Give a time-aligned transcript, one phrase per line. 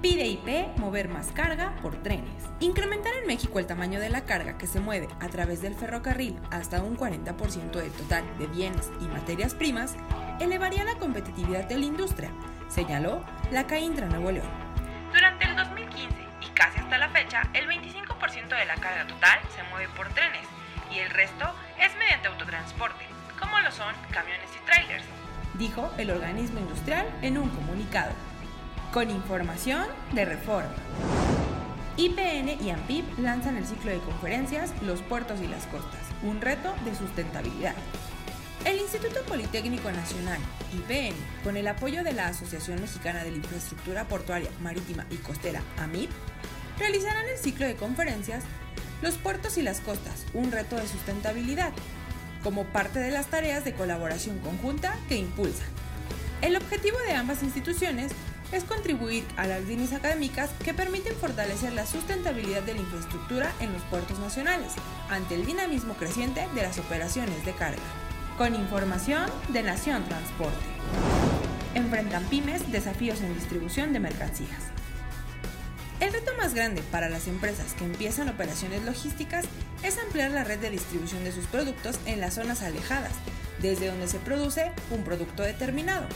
[0.00, 2.44] Pide IP mover más carga por trenes.
[2.60, 6.38] Incrementar en México el tamaño de la carga que se mueve a través del ferrocarril
[6.50, 9.96] hasta un 40% del total de bienes y materias primas
[10.40, 12.30] elevaría la competitividad de la industria,
[12.68, 14.48] señaló la CAINTRA Nuevo León.
[15.12, 19.62] Durante el 2015 y casi hasta la fecha, el 25% de la carga total se
[19.64, 20.46] mueve por trenes
[20.90, 21.44] y el resto
[21.78, 23.04] es mediante autotransporte,
[23.38, 25.04] como lo son camiones y trailers,
[25.58, 28.12] dijo el organismo industrial en un comunicado
[28.92, 30.74] con información de reforma.
[31.96, 36.74] IPN y AMPIP lanzan el ciclo de conferencias Los puertos y las costas, un reto
[36.84, 37.74] de sustentabilidad.
[38.64, 40.38] El Instituto Politécnico Nacional,
[40.72, 45.62] IPN, con el apoyo de la Asociación Mexicana de la Infraestructura Portuaria, Marítima y Costera,
[45.78, 46.10] AMIP,
[46.78, 48.44] realizarán el ciclo de conferencias
[49.02, 51.72] Los puertos y las costas, un reto de sustentabilidad,
[52.42, 55.68] como parte de las tareas de colaboración conjunta que impulsan.
[56.42, 58.12] El objetivo de ambas instituciones
[58.52, 63.72] es contribuir a las líneas académicas que permiten fortalecer la sustentabilidad de la infraestructura en
[63.72, 64.72] los puertos nacionales,
[65.08, 67.82] ante el dinamismo creciente de las operaciones de carga.
[68.36, 70.64] Con información de Nación Transporte.
[71.74, 74.60] Enfrentan pymes desafíos en distribución de mercancías.
[76.00, 79.44] El reto más grande para las empresas que empiezan operaciones logísticas
[79.82, 83.12] es ampliar la red de distribución de sus productos en las zonas alejadas,
[83.60, 86.06] desde donde se produce un producto determinado,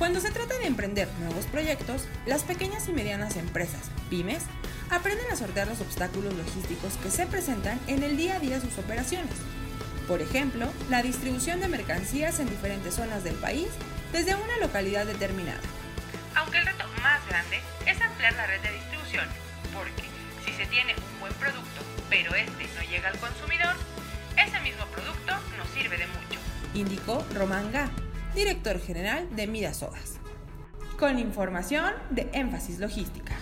[0.00, 4.44] cuando se trata de emprender nuevos proyectos, las pequeñas y medianas empresas, pymes,
[4.88, 8.66] aprenden a sortear los obstáculos logísticos que se presentan en el día a día de
[8.66, 9.34] sus operaciones.
[10.08, 13.68] Por ejemplo, la distribución de mercancías en diferentes zonas del país
[14.10, 15.60] desde una localidad determinada.
[16.34, 19.26] Aunque el reto más grande es ampliar la red de distribución,
[19.74, 20.04] porque
[20.46, 23.76] si se tiene un buen producto, pero este no llega al consumidor,
[24.38, 26.40] ese mismo producto no sirve de mucho,
[26.72, 27.90] indicó Román Gá,
[28.34, 30.14] director general de Midasodas.
[30.98, 33.34] Con información de énfasis logística.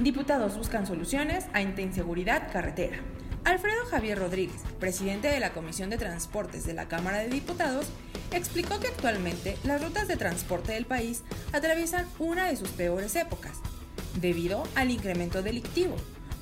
[0.00, 2.98] Diputados buscan soluciones a inseguridad carretera.
[3.44, 7.86] Alfredo Javier Rodríguez, presidente de la Comisión de Transportes de la Cámara de Diputados,
[8.32, 11.22] explicó que actualmente las rutas de transporte del país
[11.52, 13.58] atraviesan una de sus peores épocas,
[14.20, 15.96] debido al incremento delictivo,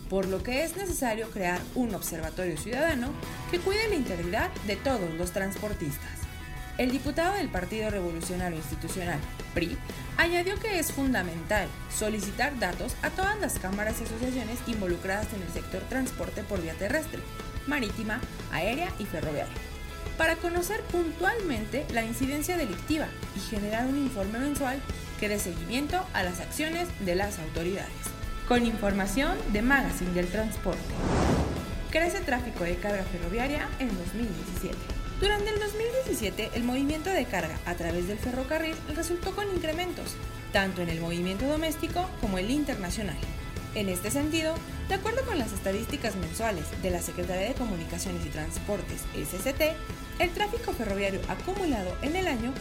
[0.09, 3.11] por lo que es necesario crear un observatorio ciudadano
[3.51, 6.22] que cuide la integridad de todos los transportistas.
[6.79, 9.19] El diputado del Partido Revolucionario Institucional,
[9.53, 9.77] PRI,
[10.17, 15.53] añadió que es fundamental solicitar datos a todas las cámaras y asociaciones involucradas en el
[15.53, 17.21] sector transporte por vía terrestre,
[17.67, 18.21] marítima,
[18.53, 19.53] aérea y ferroviaria,
[20.17, 23.07] para conocer puntualmente la incidencia delictiva
[23.37, 24.81] y generar un informe mensual
[25.21, 27.93] que dé seguimiento a las acciones de las autoridades.
[28.49, 30.81] Con información de Magazine del Transporte.
[31.91, 35.02] Crece tráfico de carga ferroviaria en 2017.
[35.23, 40.17] Durante el 2017, el movimiento de carga a través del ferrocarril resultó con incrementos,
[40.53, 43.17] tanto en el movimiento doméstico como el internacional.
[43.77, 44.57] En este sentido,
[44.89, 49.63] de acuerdo con las estadísticas mensuales de la Secretaría de Comunicaciones y Transportes, SCT,
[50.19, 52.53] el tráfico ferroviario acumulado en el año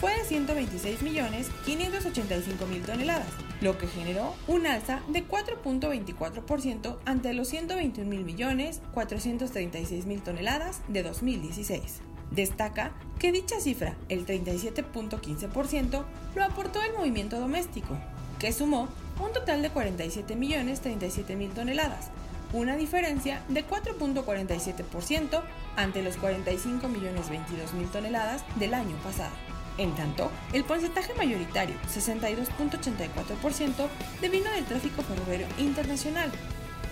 [0.00, 3.28] fue de 126.585.000 toneladas,
[3.60, 12.00] lo que generó un alza de 4.24% ante los 121.436.000 toneladas de 2016.
[12.30, 16.04] Destaca que dicha cifra, el 37.15%,
[16.34, 17.96] lo aportó el movimiento doméstico,
[18.38, 18.88] que sumó
[19.18, 22.10] un total de 47.037.000 toneladas,
[22.52, 25.42] una diferencia de 4.47%
[25.76, 29.32] ante los 45.022.000 toneladas del año pasado.
[29.78, 33.88] En tanto, el porcentaje mayoritario, 62.84%,
[34.20, 36.32] devino del tráfico ferroviario internacional,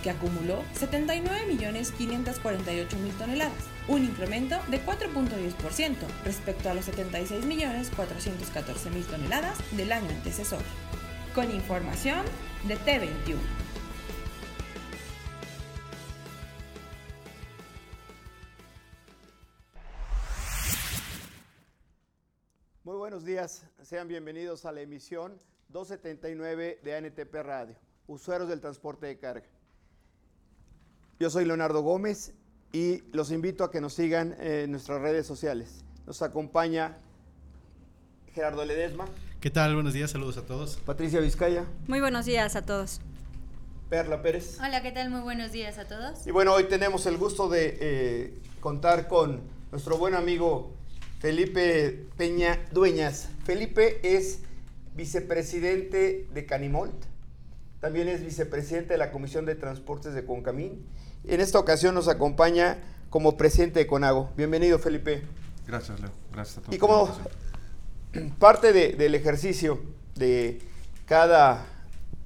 [0.03, 3.53] que acumuló 79.548.000 toneladas,
[3.87, 10.61] un incremento de 4.10% respecto a los 76.414.000 toneladas del año antecesor.
[11.33, 12.21] Con información
[12.67, 13.64] de T21.
[23.25, 23.65] Días.
[23.81, 25.39] Sean bienvenidos a la emisión
[25.69, 29.47] 279 de ANTP Radio, usuarios del transporte de carga.
[31.19, 32.33] Yo soy Leonardo Gómez
[32.71, 35.83] y los invito a que nos sigan en nuestras redes sociales.
[36.05, 36.97] Nos acompaña
[38.33, 39.05] Gerardo Ledesma.
[39.41, 39.73] ¿Qué tal?
[39.73, 40.77] Buenos días, saludos a todos.
[40.85, 41.65] Patricia Vizcaya.
[41.87, 43.01] Muy buenos días a todos.
[43.89, 44.59] Perla Pérez.
[44.59, 45.09] Hola, ¿qué tal?
[45.09, 46.27] Muy buenos días a todos.
[46.27, 49.41] Y bueno, hoy tenemos el gusto de eh, contar con
[49.71, 50.74] nuestro buen amigo
[51.25, 53.29] Felipe Peña Dueñas.
[53.45, 54.41] Felipe es
[54.95, 56.93] vicepresidente de Canimolt,
[57.79, 60.85] también es vicepresidente de la Comisión de Transportes de Concamín.
[61.23, 62.77] En esta ocasión nos acompaña
[63.09, 64.29] como presidente de Conago.
[64.37, 65.23] Bienvenido, Felipe.
[65.65, 66.11] Gracias, Leo.
[66.31, 66.75] Gracias a todos.
[66.75, 67.09] Y como
[68.37, 69.81] parte de, del ejercicio
[70.13, 70.59] de
[71.07, 71.65] cada,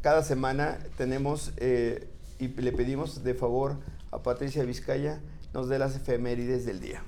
[0.02, 3.78] cada semana tenemos eh, y le pedimos de favor
[4.12, 5.22] a Patricia Vizcaya
[5.54, 7.02] nos dé las efemérides del día.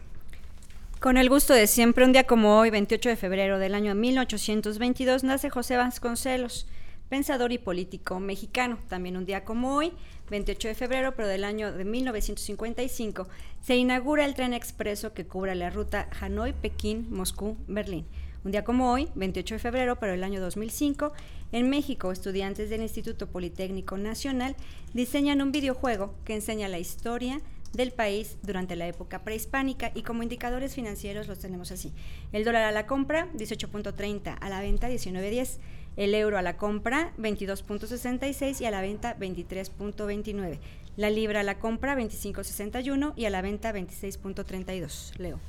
[1.01, 5.23] Con el gusto de siempre, un día como hoy, 28 de febrero del año 1822,
[5.23, 6.67] nace José Vasconcelos,
[7.09, 8.77] pensador y político mexicano.
[8.87, 9.93] También un día como hoy,
[10.29, 13.27] 28 de febrero, pero del año de 1955,
[13.61, 18.05] se inaugura el tren expreso que cubre la ruta Hanoi, Pekín, Moscú, Berlín.
[18.43, 21.13] Un día como hoy, 28 de febrero, pero del año 2005,
[21.51, 24.55] en México, estudiantes del Instituto Politécnico Nacional
[24.93, 27.41] diseñan un videojuego que enseña la historia
[27.73, 31.93] del país durante la época prehispánica y como indicadores financieros los tenemos así.
[32.31, 35.57] El dólar a la compra 18.30, a la venta 19.10.
[35.97, 40.59] El euro a la compra 22.66 y a la venta 23.29.
[40.97, 45.17] La libra a la compra 25.61 y a la venta 26.32.
[45.17, 45.39] Leo.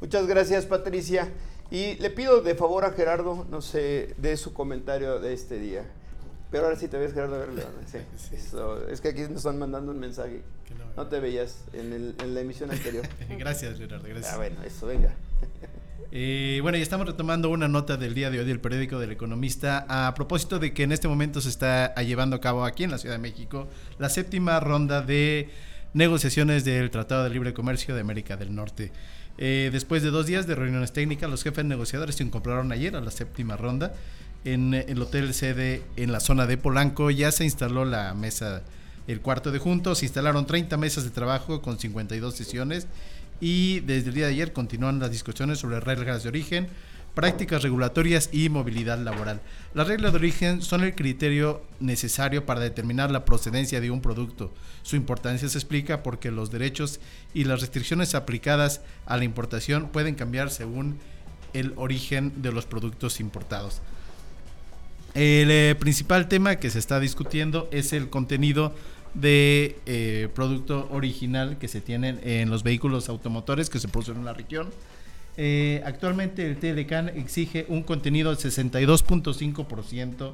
[0.00, 1.30] Muchas gracias Patricia.
[1.70, 5.84] Y le pido de favor a Gerardo, no sé, de su comentario de este día.
[6.50, 7.36] Pero ahora sí te ves, Gerardo.
[7.36, 7.48] A ver,
[7.86, 10.42] sí, eso, es que aquí nos están mandando un mensaje.
[10.78, 13.06] No, no te veías en, el, en, la emisión anterior.
[13.38, 14.08] gracias, Leonardo.
[14.08, 14.34] Gracias.
[14.34, 15.14] Ah, bueno, eso, venga.
[16.12, 19.86] Eh, bueno, y estamos retomando una nota del día de hoy del periódico del Economista
[19.88, 22.98] a propósito de que en este momento se está llevando a cabo aquí en la
[22.98, 23.68] Ciudad de México
[24.00, 25.50] la séptima ronda de
[25.94, 28.90] negociaciones del Tratado de Libre Comercio de América del Norte.
[29.38, 33.00] Eh, después de dos días de reuniones técnicas, los jefes negociadores se incorporaron ayer a
[33.00, 33.94] la séptima ronda.
[34.44, 38.62] En el hotel sede en la zona de Polanco ya se instaló la mesa,
[39.06, 42.86] el cuarto de juntos, se instalaron 30 mesas de trabajo con 52 sesiones
[43.38, 46.68] y desde el día de ayer continúan las discusiones sobre reglas de origen,
[47.14, 49.42] prácticas regulatorias y movilidad laboral.
[49.74, 54.54] Las reglas de origen son el criterio necesario para determinar la procedencia de un producto.
[54.82, 56.98] Su importancia se explica porque los derechos
[57.34, 60.98] y las restricciones aplicadas a la importación pueden cambiar según
[61.52, 63.82] el origen de los productos importados.
[65.14, 68.74] El eh, principal tema que se está discutiendo es el contenido
[69.14, 74.24] de eh, producto original que se tienen en los vehículos automotores que se producen en
[74.24, 74.68] la región.
[75.36, 80.32] Eh, actualmente el TLCAN exige un contenido del 62.5%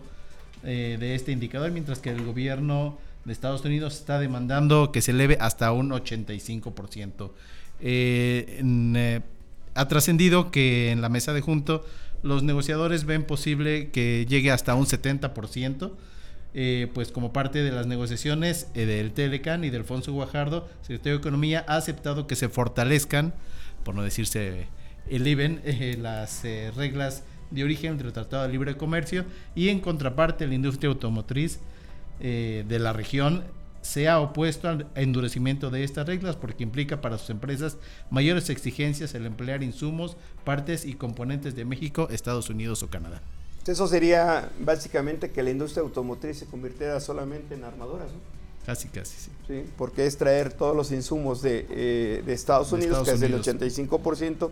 [0.64, 5.12] eh, de este indicador, mientras que el gobierno de Estados Unidos está demandando que se
[5.12, 7.30] eleve hasta un 85%.
[7.80, 9.20] Eh, en, eh,
[9.74, 11.84] ha trascendido que en la mesa de junto
[12.26, 15.92] los negociadores ven posible que llegue hasta un 70%.
[16.58, 21.12] Eh, pues como parte de las negociaciones eh, del Telecan y del Alfonso Guajardo, secretario
[21.12, 23.34] de Economía ha aceptado que se fortalezcan,
[23.84, 24.66] por no decirse
[25.10, 30.54] eleven, eh, las reglas de origen del Tratado de Libre Comercio y en contraparte la
[30.54, 31.60] industria automotriz
[32.18, 33.44] de la región
[33.86, 37.76] se ha opuesto al endurecimiento de estas reglas porque implica para sus empresas
[38.10, 43.22] mayores exigencias el emplear insumos, partes y componentes de México, Estados Unidos o Canadá.
[43.64, 48.18] Eso sería básicamente que la industria automotriz se convirtiera solamente en armadoras, ¿no?
[48.66, 49.30] Casi, casi, sí.
[49.46, 49.64] sí.
[49.78, 53.46] Porque es traer todos los insumos de, eh, de Estados Unidos, de Estados que Unidos.
[53.46, 54.50] es el 85%.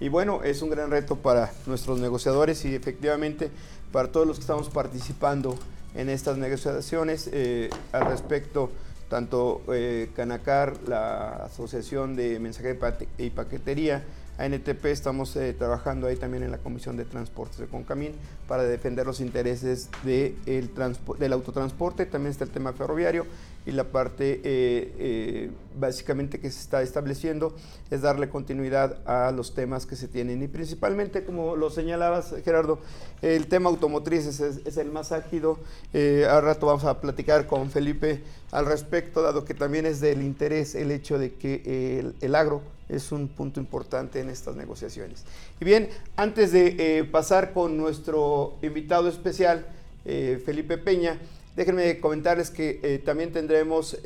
[0.00, 3.50] Y bueno, es un gran reto para nuestros negociadores y efectivamente
[3.92, 5.56] para todos los que estamos participando
[5.94, 8.70] en estas negociaciones eh, al respecto
[9.12, 14.02] tanto eh, Canacar, la Asociación de Mensajería y Paquetería,
[14.38, 18.12] ANTP, estamos eh, trabajando ahí también en la Comisión de Transportes de Concamín
[18.52, 20.70] para defender los intereses de el
[21.18, 23.24] del autotransporte, también está el tema ferroviario
[23.64, 27.56] y la parte eh, eh, básicamente que se está estableciendo
[27.90, 30.42] es darle continuidad a los temas que se tienen.
[30.42, 32.78] Y principalmente como lo señalabas Gerardo,
[33.22, 35.58] el tema automotriz es, es el más ágido,
[35.94, 40.20] eh, al rato vamos a platicar con Felipe al respecto, dado que también es del
[40.20, 42.60] interés el hecho de que el, el agro
[42.92, 45.24] es un punto importante en estas negociaciones.
[45.62, 49.64] Y bien, antes de eh, pasar con nuestro invitado especial,
[50.04, 51.20] eh, Felipe Peña,
[51.54, 53.96] Déjenme comentarles que eh, también tendremos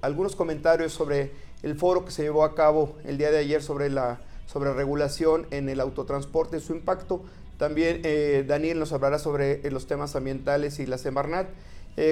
[0.00, 3.90] algunos comentarios sobre el foro que se llevó a cabo el día de ayer sobre
[3.90, 7.22] la sobre regulación en el autotransporte, su impacto
[7.58, 8.02] También
[8.46, 11.48] Daniel nos hablará sobre los temas ambientales y la Semarnat.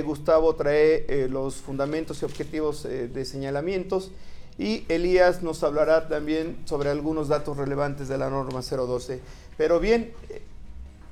[0.05, 4.11] Gustavo trae los fundamentos y objetivos de señalamientos.
[4.58, 9.20] Y Elías nos hablará también sobre algunos datos relevantes de la norma 012.
[9.56, 10.12] Pero bien,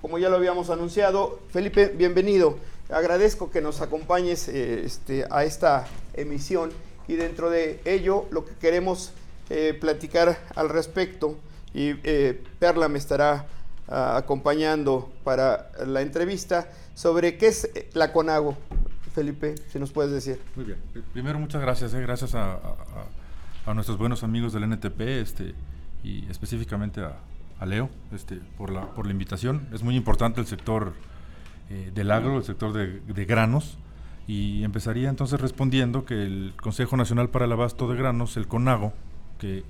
[0.00, 2.56] como ya lo habíamos anunciado, Felipe, bienvenido.
[2.90, 6.70] Agradezco que nos acompañes este, a esta emisión
[7.08, 9.12] y dentro de ello lo que queremos
[9.80, 11.37] platicar al respecto
[11.75, 11.92] y
[12.58, 13.46] Perla me estará
[13.88, 18.56] acompañando para la entrevista sobre qué es la CONAGO.
[19.14, 20.40] Felipe, si nos puedes decir.
[20.56, 20.78] Muy bien.
[21.12, 21.92] Primero, muchas gracias.
[21.92, 22.58] Eh, gracias a,
[23.75, 25.54] nuestros buenos amigos del NTP este,
[26.02, 29.69] y específicamente a, Leo este, por, la, por la invitación.
[29.73, 30.95] Es muy importante el sector
[31.71, 33.78] eh, del agro, el sector de, de granos.
[34.26, 38.92] Y empezaría entonces respondiendo que el Consejo Nacional para el Abasto de Granos, el CONAGO,
[39.38, 39.64] que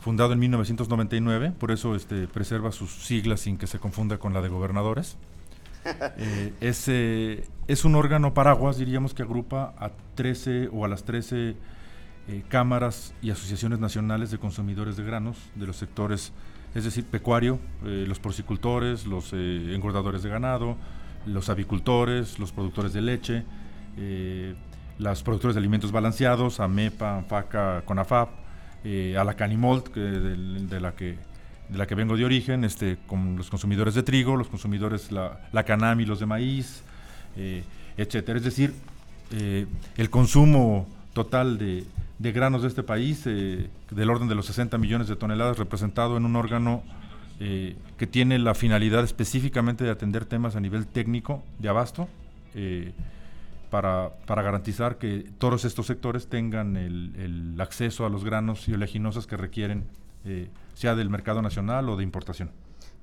[0.00, 4.40] fundado en 1999, por eso este, preserva sus siglas sin que se confunda con la
[4.40, 5.16] de gobernadores.
[6.18, 11.56] Eh, es, es, un órgano paraguas, diríamos, que agrupa a 13 o a las 13
[12.30, 16.32] eh, cámaras y asociaciones nacionales de consumidores de granos de los sectores,
[16.74, 20.76] es decir, pecuario, eh, los porcicultores, los engordadores de ganado,
[21.26, 23.44] los avicultores, los productores de leche,
[24.98, 28.28] los productores de alimentos balanceados, AMEPA, ANFACA, CONAFAP,
[28.82, 31.18] eh, a la Canimold, que de, la que
[31.68, 35.48] de la que vengo de origen, este, con los consumidores de trigo, los consumidores, la,
[35.52, 36.82] la canami, los de maíz,
[37.36, 37.62] eh,
[37.98, 38.38] etcétera.
[38.38, 38.74] Es decir,
[39.32, 39.66] eh,
[39.98, 41.84] el consumo total de,
[42.20, 46.24] de, granos de este país, del orden de los 60 millones de toneladas, representado en
[46.24, 46.82] un órgano
[47.38, 52.06] que tiene la finalidad específicamente de atender temas a nivel técnico de abasto
[53.70, 58.74] para, para, garantizar que todos estos sectores tengan el, el acceso a los granos y
[58.74, 59.84] oleaginosas que requieren,
[60.24, 62.50] eh, sea del mercado nacional o de importación.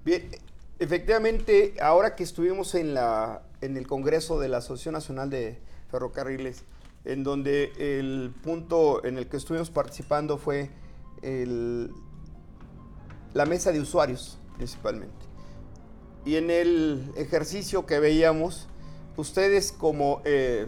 [0.03, 0.29] Bien,
[0.77, 5.57] efectivamente, ahora que estuvimos en, la, en el Congreso de la Asociación Nacional de
[5.89, 6.65] Ferrocarriles,
[7.07, 10.69] en donde el punto en el que estuvimos participando fue
[11.21, 11.89] el,
[13.33, 15.15] la mesa de usuarios, principalmente.
[16.25, 18.67] Y en el ejercicio que veíamos,
[19.15, 20.67] ustedes como eh,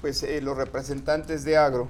[0.00, 1.88] pues, eh, los representantes de Agro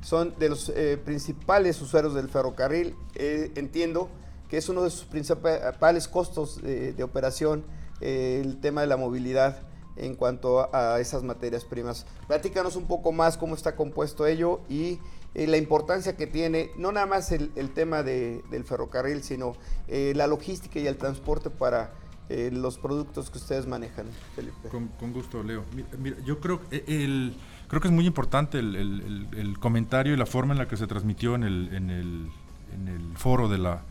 [0.00, 2.96] son de los eh, principales usuarios del ferrocarril.
[3.16, 4.08] entiendo
[4.48, 7.64] que es uno de sus principales costos de, operación
[8.00, 9.65] el tema de la movilidad
[9.96, 12.06] en cuanto a, esas materias primas.
[12.26, 14.98] Platícanos un poco más cómo está compuesto ello y
[15.34, 19.54] la importancia que tiene, no nada más el, tema del ferrocarril, sino
[19.88, 21.92] la logística y el transporte para
[22.28, 24.68] eh, los productos que ustedes manejan, Felipe.
[24.68, 25.62] Con, gusto, Leo.
[25.96, 27.36] Mira, yo creo, eh, el,
[27.68, 31.36] creo que es muy importante el, comentario y la forma en la que se transmitió
[31.36, 32.28] en el, en el,
[32.74, 33.82] en el foro de la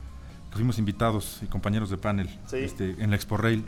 [0.50, 3.64] que fuimos invitados y compañeros de panel este, en la Expo Rail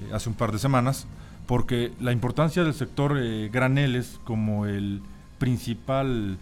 [0.00, 1.06] eh, hace un par de semanas,
[1.50, 3.18] porque la importancia del sector
[3.50, 5.02] graneles como el
[5.40, 6.38] principal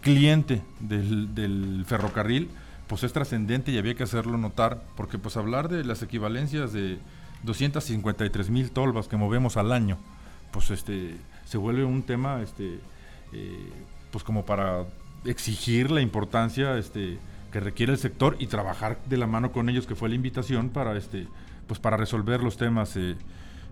[0.00, 2.48] cliente del, del ferrocarril,
[2.86, 6.98] pues es trascendente y había que hacerlo notar, porque pues hablar de las equivalencias de
[7.42, 9.98] 253 mil tolvas que movemos al año,
[10.52, 12.80] pues este se vuelve un tema este
[13.34, 13.72] eh,
[14.10, 14.86] pues como para
[15.26, 17.18] exigir la importancia este
[17.52, 20.70] que requiere el sector y trabajar de la mano con ellos que fue la invitación
[20.70, 21.26] para este
[21.66, 23.16] pues para resolver los temas eh,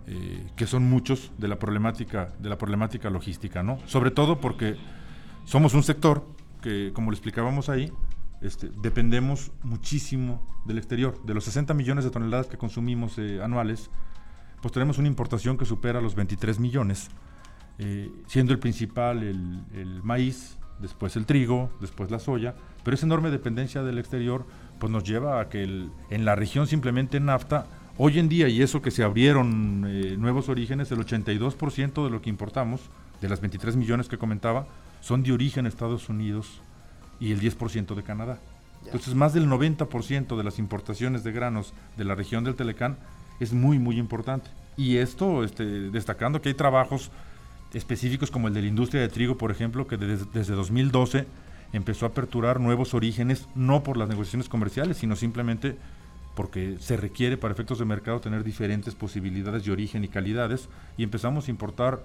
[0.07, 4.77] eh, que son muchos de la problemática de la problemática logística no sobre todo porque
[5.45, 6.27] somos un sector
[6.61, 7.93] que como lo explicábamos ahí
[8.43, 11.23] este, dependemos muchísimo del exterior.
[11.25, 13.89] De los 60 millones de toneladas que consumimos eh, anuales,
[14.61, 17.09] pues tenemos una importación que supera los 23 millones,
[17.79, 23.31] eh, siendo el principal el, maíz, después el trigo, después la soya, pero esa enorme
[23.31, 24.45] dependencia del exterior
[24.81, 27.67] pues nos lleva a que en la región simplemente NAFTA,
[27.99, 32.23] hoy en día, y eso que se abrieron eh, nuevos orígenes, el 82% de lo
[32.23, 32.81] que importamos,
[33.21, 34.67] de las 23 millones que comentaba,
[35.01, 36.61] son de origen Estados Unidos
[37.21, 38.39] y el 10% de Canadá.
[38.85, 42.99] Entonces, más del 90% de las importaciones de granos de la región del Telecán
[43.39, 44.51] es muy, muy importante.
[44.77, 47.11] Y esto, este, destacando que hay trabajos
[47.73, 51.27] específicos como el de la industria de trigo, por ejemplo, que desde, desde 2012
[51.73, 55.77] empezó a aperturar nuevos orígenes, no por las negociaciones comerciales, sino simplemente
[56.35, 61.03] porque se requiere para efectos de mercado tener diferentes posibilidades de origen y calidades, y
[61.03, 62.03] empezamos a importar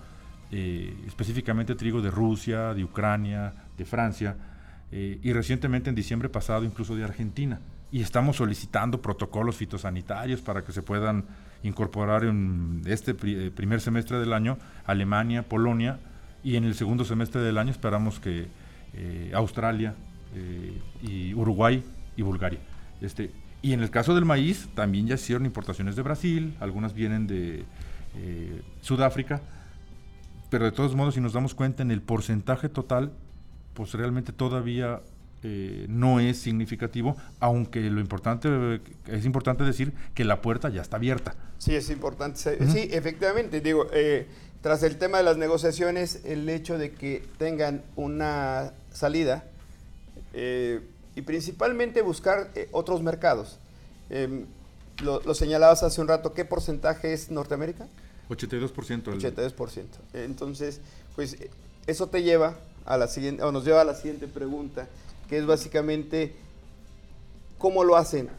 [0.52, 4.36] eh, específicamente trigo de Rusia, de Ucrania, de Francia,
[4.92, 7.60] eh, y recientemente en diciembre pasado incluso de Argentina.
[7.92, 11.26] Y estamos solicitando protocolos fitosanitarios para que se puedan
[11.64, 16.00] incorporar en este eh, primer semestre del año Alemania, Polonia
[16.44, 18.48] y en el segundo semestre del año esperamos que
[19.34, 19.94] Australia
[21.36, 21.84] Uruguay
[22.16, 22.60] y Bulgaria.
[23.00, 27.28] Este, Y en el caso del maíz, también ya hicieron importaciones de Brasil, algunas vienen
[27.28, 27.66] de
[28.16, 29.42] eh, Sudáfrica,
[30.50, 33.12] pero de todos modos, si nos damos cuenta en el porcentaje total,
[33.74, 35.02] pues realmente todavía
[35.44, 40.98] eh, no es significativo, aunque lo importante es importante decir que la puerta ya está
[40.98, 41.36] abierta.
[41.58, 42.40] Sí, es importante.
[42.40, 44.28] Sí, efectivamente, digo, eh,
[44.62, 49.44] tras el tema de las negociaciones, el hecho de que tengan una salida
[50.34, 50.82] eh,
[51.18, 53.58] y principalmente buscar otros mercados.
[54.12, 54.46] Em,
[55.02, 57.88] lo, lo, señalabas hace un rato, ¿qué porcentaje es Norteamérica?
[58.30, 58.72] 82%.
[58.74, 59.86] 82%.
[60.14, 60.80] Entonces,
[61.16, 61.38] pues
[61.88, 62.56] eso te lleva
[62.86, 64.88] a la siguiente, o nos lleva a la siguiente pregunta
[65.28, 66.36] que es básicamente
[67.58, 68.30] cómo lo hacen.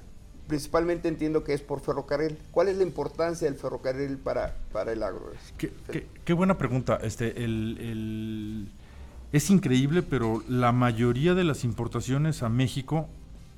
[0.47, 2.39] Principalmente entiendo que es por ferrocarril.
[2.53, 5.33] ¿Cuál es la importancia del ferrocarril para, para el agro?
[5.59, 6.99] Qué, buena pregunta.
[7.03, 8.71] Este, el,
[9.33, 13.09] es increíble, pero la mayoría de las importaciones a México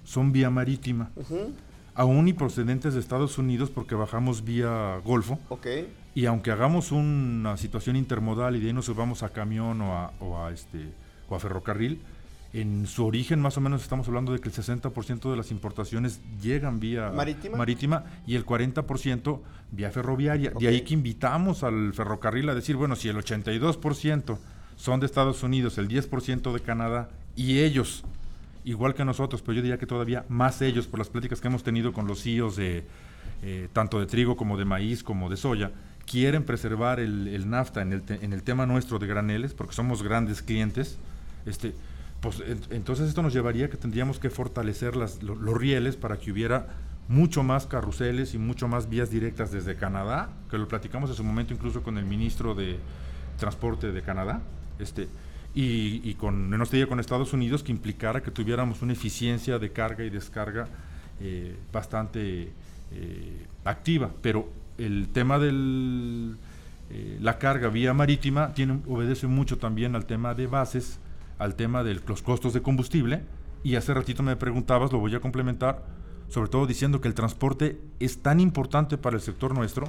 [0.04, 1.10] son vía marítima.
[1.94, 5.38] Aún y procedentes de Estados Unidos porque bajamos vía Golfo.
[5.48, 5.92] Okay.
[6.14, 10.12] Y aunque hagamos una situación intermodal y de ahí nos subamos a camión o a,
[10.20, 10.88] o a este,
[11.28, 12.00] o a ferrocarril,
[12.52, 16.20] en su origen más o menos estamos hablando de que el 60% de las importaciones
[16.42, 20.52] llegan vía marítima, y el 40% vía ferroviaria.
[20.58, 24.38] De ahí que invitamos al ferrocarril a decir, bueno, si el 82%
[24.80, 28.02] son de Estados Unidos, el 10% de Canadá y ellos,
[28.64, 31.62] igual que nosotros, pero yo diría que todavía más ellos por las pláticas que hemos
[31.62, 32.84] tenido con los CEOs de
[33.42, 35.70] eh, tanto de trigo como de maíz como de soya,
[36.06, 40.96] quieren preservar el, NAFTA en el, tema nuestro de graneles, porque somos grandes clientes,
[41.44, 41.74] este,
[42.22, 46.32] pues entonces esto nos llevaría a que tendríamos que fortalecer las, los rieles para que
[46.32, 46.68] hubiera
[47.06, 51.24] mucho más carruseles y mucho más vías directas desde Canadá, que lo platicamos en su
[51.24, 52.78] momento incluso con el ministro de
[53.36, 54.40] Transporte de Canadá,
[54.80, 55.08] este,
[55.54, 59.72] y, y con, no estoy con Estados Unidos, que implicara que tuviéramos una eficiencia de
[59.72, 60.68] carga y descarga
[61.20, 62.50] eh, bastante
[62.92, 64.10] eh, activa.
[64.22, 65.50] Pero el tema de
[66.90, 68.52] eh, la carga vía marítima
[68.86, 70.98] obedece mucho también al tema de bases,
[71.38, 73.22] al tema de los costos de combustible
[73.62, 75.84] y hace ratito me preguntabas, lo voy a complementar,
[76.28, 79.88] sobre todo diciendo que el transporte es tan importante para el sector nuestro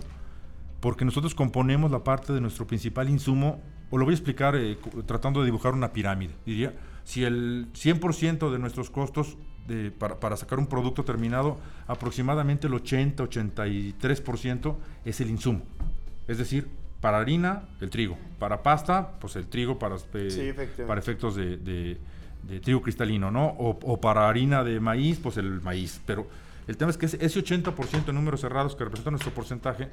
[0.82, 4.78] porque nosotros componemos la parte de nuestro principal insumo, o lo voy a explicar eh,
[5.06, 6.74] tratando de dibujar una pirámide, diría,
[7.04, 12.74] si el 100% de nuestros costos de, para, para, sacar un producto terminado, aproximadamente el
[12.74, 14.76] 80-83%
[15.06, 15.62] es el insumo,
[16.28, 16.68] es decir,
[17.02, 18.18] para harina, el trigo.
[18.40, 19.98] Para pasta, pues el trigo para,
[20.88, 21.98] para efectos de,
[22.62, 23.48] trigo cristalino, ¿no?
[23.48, 26.00] O, para harina de maíz, pues el maíz.
[26.06, 26.28] Pero
[26.68, 29.90] el tema es que ese 80% de números cerrados que representa nuestro porcentaje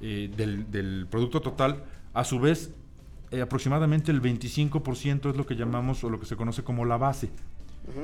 [0.00, 2.74] eh, del, producto total, a su vez,
[3.30, 6.96] eh, aproximadamente el 25% es lo que llamamos o lo que se conoce como la
[6.96, 7.30] base.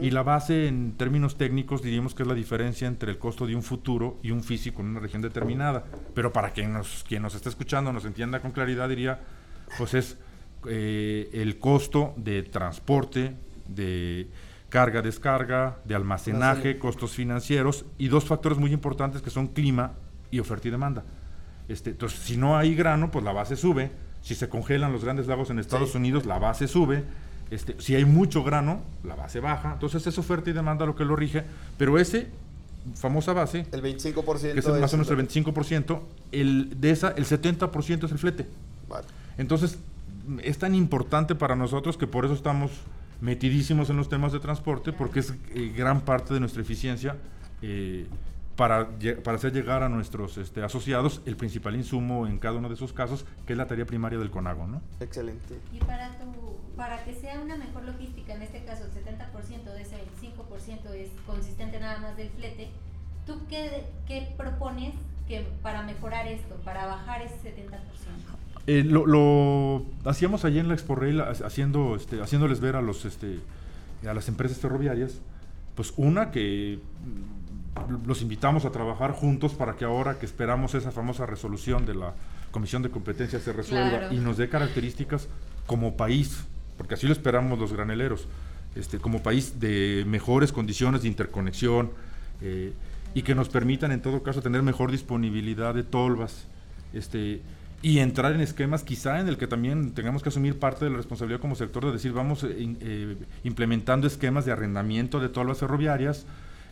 [0.01, 3.55] Y la base en términos técnicos diríamos que es la diferencia entre el costo de
[3.55, 5.85] un futuro y un físico en una región determinada.
[6.15, 9.21] Pero para quien nos, quien nos esté escuchando nos entienda con claridad diría,
[9.79, 10.17] pues es
[10.67, 13.35] eh, el costo de transporte,
[13.69, 14.29] de
[14.69, 19.93] carga, descarga, de almacenaje, costos financieros y dos factores muy importantes que son clima
[20.31, 21.05] y oferta y demanda.
[21.69, 23.91] Este, entonces, si no hay grano, pues la base sube.
[24.27, 27.05] Si se congelan los grandes lagos en Estados Unidos, la base sube
[27.51, 31.05] este, si hay mucho grano, la base baja, entonces es oferta y demanda lo que
[31.05, 31.45] lo rige,
[31.79, 32.29] pero ese
[32.95, 36.01] famosa base, el 25%, que es más o menos el 25%,
[36.33, 38.47] el, de esa el 70% es el flete.
[39.39, 39.79] Entonces,
[40.43, 42.73] es tan importante para nosotros que por eso estamos
[43.21, 47.17] metidísimos en los temas de transporte, porque es eh, gran parte de nuestra eficiencia
[47.62, 48.07] eh,
[48.57, 48.88] para,
[49.23, 52.92] para hacer llegar a nuestros este, asociados el principal insumo en cada uno de esos
[52.92, 54.66] casos, que es la tarea primaria del CONAGO.
[54.66, 54.81] ¿no?
[55.01, 55.59] Excelente.
[55.73, 59.83] Y para, tu, para que sea una mejor logística, en este caso el 70% de
[59.83, 62.71] ese 25% es consistente nada más del flete,
[63.27, 64.95] ¿tú qué, qué propones
[65.29, 67.66] que para mejorar esto, para bajar ese 70%?
[68.69, 73.05] Eh, lo, lo, hacíamos allí en la Expo Rail, haciendo, este, haciéndoles ver a los
[73.05, 73.38] este,
[74.09, 75.21] a las empresas ferroviarias,
[75.77, 76.81] pues una que
[78.07, 82.15] los invitamos a trabajar juntos para que ahora que esperamos esa famosa resolución de la
[82.51, 85.29] Comisión de Competencia se resuelva y nos dé características
[85.67, 86.45] como país,
[86.77, 88.27] porque así lo esperamos los graneleros,
[88.75, 91.91] este, como país de mejores condiciones de interconexión
[92.41, 92.73] eh,
[93.15, 96.47] y que nos permitan en todo caso tener mejor disponibilidad de tolvas.
[96.93, 97.43] Este,
[97.83, 100.97] y entrar en esquemas quizá en el que también tengamos que asumir parte de la
[100.97, 106.27] responsabilidad como sector de decir vamos eh, eh, implementando esquemas de arrendamiento de tolvas ferroviarias,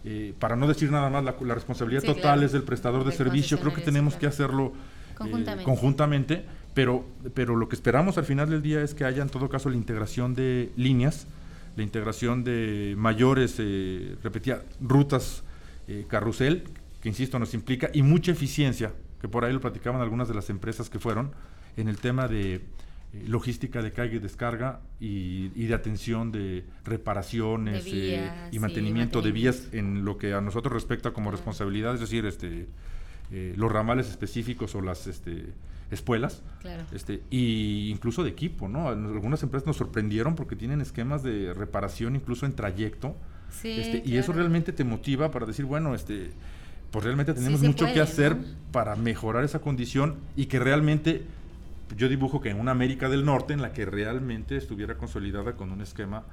[0.05, 3.73] eh, para no decir nada más, la, responsabilidad total es del prestador de servicio, creo
[3.73, 4.73] que tenemos que hacerlo
[5.25, 6.45] eh, conjuntamente.
[6.75, 9.71] pero, pero lo que esperamos al final del día es que haya en todo caso
[9.71, 11.27] la integración de líneas,
[11.77, 15.43] la integración de mayores, eh, repetía, rutas
[15.89, 16.65] eh, carrusel,
[17.01, 20.51] que insisto, nos implica, y mucha eficiencia, que por ahí lo platicaban algunas de las
[20.51, 21.33] empresas que fueron,
[21.77, 22.63] en el tema de
[23.27, 29.69] logística de carga y descarga y, de atención de reparaciones eh, y mantenimiento de vías
[29.73, 32.67] en lo que a nosotros respecta como responsabilidad, es decir, este,
[33.31, 35.47] eh, los ramales específicos o las este,
[35.91, 36.43] espuelas,
[36.93, 38.89] este, y incluso de equipo, ¿no?
[38.89, 43.17] Algunas empresas nos sorprendieron porque tienen esquemas de reparación incluso en trayecto,
[43.63, 46.31] este, y eso realmente te motiva para decir, bueno, este,
[46.91, 48.37] pues realmente tenemos mucho que hacer
[48.73, 51.23] para mejorar esa condición y que realmente
[51.97, 55.71] yo dibujo que en una América del Norte en la que realmente estuviera consolidada con
[55.71, 56.25] un esquema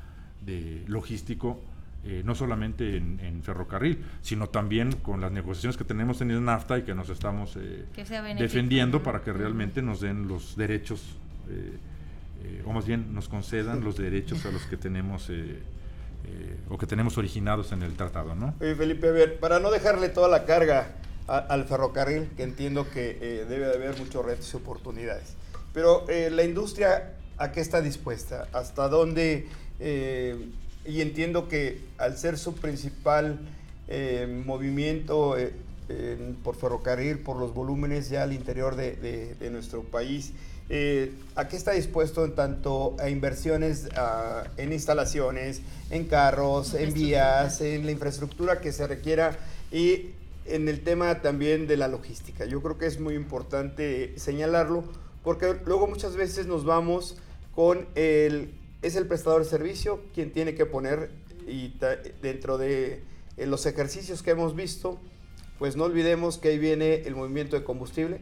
[0.45, 1.59] de logístico,
[2.03, 6.79] eh, no solamente en, ferrocarril, sino también con las negociaciones que tenemos en el NAFTA
[6.79, 7.85] y que nos estamos eh,
[8.37, 11.03] defendiendo para que realmente nos den los derechos,
[11.49, 15.29] eh, o más bien nos concedan los derechos a los que tenemos
[16.69, 18.53] o que tenemos originados en el tratado, ¿no?
[18.59, 20.95] Felipe, a ver, para no dejarle toda la carga
[21.27, 25.35] al ferrocarril, que entiendo que debe de haber muchos retos y oportunidades.
[25.73, 28.47] Pero eh, la industria, ¿a qué está dispuesta?
[28.53, 29.47] ¿Hasta dónde?
[29.79, 30.49] Eh,
[30.85, 33.39] y entiendo que al ser su principal
[33.87, 35.35] eh, movimiento
[36.43, 40.31] por ferrocarril, por los volúmenes ya al interior de, nuestro país,
[41.35, 43.89] ¿a qué está dispuesto en tanto a inversiones
[44.55, 49.37] en instalaciones, en carros, en vías, en la infraestructura que se requiera
[49.69, 50.11] y
[50.45, 52.45] en el tema también de la logística?
[52.45, 54.85] Yo creo que es muy importante señalarlo
[55.23, 57.17] porque luego muchas veces nos vamos
[57.55, 61.11] con el, es el prestador de servicio quien tiene que poner
[61.47, 61.73] y
[62.21, 63.03] dentro de
[63.37, 64.99] los ejercicios que hemos visto,
[65.59, 68.21] pues no olvidemos que ahí viene el movimiento de combustible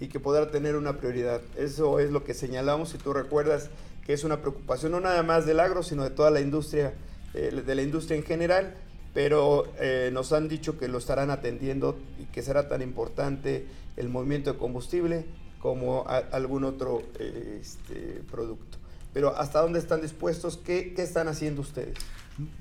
[0.00, 1.40] y que podrá tener una prioridad.
[1.56, 3.70] Eso es lo que señalamos, si tú recuerdas
[4.06, 6.94] que es una preocupación no nada más del agro, sino de toda la industria,
[7.32, 8.74] eh, de la industria en general,
[9.14, 14.08] pero eh, nos han dicho que lo estarán atendiendo y que será tan importante el
[14.08, 15.24] movimiento de combustible
[15.64, 18.76] como algún otro este, producto.
[19.14, 20.58] Pero ¿hasta dónde están dispuestos?
[20.58, 21.96] ¿Qué, ¿Qué, están haciendo ustedes?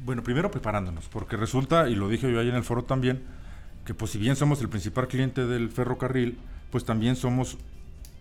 [0.05, 3.21] Bueno, primero preparándonos, porque resulta, y lo dije yo ayer en el foro también,
[3.85, 6.37] que pues si bien somos el principal cliente del ferrocarril,
[6.71, 7.57] pues también somos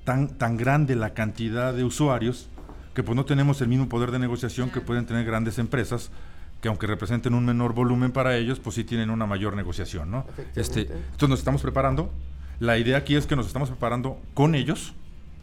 [0.03, 2.49] tan, tan grande la cantidad de usuarios
[2.93, 6.11] que pues no tenemos el mismo poder de negociación que pueden tener grandes empresas
[6.61, 10.27] que aunque representen un menor volumen para ellos, pues sí tienen una mayor negociación, ¿no?
[10.57, 12.11] Este, entonces nos estamos preparando,
[12.63, 14.95] la idea aquí es que nos estamos preparando con ellos,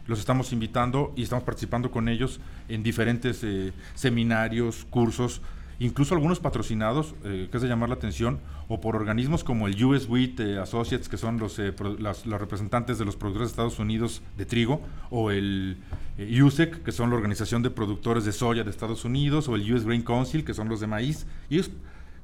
[0.06, 5.42] los estamos invitando y estamos participando con ellos en diferentes eh, seminarios, cursos,
[5.80, 9.84] incluso algunos patrocinados, eh, que es de llamar la atención, o por organismos como el
[9.84, 14.22] US Wheat eh, Associates, que son los, los, representantes de los productores de Estados Unidos
[14.38, 14.80] de trigo,
[15.10, 15.76] o el
[16.18, 19.84] USEC, que son la organización de productores de soya de Estados Unidos, o el US
[19.84, 21.26] Grain Council, que son los de maíz.
[21.50, 21.60] Y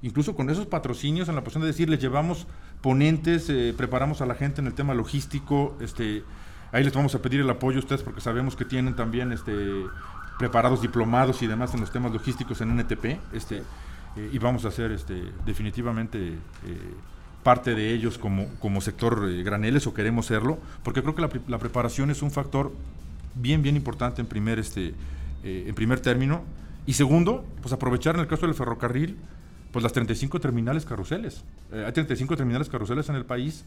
[0.02, 2.46] incluso con esos patrocinios en la posición de decir, les llevamos
[2.80, 6.22] ponentes, eh, preparamos a la gente en el tema logístico, este,
[6.72, 9.52] ahí les vamos a pedir el apoyo a ustedes porque sabemos que tienen también este,
[10.38, 13.62] preparados diplomados y demás en los temas logísticos en NTP, este,
[14.16, 16.38] eh, y vamos a hacer este, definitivamente eh,
[17.42, 21.59] parte de ellos como, como sector graneles o queremos serlo, porque creo que la, la,
[21.59, 22.72] preparación es un factor
[23.35, 24.94] bien, bien importante en primer, este,
[25.44, 26.42] en primer término,
[26.87, 29.16] y segundo, pues aprovechar en el caso del ferrocarril,
[29.72, 31.44] pues las 35 terminales carruseles.
[31.72, 33.64] Eh, hay 35 terminales carruseles en el país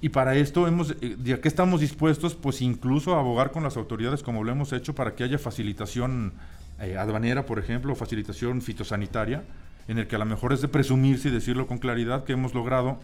[0.00, 3.76] y para esto hemos, eh, ya que estamos dispuestos, pues incluso a abogar con las
[3.76, 6.32] autoridades como lo hemos hecho para que haya facilitación
[6.80, 9.44] eh, aduanera, por ejemplo, facilitación fitosanitaria,
[9.88, 12.54] en el que a lo mejor es de presumirse y decirlo con claridad que hemos
[12.54, 12.98] logrado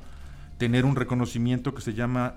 [0.59, 2.35] tener un reconocimiento que se llama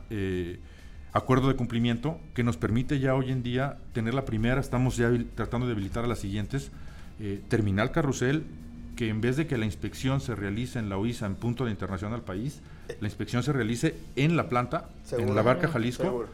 [1.12, 5.12] acuerdo de cumplimiento, que nos permite ya hoy en día tener la primera, estamos ya
[5.36, 6.72] tratando de habilitar a las siguientes,
[7.50, 8.46] terminal carrusel
[8.98, 11.72] que en vez de que la inspección se realice en la UISA en punto de
[11.72, 12.62] internación al país,
[13.00, 16.26] la inspección se realice en la planta, en la barca Jalisco.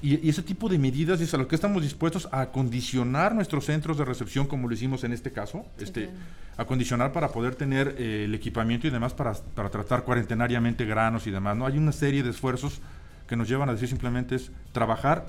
[0.00, 3.98] Y, ese tipo de medidas es a lo que estamos dispuestos a acondicionar nuestros centros
[3.98, 6.10] de recepción, como lo hicimos en este caso, este,
[6.56, 11.30] acondicionar para poder tener eh, el equipamiento y demás para, para, tratar cuarentenariamente granos y
[11.30, 11.56] demás.
[11.56, 11.66] ¿no?
[11.66, 12.80] Hay una serie de esfuerzos
[13.28, 15.26] que nos llevan a decir simplemente es trabajar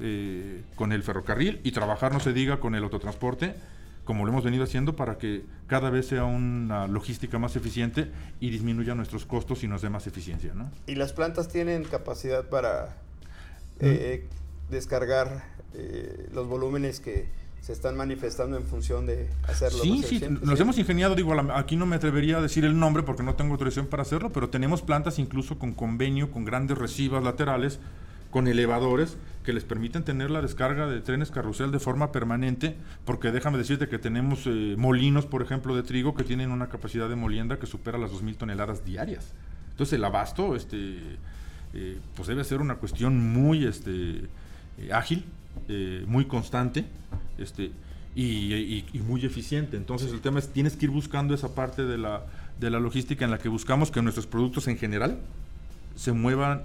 [0.00, 3.54] eh, con el ferrocarril y trabajar, no se diga, con el autotransporte
[4.04, 8.10] como lo hemos venido haciendo, para que cada vez sea una logística más eficiente
[8.40, 10.54] y disminuya nuestros costos y nos dé más eficiencia.
[10.54, 10.70] ¿no?
[10.86, 12.96] ¿Y las plantas tienen capacidad para
[13.80, 14.72] eh, mm.
[14.72, 17.28] descargar eh, los volúmenes que
[17.60, 19.78] se están manifestando en función de hacerlo?
[19.82, 23.22] Sí, sí, nos hemos ingeniado, digo, aquí no me atrevería a decir el nombre porque
[23.22, 27.78] no tengo autorización para hacerlo, pero tenemos plantas incluso con convenio, con grandes recibas laterales,
[28.32, 33.30] con elevadores que les permiten tener la descarga de trenes carrusel de forma permanente, porque
[33.30, 37.14] déjame decirte que tenemos eh, molinos, por ejemplo, de trigo que tienen una capacidad de
[37.14, 39.32] molienda que supera las 2.000 toneladas diarias.
[39.70, 40.98] Entonces el abasto, este,
[41.74, 44.28] eh, pues debe ser una cuestión muy este,
[44.78, 45.24] eh, ágil,
[45.68, 46.84] eh, muy constante,
[47.38, 47.72] este,
[48.14, 49.76] y, muy eficiente.
[49.76, 52.26] Entonces el tema es, tienes que ir buscando esa parte de la,
[52.60, 55.18] de la logística en la que buscamos que nuestros productos en general
[55.94, 56.64] se muevan,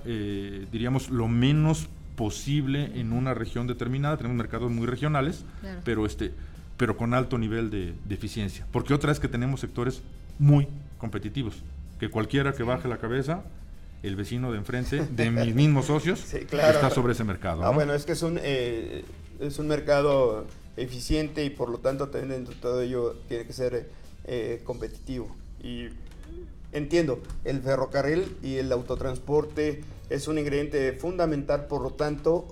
[0.71, 4.17] diríamos, lo menos posible en una región determinada.
[4.17, 5.45] Tenemos mercados muy regionales,
[5.83, 6.33] pero este
[6.77, 8.65] pero con alto nivel de, eficiencia.
[8.71, 10.01] Porque otra es que tenemos sectores
[10.39, 10.67] muy
[10.99, 11.55] competitivos,
[11.99, 13.43] que cualquiera que baje la cabeza,
[14.03, 17.65] el vecino de enfrente, de mis mismos socios, está sobre ese mercado.
[17.65, 19.03] Ah, bueno, es que es un, eh,
[19.39, 20.45] es un mercado
[20.77, 23.89] eficiente y por lo tanto también dentro de todo ello tiene que ser
[24.25, 25.35] eh, competitivo.
[25.63, 25.87] Y
[26.77, 32.47] entiendo, el ferrocarril y el autotransporte es un ingrediente fundamental, por lo tanto,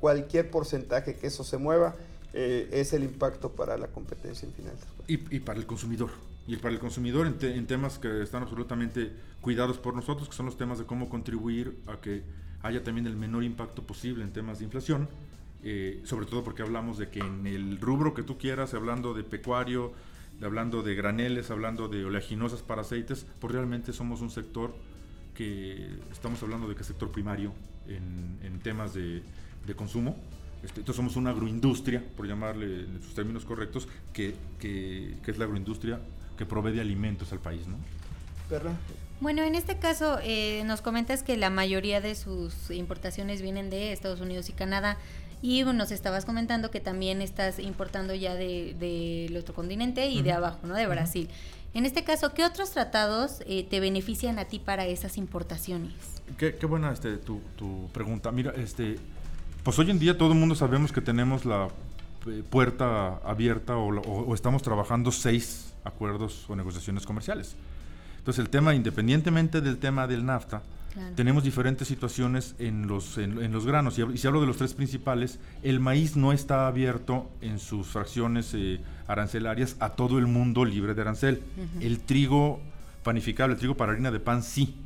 [0.00, 1.94] cualquier porcentaje que eso se mueva,
[2.34, 4.74] eh, es el impacto para la competencia en final.
[5.06, 6.10] Y, para el consumidor.
[6.46, 10.56] Y para el consumidor en, temas que están absolutamente cuidados por nosotros, que son los
[10.56, 12.22] temas de cómo contribuir a que
[12.62, 15.08] haya también el menor impacto posible en temas de inflación,
[15.62, 19.24] eh, sobre todo porque hablamos de que en el rubro que tú quieras, hablando de
[19.24, 19.92] pecuario,
[20.42, 24.74] hablando de graneles, hablando de oleaginosas para aceites, pues realmente somos un sector
[25.34, 27.52] que estamos hablando de que es sector primario
[27.86, 29.22] en, temas de,
[29.66, 30.16] de consumo.
[30.62, 35.44] Este, entonces somos una agroindustria, por llamarle en sus términos correctos, que, que, es la
[35.44, 36.00] agroindustria
[36.36, 37.76] que provee de alimentos al país, ¿no?
[39.20, 43.92] Bueno, en este caso eh, nos comentas que la mayoría de sus importaciones vienen de
[43.92, 44.96] Estados Unidos y Canadá
[45.42, 50.32] y nos estabas comentando que también estás importando ya del de, otro continente y de
[50.32, 50.74] abajo, ¿no?
[50.74, 51.28] De Brasil.
[51.74, 55.92] En este caso, ¿qué otros tratados eh, te benefician a ti para esas importaciones?
[56.36, 58.32] Qué, qué buena este, tu, tu pregunta.
[58.32, 58.96] Mira, este,
[59.62, 61.68] pues hoy en día todo el mundo sabemos que tenemos la
[62.26, 67.54] eh, puerta abierta o, estamos trabajando seis acuerdos o negociaciones comerciales.
[68.18, 70.62] Entonces el tema, independientemente del tema del NAFTA,
[71.14, 73.98] tenemos diferentes situaciones en los, en, los granos.
[73.98, 78.52] Y, si hablo de los tres principales, el maíz no está abierto en sus fracciones
[78.54, 81.42] eh, arancelarias a todo el mundo libre de arancel.
[81.80, 82.60] El trigo
[83.02, 84.76] panificable, el trigo para harina de pan sí.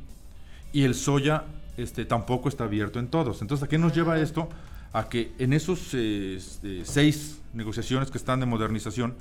[0.71, 1.45] Y el soya
[1.77, 3.41] este, tampoco está abierto en todos.
[3.41, 4.49] Entonces, ¿a qué nos lleva esto?
[4.93, 9.15] a que en esos este, seis negociaciones que están de modernización,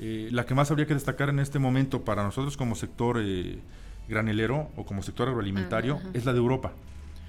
[0.00, 3.60] eh, la que más habría que destacar en este momento para nosotros como sector eh,
[4.08, 6.72] granelero o como sector agroalimentario es la de Europa.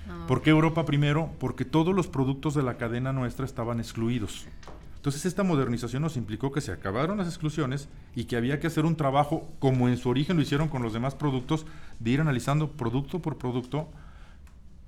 [0.10, 0.26] Ah.
[0.28, 1.32] ¿Por qué Europa primero?
[1.40, 4.48] Porque todos los productos de la cadena nuestra estaban excluidos.
[4.96, 8.86] Entonces esta modernización nos implicó que se acabaron las exclusiones y que había que hacer
[8.86, 11.68] un trabajo, como en su origen lo hicieron con los demás productos,
[12.00, 13.88] de ir analizando producto por producto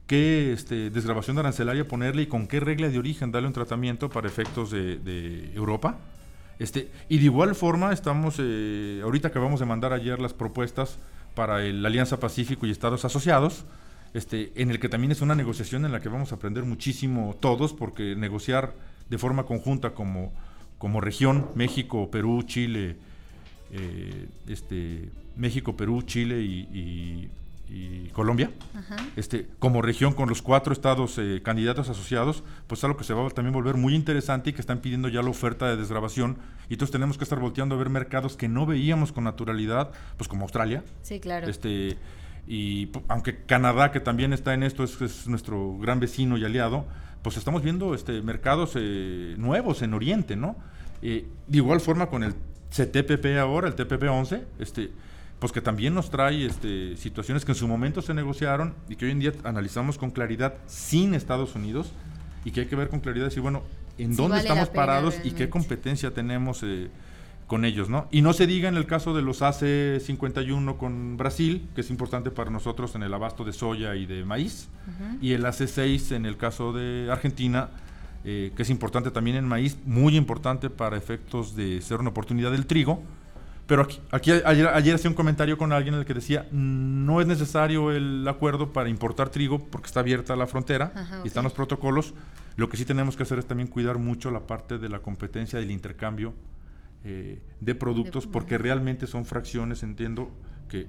[0.08, 4.28] qué este, desgrabación arancelaria ponerle y con qué regla de origen darle un tratamiento para
[4.28, 5.97] efectos de, Europa.
[6.58, 10.97] Este, y de igual forma estamos, eh, ahorita acabamos de mandar ayer las propuestas
[11.38, 13.63] para la Alianza Pacífico y Estados Asociados,
[14.15, 17.38] este, en el que también es una negociación en la que vamos a aprender muchísimo
[17.39, 18.73] todos, porque negociar
[19.08, 20.34] de forma conjunta como,
[20.80, 22.95] como región, México, Perú, Chile,
[23.71, 27.30] eh, este, México, Perú, Chile y y
[28.13, 28.49] Colombia,
[29.15, 33.13] este, como región con los cuatro estados eh, candidatos asociados, pues es algo que se
[33.13, 36.38] va a también volver muy interesante y que están pidiendo ya la oferta de desgrabación.
[36.69, 40.27] Y entonces tenemos que estar volteando a ver mercados que no veíamos con naturalidad, pues
[40.27, 40.84] como Australia.
[41.01, 41.47] Sí, claro.
[41.47, 41.97] Este,
[42.47, 46.86] y aunque Canadá, que también está en esto, es, nuestro gran vecino y aliado,
[47.21, 50.56] pues estamos viendo este, mercados eh, nuevos en Oriente, ¿no?
[51.01, 52.34] Eh, de igual forma con el
[52.71, 54.91] CTPP ahora, el TPP-11, este
[55.39, 59.06] pues que también nos trae este, situaciones que en su momento se negociaron y que
[59.06, 61.91] hoy en día analizamos con claridad sin Estados Unidos
[62.43, 63.63] y que hay que ver con claridad decir, bueno,
[63.97, 66.89] en dónde estamos parados y qué competencia tenemos eh,
[67.47, 68.08] con ellos, ¿no?
[68.12, 72.30] Y no se diga en el caso de los AC51 con Brasil, que es importante
[72.30, 74.69] para nosotros en el abasto de soya y de maíz,
[75.21, 77.69] y el AC6 en el caso de Argentina,
[78.26, 82.52] eh, que es importante también en maíz, muy importante para efectos de ser una oportunidad
[82.52, 83.02] del trigo,
[83.67, 87.19] pero aquí, aquí ayer, ayer, hacía un comentario con alguien en el que decía, no
[87.19, 91.53] es necesario el acuerdo para importar trigo porque está abierta la frontera y están los
[91.53, 92.13] protocolos.
[92.56, 95.60] Lo que sí tenemos que hacer es también cuidar mucho la parte de la competencia
[95.60, 96.34] del intercambio
[97.03, 100.32] eh, de productos porque realmente son fracciones, entiendo,
[100.69, 100.88] que,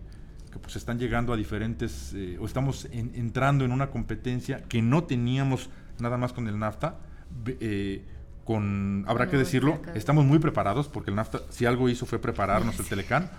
[0.52, 5.04] que pues están llegando a diferentes, eh, o estamos entrando en una competencia que no
[5.04, 6.98] teníamos nada más con el NAFTA.
[7.46, 8.04] Eh,
[9.06, 12.86] habrá que decirlo, estamos muy preparados porque el NAFTA, si algo hizo fue prepararnos el
[12.86, 13.30] Telecán,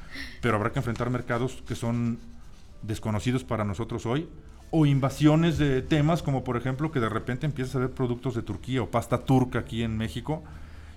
[0.41, 2.19] pero habrá que enfrentar mercados que son
[2.83, 4.29] desconocidos para nosotros hoy,
[4.71, 8.43] o invasiones de temas como por ejemplo que de repente empiezas a ver productos de
[8.43, 10.43] Turquía o pasta turca aquí en México,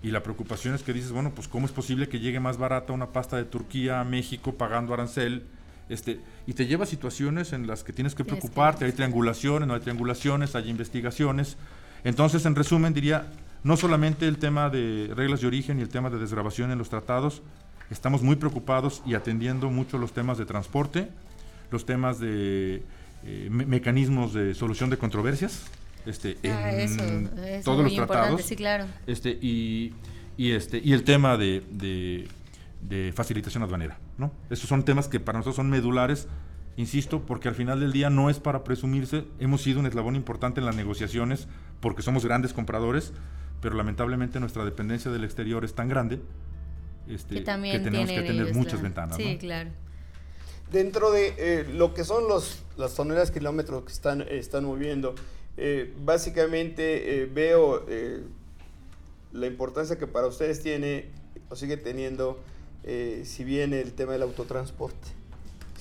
[0.03, 2.93] y la preocupación es que dices, bueno, pues cómo es posible que llegue más barata
[2.93, 5.45] una pasta de Turquía a México pagando arancel,
[5.89, 9.75] Este, y te lleva a situaciones en las que tienes que preocuparte, hay triangulaciones, no
[9.75, 11.57] hay triangulaciones, hay investigaciones.
[12.03, 13.27] Entonces, en resumen, diría,
[13.65, 16.89] no solamente el tema de reglas de origen y el tema de desgrabación en los
[16.89, 17.43] tratados,
[17.91, 21.09] estamos muy preocupados y atendiendo mucho los temas de transporte,
[21.71, 22.83] los temas de
[23.25, 25.65] eh, mecanismos de solución de controversias,
[26.07, 28.43] este, ah, en todos los tratados.
[28.43, 28.87] Sí, claro.
[29.07, 29.95] Este, y,
[30.37, 33.99] y, este, y el tema de, de, facilitación aduanera.
[34.19, 34.33] ¿no?
[34.51, 36.27] Esos son temas que para nosotros son medulares,
[36.77, 39.25] insisto, porque al final del día no es para presumirse.
[39.39, 41.47] Hemos sido un eslabón importante en las negociaciones
[41.81, 43.13] porque somos grandes compradores,
[43.63, 46.19] pero lamentablemente nuestra dependencia del exterior es tan grande
[47.09, 49.17] este, que, tenemos que tener muchas ventanas.
[49.17, 49.71] Sí, claro.
[50.71, 55.15] Dentro de eh, lo que son los, las toneladas kilómetros que están, están moviendo,
[55.57, 57.87] eh, básicamente eh, veo
[59.33, 61.07] la importancia que para ustedes tiene
[61.49, 62.43] o sigue teniendo,
[62.85, 65.09] si bien el tema del autotransporte.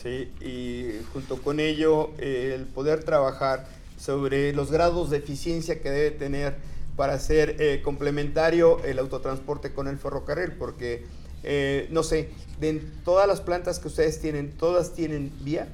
[0.02, 0.32] ¿sí?
[0.46, 3.66] Y junto con ello, el poder trabajar
[3.98, 9.98] sobre los grados de eficiencia que debe tener para hacer complementario el autotransporte con el
[9.98, 11.06] ferrocarril, porque
[11.44, 12.74] eh, no sé, de
[13.04, 15.68] todas las plantas que ustedes tienen, ¿todas tienen vía?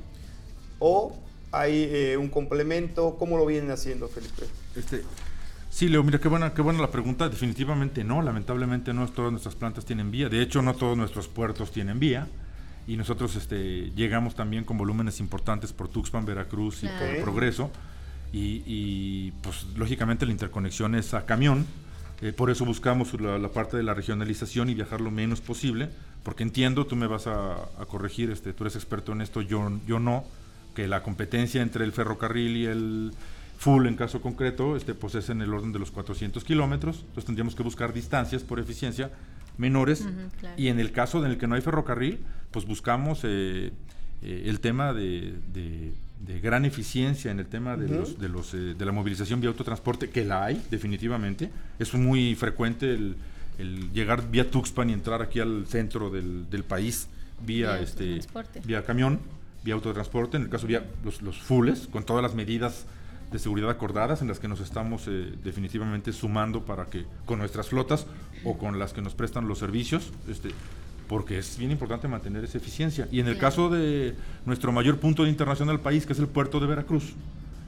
[0.80, 1.18] ¿O
[1.52, 3.18] hay eh, un complemento?
[3.20, 4.44] ¿Cómo lo vienen haciendo, Felipe?
[4.76, 5.04] Este,
[5.70, 7.28] sí, Leo, mira, qué buena, qué buena la pregunta.
[7.28, 10.30] Definitivamente no, lamentablemente no todas nuestras plantas tienen vía.
[10.30, 12.28] De hecho, no todos nuestros puertos tienen vía.
[12.88, 17.70] Y nosotros este, llegamos también con volúmenes importantes por Tuxpan, Veracruz y por Progreso.
[18.34, 21.66] Y, y, pues lógicamente la interconexión es a camión.
[22.22, 25.90] Eh, por eso buscamos la, parte de la regionalización y viajar lo menos posible,
[26.24, 30.00] porque entiendo, tú me vas a, corregir, este, tú eres experto en esto, yo, yo
[30.00, 30.26] no,
[30.76, 33.14] que la competencia entre el ferrocarril y el
[33.58, 37.26] full en caso concreto, este, pues es en el orden de los 400 kilómetros, entonces
[37.26, 39.12] tendríamos que buscar distancias por eficiencia
[39.58, 40.08] menores,
[40.56, 42.20] y en el caso en el que no hay ferrocarril,
[42.52, 43.72] pues buscamos eh,
[44.22, 45.94] eh, el tema de de
[46.42, 50.10] gran eficiencia en el tema de, los, de, los, eh, de la movilización vía autotransporte,
[50.10, 51.50] que la hay definitivamente.
[51.80, 53.16] Es muy frecuente el,
[53.94, 57.08] llegar vía Tuxpan y entrar aquí al centro del, del país
[57.46, 58.20] vía, este,
[58.66, 59.20] vía camión,
[59.64, 62.86] vía autotransporte, en el caso vía los, los fulles, con todas las medidas
[63.32, 67.68] de seguridad acordadas en las que nos estamos eh, definitivamente sumando para que con nuestras
[67.68, 68.06] flotas
[68.46, 70.50] o con las que nos prestan los servicios este,
[71.08, 73.08] porque es bien importante mantener esa eficiencia.
[73.12, 74.16] Y en el caso de
[74.46, 77.14] nuestro mayor punto de internación del país, que es el puerto de Veracruz,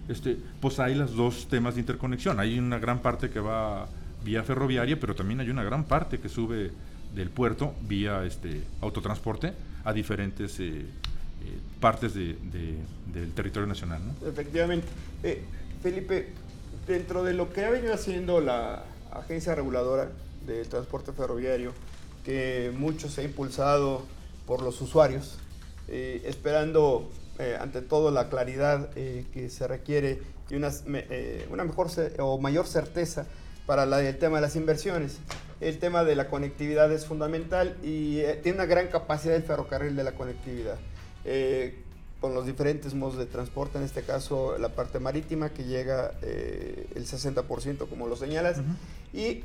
[0.09, 2.39] este, pues hay los dos temas de interconexión.
[2.39, 3.87] Hay una gran parte que va
[4.23, 6.71] vía ferroviaria, pero también hay una gran parte que sube
[7.15, 10.85] del puerto vía este, autotransporte a diferentes eh, eh,
[11.79, 12.35] partes de,
[13.13, 14.01] del territorio nacional.
[14.25, 14.87] Efectivamente.
[15.23, 15.43] Eh,
[15.81, 16.27] Felipe,
[16.87, 20.09] dentro de lo que ha venido haciendo la Agencia Reguladora
[20.45, 21.71] del Transporte Ferroviario,
[22.23, 24.03] que mucho se ha impulsado
[24.45, 25.37] por los usuarios,
[25.87, 30.71] eh, esperando eh, ante todo la claridad eh, que se requiere y una,
[31.51, 33.27] una mejor o mayor certeza
[33.67, 35.19] para la, el tema de las inversiones.
[35.61, 40.03] El tema de la conectividad es fundamental y tiene una gran capacidad el ferrocarril de
[40.03, 40.77] la conectividad
[42.19, 47.05] con los diferentes modos de transporte, en este caso la parte marítima que llega el
[47.05, 48.61] 60% como lo señalas,
[49.13, 49.41] y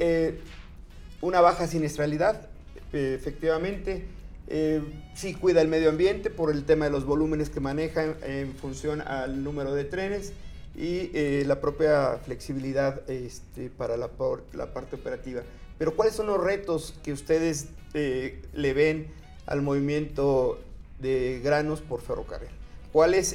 [1.20, 2.48] una baja siniestralidad
[2.94, 4.04] efectivamente.
[4.46, 4.82] Eh,
[5.14, 9.00] sí cuida el medio ambiente por el tema de los volúmenes que maneja en función
[9.00, 10.32] al número de trenes
[10.76, 15.42] y eh, la propia flexibilidad este, para la, parte operativa.
[15.78, 19.06] Pero ¿cuáles son los retos que ustedes eh, le ven
[19.46, 20.60] al movimiento
[21.00, 22.50] de granos por ferrocarril?
[22.92, 23.34] ¿Cuál es,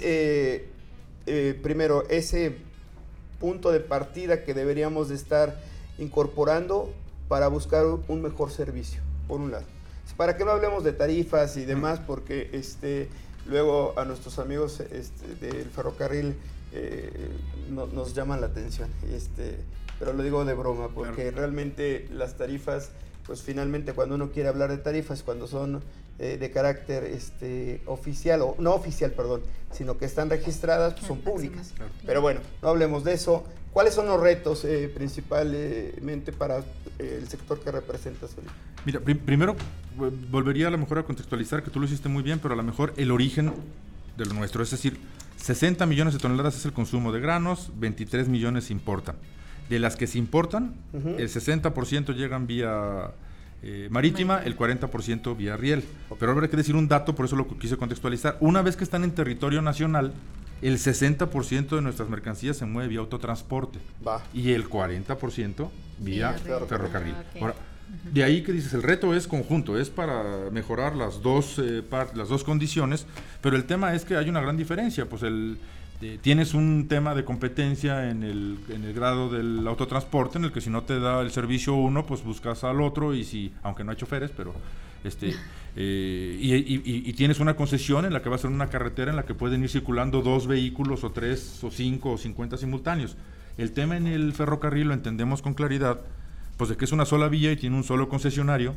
[1.61, 2.55] primero, ese
[3.39, 5.59] punto de partida que deberíamos de estar
[5.97, 6.93] incorporando
[7.27, 9.08] para buscar un mejor servicio?
[9.29, 9.65] Por un lado.
[10.17, 13.07] Para que no hablemos de tarifas y demás, porque este,
[13.45, 16.35] luego a nuestros amigos este, del ferrocarril
[16.73, 17.29] eh,
[17.69, 18.89] nos llaman la atención.
[19.13, 19.55] Este,
[19.99, 22.89] pero lo digo de broma, porque realmente las tarifas,
[23.25, 25.81] pues finalmente cuando uno quiere hablar de tarifas, cuando son
[26.17, 31.19] eh, de carácter este, oficial, o no oficial, perdón, sino que están registradas, pues son
[31.19, 31.73] públicas.
[32.05, 33.45] Pero bueno, no hablemos de eso.
[33.73, 36.63] ¿Cuáles son los retos eh, principalmente para
[36.97, 38.53] el sector que representas, Felipe?
[38.85, 39.55] Mira, primero
[40.31, 42.63] volvería a lo mejor a contextualizar, que tú lo hiciste muy bien, pero a lo
[42.63, 43.53] mejor el origen
[44.17, 44.97] de lo nuestro, es decir,
[45.37, 49.15] 60 millones de toneladas es el consumo de granos, 23 millones se importan.
[49.69, 53.11] De las que se importan, el 60% llegan vía
[53.61, 55.83] eh, marítima, el 40% vía riel.
[56.19, 58.37] Pero habrá que decir un dato, por eso lo quise contextualizar.
[58.39, 60.13] Una vez que están en territorio nacional,
[60.61, 63.79] el 60% de nuestras mercancías se mueve vía autotransporte.
[64.33, 66.33] Y el 40% vía,
[66.67, 67.15] ferrocarril.
[67.41, 67.53] Ah,
[68.11, 71.83] De ahí que dices, el reto es conjunto, es para mejorar las dos, eh,
[72.15, 73.05] las dos condiciones,
[73.41, 75.57] pero el tema es que hay una gran diferencia, pues el,
[76.01, 80.51] eh, tienes un tema de competencia en el, en el grado del autotransporte, en el
[80.51, 83.83] que si no te da el servicio uno, pues buscas al otro, y si, aunque
[83.83, 84.53] no hay choferes, pero
[85.03, 85.33] este
[85.75, 89.23] eh, y, tienes una concesión en la que va a ser una carretera en la
[89.23, 93.15] que pueden ir circulando dos vehículos o tres o cinco o cincuenta simultáneos.
[93.57, 96.01] El tema en el ferrocarril lo entendemos con claridad,
[96.57, 98.75] pues de que es una sola vía y tiene un solo concesionario.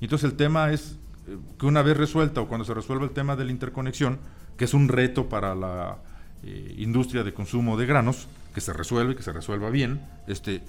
[0.00, 0.96] Entonces el tema es
[1.28, 4.18] eh, que una vez resuelta o cuando se resuelva el tema de la interconexión,
[4.56, 5.98] que es un reto para la
[6.44, 10.62] eh, industria de consumo de granos, que se resuelve, que se resuelva bien, este,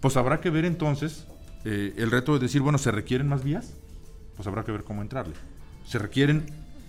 [0.00, 1.26] pues habrá que ver entonces
[1.64, 3.74] el reto de decir, bueno, ¿se requieren más vías?
[4.38, 5.34] pues habrá que ver cómo entrarle.
[5.84, 6.46] Se requieren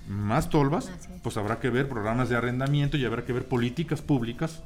[0.07, 0.91] más tolvas,
[1.23, 4.61] pues habrá que ver programas de arrendamiento y habrá que ver políticas públicas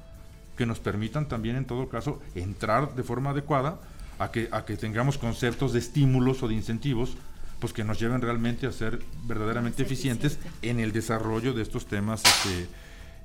[0.58, 3.80] que nos permitan también en todo caso entrar de forma adecuada
[4.20, 7.16] a que, a que tengamos conceptos de estímulos o de incentivos
[7.60, 12.22] pues que nos lleven realmente a ser verdaderamente eficientes en el desarrollo de estos temas
[12.26, 12.68] este,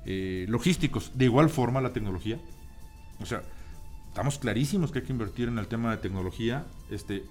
[0.05, 1.11] eh, logísticos.
[1.15, 2.39] De igual forma la tecnología.
[3.19, 3.43] O sea,
[4.19, 6.65] estamos clarísimos que hay que invertir en el tema de tecnología.
[6.91, 7.23] Este,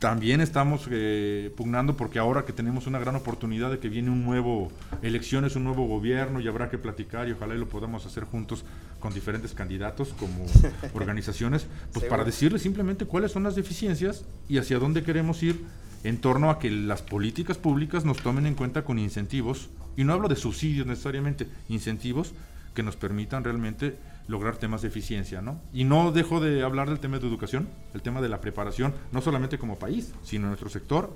[0.00, 4.24] también estamos eh, pugnando porque ahora que tenemos una gran oportunidad de que viene un
[4.24, 4.72] nuevo
[5.02, 8.64] elecciones, un nuevo gobierno y habrá que platicar y ojalá lo podamos hacer juntos
[8.98, 10.44] con diferentes candidatos como
[10.94, 15.64] organizaciones, pues para decirles simplemente cuáles son las deficiencias y hacia dónde queremos ir
[16.02, 20.12] en torno a que las políticas públicas nos tomen en cuenta con incentivos, y no
[20.12, 22.32] hablo de subsidios necesariamente, incentivos
[22.74, 25.60] que nos permitan realmente lograr temas de eficiencia, ¿no?
[25.72, 29.20] Y no dejo de hablar del tema de educación, el tema de la preparación, no
[29.20, 31.12] solamente como país, sino en nuestro sector,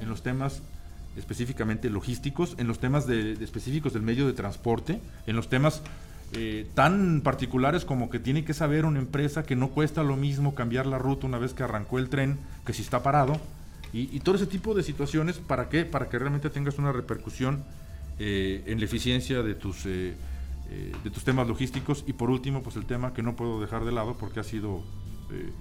[0.00, 0.62] en los temas
[1.16, 5.82] específicamente logísticos, en los temas de, específicos del medio de transporte, en los temas
[6.34, 10.54] eh, tan particulares como que tiene que saber una empresa que no cuesta lo mismo
[10.54, 13.40] cambiar la ruta una vez que arrancó el tren que si está parado,
[13.94, 15.84] y, todo ese tipo de situaciones, ¿para qué?
[15.84, 17.62] Para que realmente tengas una repercusión
[18.18, 19.84] eh, en la eficiencia de tus...
[19.84, 20.14] Eh,
[20.74, 22.02] eh, de tus temas logísticos.
[22.06, 24.82] Y por último pues el tema que no puedo dejar de lado porque ha sido
[25.30, 25.52] eh,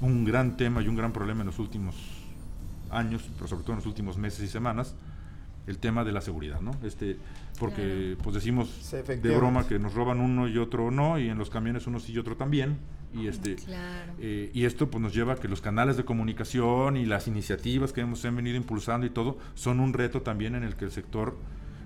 [0.00, 1.94] un gran tema y un gran problema en los últimos
[2.90, 4.96] años, pero sobre todo en los últimos meses y semanas,
[5.68, 6.72] el tema de la seguridad, ¿no?
[6.82, 7.18] Este,
[7.60, 11.50] porque pues decimos de broma que nos roban uno y otro no, y en los
[11.50, 12.78] camiones uno sí y otro también,
[13.14, 13.56] y este
[14.18, 17.92] eh, y esto pues nos lleva a que los canales de comunicación y las iniciativas
[17.92, 21.36] que hemos venido impulsando y todo son un reto también en el que el sector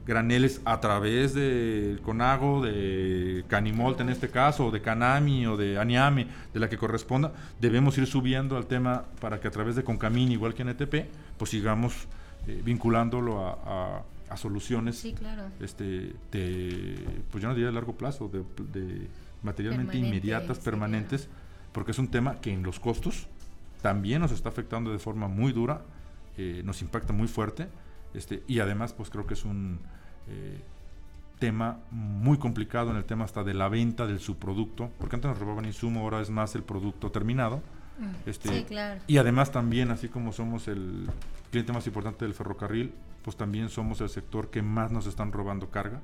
[0.07, 5.79] graneles a través del CONAGO, de Canimolt en este caso, o de Canami o de
[5.79, 9.85] Aniame, de la que corresponda, debemos ir subiendo al tema para que a través de
[9.85, 11.07] Concamín, igual que en ETP,
[11.39, 12.07] pues sigamos
[12.47, 15.05] eh, vinculándolo a, soluciones
[15.61, 19.07] este, de, pues yo no diría de largo plazo, de,
[19.43, 21.29] materialmente inmediatas, permanentes,
[21.73, 23.27] porque es un tema que en los costos
[23.83, 25.83] también nos está afectando de forma muy dura,
[26.39, 27.69] eh, nos impacta muy fuerte
[28.15, 29.79] este, y además, pues creo que es un
[30.29, 30.61] eh,
[31.39, 35.39] tema muy complicado en el tema hasta de la venta del subproducto, porque antes nos
[35.39, 37.63] robaban insumo, ahora es más el producto terminado.
[37.99, 38.29] Mm.
[38.29, 38.67] Este,
[39.07, 41.09] Y además también, así como somos el
[41.51, 42.93] cliente más importante del ferrocarril,
[43.25, 46.01] pues también somos el sector que más nos están robando carga.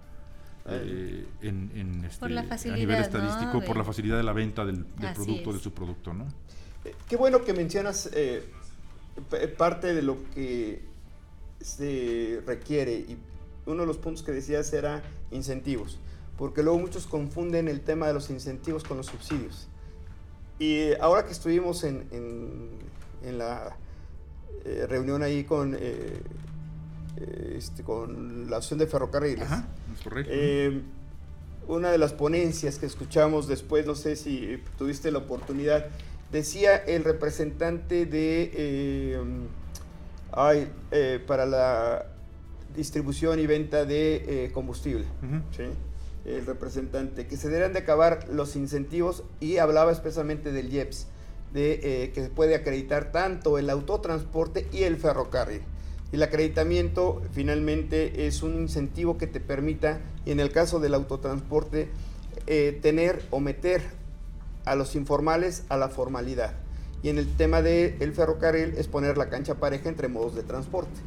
[0.70, 4.84] Eh, en, este, a nivel estadístico por la facilidad de la venta del,
[5.14, 6.12] producto, de su producto.
[6.12, 6.26] ¿no?
[6.84, 8.10] Eh, qué bueno que mencionas
[9.56, 10.82] parte de lo que
[11.60, 13.18] se requiere y
[13.66, 15.98] uno de los puntos que decías era incentivos,
[16.36, 19.68] porque luego muchos confunden el tema de los incentivos con los subsidios.
[20.58, 22.08] Y ahora que estuvimos en,
[23.22, 23.76] en, la
[24.64, 25.78] eh, reunión ahí con, eh,
[27.16, 29.48] eh, este, con la opción de ferrocarriles,
[31.68, 35.86] una de las ponencias que escuchamos después, no sé si tuviste la oportunidad,
[36.32, 39.20] decía el representante de
[40.32, 42.06] hay eh, para la
[42.74, 45.04] distribución y venta de eh, combustible.
[46.24, 51.06] El representante, que se deberían de acabar los incentivos y hablaba especialmente del IEPS,
[51.52, 55.62] de eh, que se puede acreditar tanto el autotransporte y el ferrocarril.
[56.12, 60.94] Y el acreditamiento finalmente es un incentivo que te permita, y en el caso del
[60.94, 61.88] autotransporte,
[62.80, 63.82] tener o meter
[64.64, 66.54] a los informales a la formalidad.
[67.02, 70.98] Y en el tema del ferrocarril es poner la cancha pareja entre modos de transporte.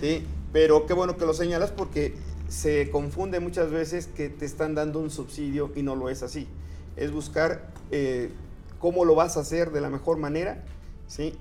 [0.00, 0.24] ¿sí?
[0.52, 2.14] Pero qué bueno que lo señalas porque
[2.48, 6.46] se confunde muchas veces que te están dando un subsidio y no lo es así.
[6.96, 8.30] Es buscar eh,
[8.78, 10.64] cómo lo vas a hacer de la mejor manera,
[11.06, 11.34] ¿sí?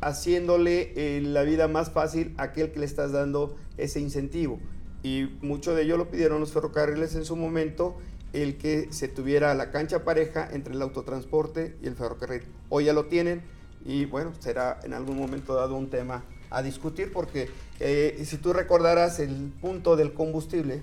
[0.00, 4.58] haciéndole eh, la vida más fácil a aquel que le estás dando ese incentivo.
[5.02, 7.96] Y mucho de ello lo pidieron los ferrocarriles en su momento
[8.32, 12.42] el que se tuviera la cancha pareja entre el autotransporte y el ferrocarril.
[12.68, 13.42] Hoy ya lo tienen,
[13.84, 18.52] y bueno, será en algún momento dado un tema a discutir porque eh, si tú
[18.52, 20.82] recordarás el punto del combustible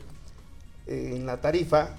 [0.87, 1.95] eh, en la tarifa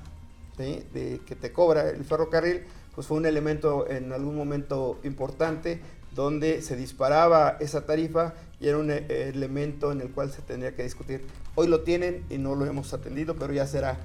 [0.56, 2.62] de, que te cobra el ferrocarril,
[2.94, 5.80] pues fue un elemento en algún momento importante
[6.14, 10.74] donde se disparaba esa tarifa y era un eh, elemento en el cual se tendría
[10.74, 11.22] que discutir.
[11.54, 13.98] Hoy lo tienen y no lo hemos atendido, pero ya será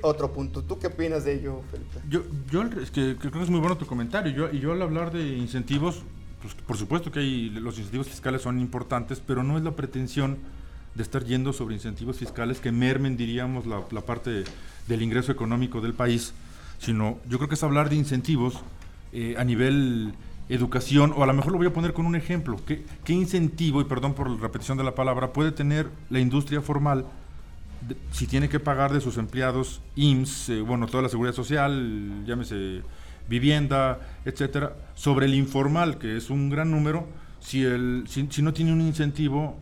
[0.00, 0.62] otro punto.
[0.62, 2.00] ¿Tú qué opinas de ello, Felipe?
[2.08, 4.32] Yo, yo es que, creo que es muy bueno tu comentario.
[4.32, 6.02] Yo, y yo al hablar de incentivos,
[6.40, 10.38] pues, por supuesto que hay, los incentivos fiscales son importantes, pero no es la pretensión
[10.94, 14.44] de estar yendo sobre incentivos fiscales que mermen, diríamos, la, parte
[14.86, 16.32] del ingreso económico del país,
[16.78, 18.60] sino yo creo que es hablar de incentivos
[19.12, 20.14] eh, a nivel
[20.48, 23.80] educación, o a lo mejor lo voy a poner con un ejemplo, ¿qué, qué incentivo,
[23.80, 27.06] y perdón por la repetición de la palabra, puede tener la industria formal
[28.10, 32.82] si tiene que pagar de sus empleados IMSS, eh, bueno, toda la seguridad social, llámese
[33.28, 37.06] vivienda, etcétera, sobre el informal, que es un gran número,
[37.40, 39.58] si, el, si, no tiene un incentivo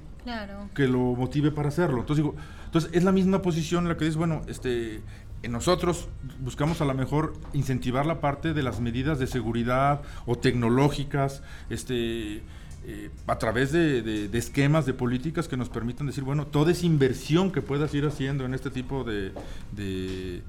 [0.75, 2.01] que lo motive para hacerlo.
[2.01, 5.01] Entonces, digo, entonces es la misma posición en la que dices, bueno, este,
[5.49, 6.09] nosotros
[6.41, 12.43] buscamos a lo mejor incentivar la parte de las medidas de seguridad o tecnológicas, este,
[12.87, 17.51] eh, a través de, esquemas, de políticas que nos permitan decir, bueno, toda esa inversión
[17.51, 19.33] que puedas ir haciendo en este tipo de,
[19.73, 20.43] de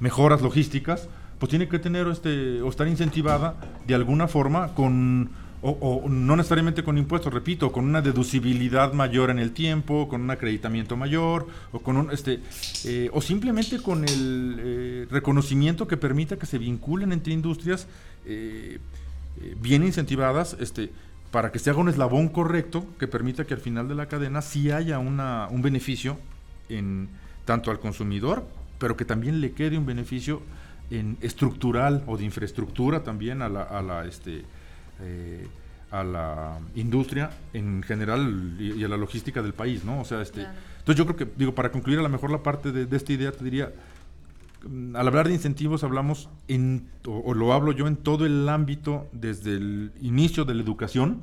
[0.00, 1.08] mejoras logísticas,
[1.38, 3.56] pues tiene que tener este o estar incentivada
[3.86, 5.30] de alguna forma con
[5.62, 10.30] o, no necesariamente con impuestos, repito, con una deducibilidad mayor en el tiempo, con un
[10.30, 12.40] acreditamiento mayor, o con un este
[12.84, 17.86] eh, o simplemente con el eh, reconocimiento que permita que se vinculen entre industrias
[18.24, 18.78] eh,
[19.60, 20.90] bien incentivadas, este
[21.30, 24.40] para que se haga un eslabón correcto que permita que al final de la cadena
[24.42, 26.18] sí haya una, un beneficio
[26.68, 27.08] en
[27.44, 28.44] tanto al consumidor
[28.78, 30.42] pero que también le quede un beneficio
[30.90, 34.44] en estructural o de infraestructura también a la, a la, este,
[35.00, 35.46] eh,
[35.90, 40.00] a la industria en general y, a la logística del país, ¿no?
[40.00, 42.72] O sea, este, entonces yo creo que, digo, para concluir a lo mejor la parte
[42.72, 43.72] de, esta idea, te diría,
[44.68, 49.06] mm, al hablar de incentivos hablamos, en, o, lo hablo yo en todo el ámbito,
[49.12, 51.22] desde el inicio de la educación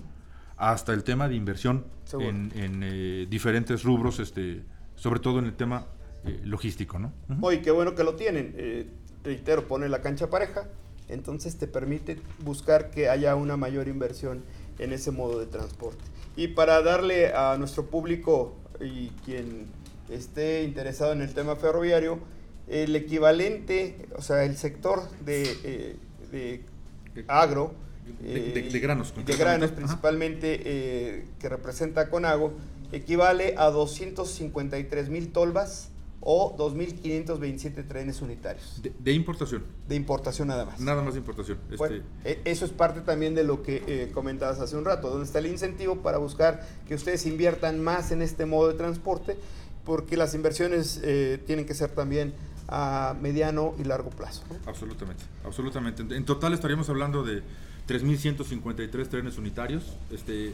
[0.58, 4.64] hasta el tema de inversión en, en eh, diferentes rubros, este,
[4.96, 5.88] sobre todo en el tema
[6.26, 7.12] eh, logístico, ¿no?
[7.42, 8.54] Oye, qué bueno que lo tienen.
[8.56, 8.88] Eh,
[9.24, 10.70] reitero, pone la cancha pareja,
[11.10, 14.44] entonces te permite buscar que haya una mayor inversión
[14.80, 16.04] en ese modo de transporte.
[16.36, 19.68] Y para darle a nuestro público y quien
[20.10, 22.20] esté interesado en el tema ferroviario,
[22.68, 25.98] el equivalente, o sea, el sector de,
[26.32, 26.62] eh,
[27.28, 27.74] agro,
[28.22, 32.54] de, granos, de granos principalmente, que representa Conago,
[32.92, 35.90] equivale a 253 mil tolvas
[36.26, 38.82] o 2.527 trenes unitarios.
[38.82, 39.64] De, importación.
[39.88, 40.80] De importación nada más.
[40.80, 41.58] Nada más de importación.
[41.70, 45.26] Este, e, eso es parte también de lo que eh, comentabas hace un rato, donde
[45.26, 49.38] está el incentivo para buscar que ustedes inviertan más en este modo de transporte,
[49.84, 52.34] porque las inversiones eh, tienen que ser también
[52.70, 54.44] a mediano y largo plazo.
[54.66, 56.16] Absolutamente, absolutamente.
[56.16, 57.44] En total estaríamos hablando de
[57.88, 59.98] 3.153 trenes unitarios.
[60.10, 60.54] Este,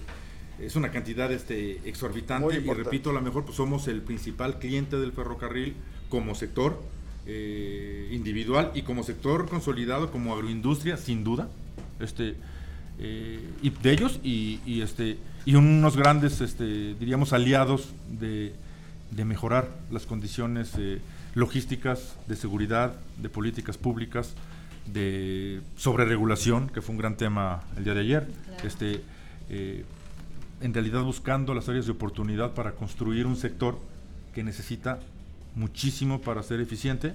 [0.62, 4.98] es una cantidad este, exorbitante y repito, a lo mejor pues, somos el principal cliente
[4.98, 5.76] del ferrocarril
[6.10, 6.82] como sector
[7.26, 11.48] eh, individual y como sector consolidado como agroindustria, sin duda.
[12.00, 12.36] Este,
[12.98, 18.54] eh, y de ellos y, este, y unos grandes, este, diríamos, aliados de,
[19.24, 21.00] mejorar las condiciones eh,
[21.36, 24.34] logísticas, de seguridad, de políticas públicas,
[24.86, 28.28] de sobreregulación, que fue un gran tema el día de ayer.
[28.64, 29.02] Este,
[30.62, 33.78] en realidad buscando las áreas de oportunidad para construir un sector
[34.34, 35.00] que necesita
[35.56, 37.14] muchísimo para ser eficiente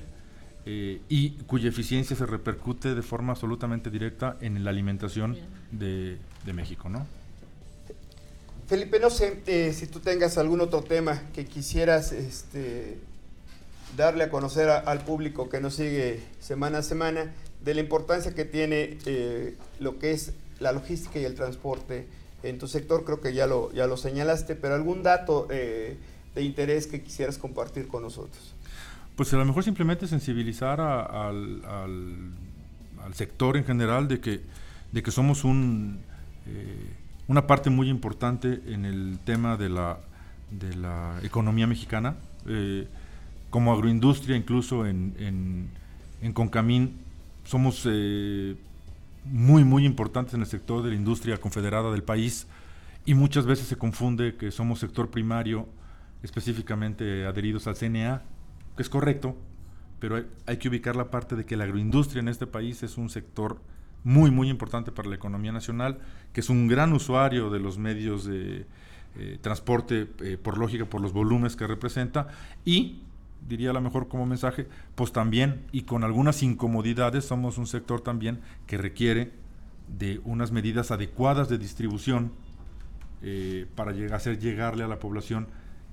[0.67, 5.37] eh, y cuya eficiencia se repercute de forma absolutamente directa en la alimentación
[5.71, 6.19] de,
[6.53, 7.07] México, ¿no?
[8.67, 12.99] Felipe, no sé eh, si tú tengas algún otro tema que quisieras este,
[13.97, 17.33] darle a conocer al público que nos sigue semana a semana
[17.63, 22.07] de la importancia que tiene eh, lo que es la logística y el transporte
[22.45, 25.97] en tu sector, creo que ya lo, ya lo señalaste, pero algún dato eh,
[26.35, 28.55] de interés que quisieras compartir con nosotros.
[29.17, 31.63] Pues a lo mejor simplemente sensibilizar al,
[33.13, 34.41] sector en general de que,
[34.93, 36.01] de que somos un,
[36.47, 36.93] eh,
[37.29, 39.99] una parte muy importante en el tema de la,
[40.51, 42.17] de la economía mexicana.
[42.47, 42.87] Eh,
[43.51, 45.69] como agroindustria, incluso en, en,
[46.23, 46.99] en Concamín,
[47.45, 47.87] somos
[49.25, 52.47] muy, muy importantes en el sector de la industria confederada del país
[53.07, 55.68] y muchas veces se confunde que somos sector primario,
[56.22, 58.22] específicamente adheridos al CNA,
[58.77, 59.37] que es correcto,
[60.01, 63.11] pero hay, que ubicar la parte de que la agroindustria en este país es un
[63.11, 63.61] sector
[64.03, 65.99] muy, muy importante para la economía nacional,
[66.33, 68.66] que es un gran usuario de los medios de
[69.16, 72.29] eh, transporte, eh, por lógica, por los volúmenes que representa,
[72.64, 73.01] y
[73.47, 78.01] diría a lo mejor como mensaje, pues también, y con algunas incomodidades, somos un sector
[78.01, 79.33] también que requiere
[79.89, 82.33] de unas medidas adecuadas de distribución
[83.23, 85.47] eh, para llegar, hacer llegarle a la población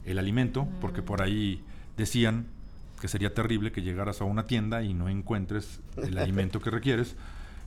[0.05, 1.63] el alimento, porque por ahí
[1.97, 2.47] decían
[2.99, 7.15] que sería terrible que llegaras a una tienda y no encuentres el alimento que requieres.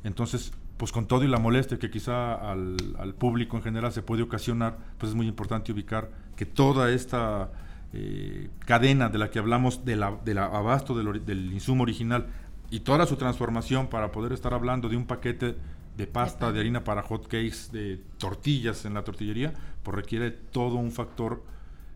[0.05, 2.77] Entonces, pues con todo y la molestia que quizá al,
[3.19, 7.51] público en general se puede ocasionar, pues es muy importante ubicar que toda esta
[7.97, 12.27] eh, cadena de la que hablamos, del abasto del, insumo original
[12.69, 15.55] y toda su transformación para poder estar hablando de un paquete
[15.97, 19.53] de pasta, de harina para hot cakes, de tortillas en la tortillería,
[19.85, 21.45] pues requiere todo un factor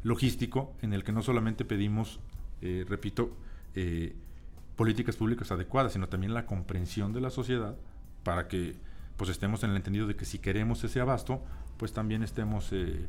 [0.05, 2.21] logístico en el que no solamente pedimos,
[2.63, 3.37] eh, repito,
[3.75, 4.15] eh,
[4.77, 7.75] políticas públicas adecuadas, sino también la comprensión de la sociedad
[8.23, 8.77] para que
[9.17, 11.43] pues estemos en el entendido de que si queremos ese abasto,
[11.77, 13.09] pues también estemos eh,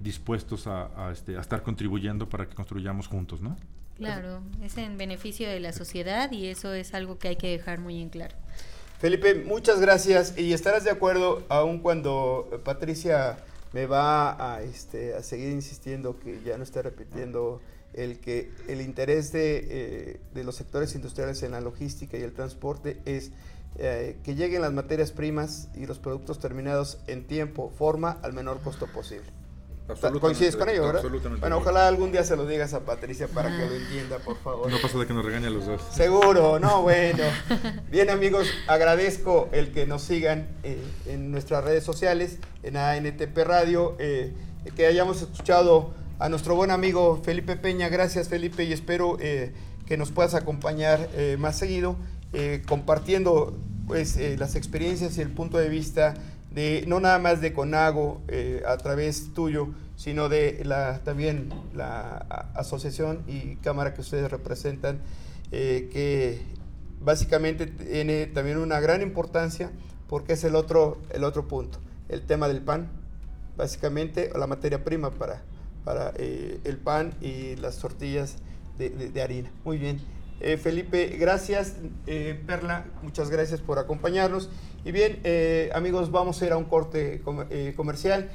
[0.00, 3.56] dispuestos a, este, a, estar contribuyendo para que construyamos juntos, ¿no?
[3.96, 7.80] Claro, es en beneficio de la sociedad y eso es algo que hay que dejar
[7.80, 8.34] muy en claro.
[8.98, 13.38] Felipe, muchas gracias y estarás de acuerdo aun cuando Patricia
[13.72, 17.60] me va a, este, a seguir insistiendo que ya no esté repitiendo
[17.92, 22.32] el que el interés de, eh, de, los sectores industriales en la logística y el
[22.32, 23.32] transporte es
[23.78, 28.60] eh, que lleguen las materias primas y los productos terminados en tiempo, forma, al menor
[28.60, 29.39] costo posible.
[30.20, 31.02] ¿Coincides con ello, verdad?
[31.40, 34.70] Bueno, ojalá algún día se lo digas a Patricia para que lo entienda, por favor.
[34.70, 35.80] No pasa de que nos regañe a los dos.
[35.92, 37.24] Seguro, no, bueno.
[37.90, 43.96] Bien, amigos, agradezco el que nos sigan eh, en nuestras redes sociales, en ANTP Radio,
[43.98, 44.32] eh,
[44.76, 47.88] que hayamos escuchado a nuestro buen amigo Felipe Peña.
[47.88, 49.52] Gracias, Felipe, y espero eh,
[49.86, 51.96] que nos puedas acompañar más seguido,
[52.68, 56.14] compartiendo pues, las experiencias y el punto de vista
[56.50, 62.16] de no nada más de Conago eh, a través tuyo, sino de la, también la
[62.54, 65.00] asociación y cámara que ustedes representan,
[65.52, 66.40] eh, que
[67.00, 69.70] básicamente tiene también una gran importancia
[70.08, 71.78] porque es el otro, el otro punto,
[72.08, 72.88] el tema del pan,
[73.56, 75.42] básicamente la materia prima para,
[75.84, 78.36] para eh, el pan y las tortillas
[78.76, 79.50] de, de harina.
[79.64, 80.00] Muy bien.
[80.40, 81.76] Eh, Felipe, gracias.
[82.06, 84.48] Eh, Perla, muchas gracias por acompañarnos.
[84.84, 87.22] Y bien, eh, amigos, vamos a ir a un corte
[87.76, 88.30] comercial.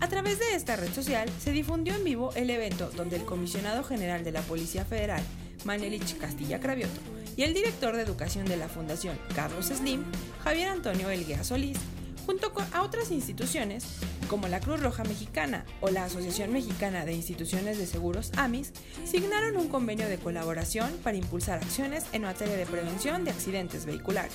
[0.00, 3.84] A través de esta red social se difundió en vivo el evento donde el comisionado
[3.84, 5.22] general de la Policía Federal,
[5.66, 6.98] Manelich Castilla Cravioto,
[7.38, 10.02] y el director de educación de la Fundación Carlos Slim,
[10.42, 11.78] Javier Antonio Elguea Solís,
[12.26, 13.86] junto a otras instituciones
[14.28, 18.72] como la Cruz Roja Mexicana o la Asociación Mexicana de Instituciones de Seguros AMIS,
[19.04, 24.34] signaron un convenio de colaboración para impulsar acciones en materia de prevención de accidentes vehiculares.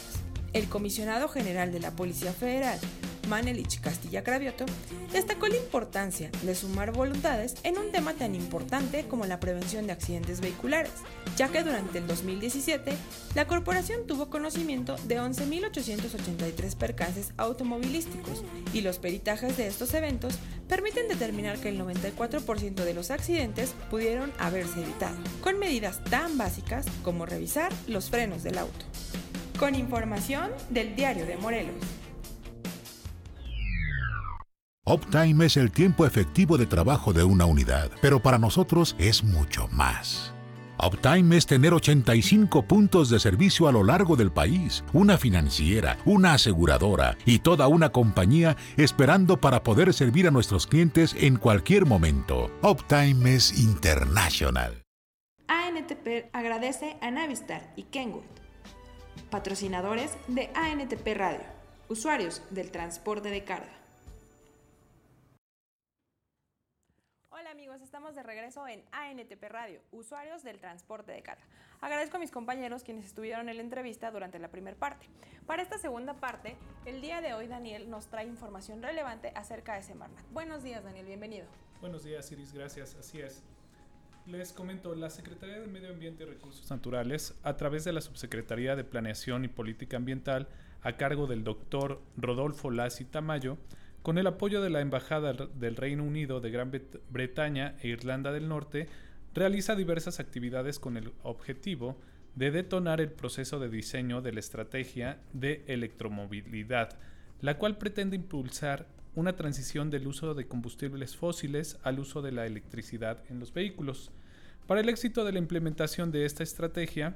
[0.53, 2.79] El comisionado general de la Policía Federal,
[3.27, 4.65] Manelich Castilla Cravioto,
[5.11, 9.93] destacó la importancia de sumar voluntades en un tema tan importante como la prevención de
[9.93, 10.91] accidentes vehiculares,
[11.35, 12.93] ya que durante el 2017
[13.35, 18.43] la corporación tuvo conocimiento de 11.883 percances automovilísticos
[18.73, 20.35] y los peritajes de estos eventos
[20.67, 26.85] permiten determinar que el 94% de los accidentes pudieron haberse evitado, con medidas tan básicas
[27.03, 28.85] como revisar los frenos del auto.
[29.59, 31.75] Con información del Diario de Morelos.
[34.85, 39.69] Uptime es el tiempo efectivo de trabajo de una unidad, pero para nosotros es mucho
[39.69, 40.33] más.
[40.77, 46.33] Uptime es tener 85 puntos de servicio a lo largo del país, una financiera, una
[46.33, 52.51] aseguradora y toda una compañía esperando para poder servir a nuestros clientes en cualquier momento.
[52.61, 54.83] Uptime es international.
[55.47, 58.23] ANTP agradece a Navistar y Kenwood,
[59.29, 61.45] patrocinadores de ANTP Radio,
[61.87, 63.82] usuarios del transporte de carga.
[67.73, 71.43] Amigos, estamos de regreso en ANTP Radio, usuarios del transporte de carga.
[71.81, 75.07] Agradezco a mis compañeros quienes estuvieron en la entrevista durante la primera parte.
[75.47, 76.55] Para esta segunda parte,
[76.85, 80.23] el día de hoy Daniel nos trae información relevante acerca de Semarnat.
[80.31, 81.47] Buenos días Daniel, bienvenido.
[81.81, 83.41] Buenos días Iris, gracias, así es.
[84.27, 88.75] Les comento, la Secretaría de Medio Ambiente y Recursos Naturales, a través de la Subsecretaría
[88.75, 90.47] de Planeación y Política Ambiental,
[90.83, 93.57] a cargo del doctor Rodolfo Lassi Tamayo,
[94.03, 96.71] con el apoyo de la Embajada del Reino Unido de Gran
[97.09, 98.87] Bretaña e Irlanda del Norte,
[99.33, 101.97] realiza diversas actividades con el objetivo
[102.35, 106.99] de detonar el proceso de diseño de la estrategia de electromovilidad,
[107.39, 112.45] la cual pretende impulsar una transición del uso de combustibles fósiles al uso de la
[112.45, 114.11] electricidad en los vehículos.
[114.67, 117.15] Para el éxito de la implementación de esta estrategia,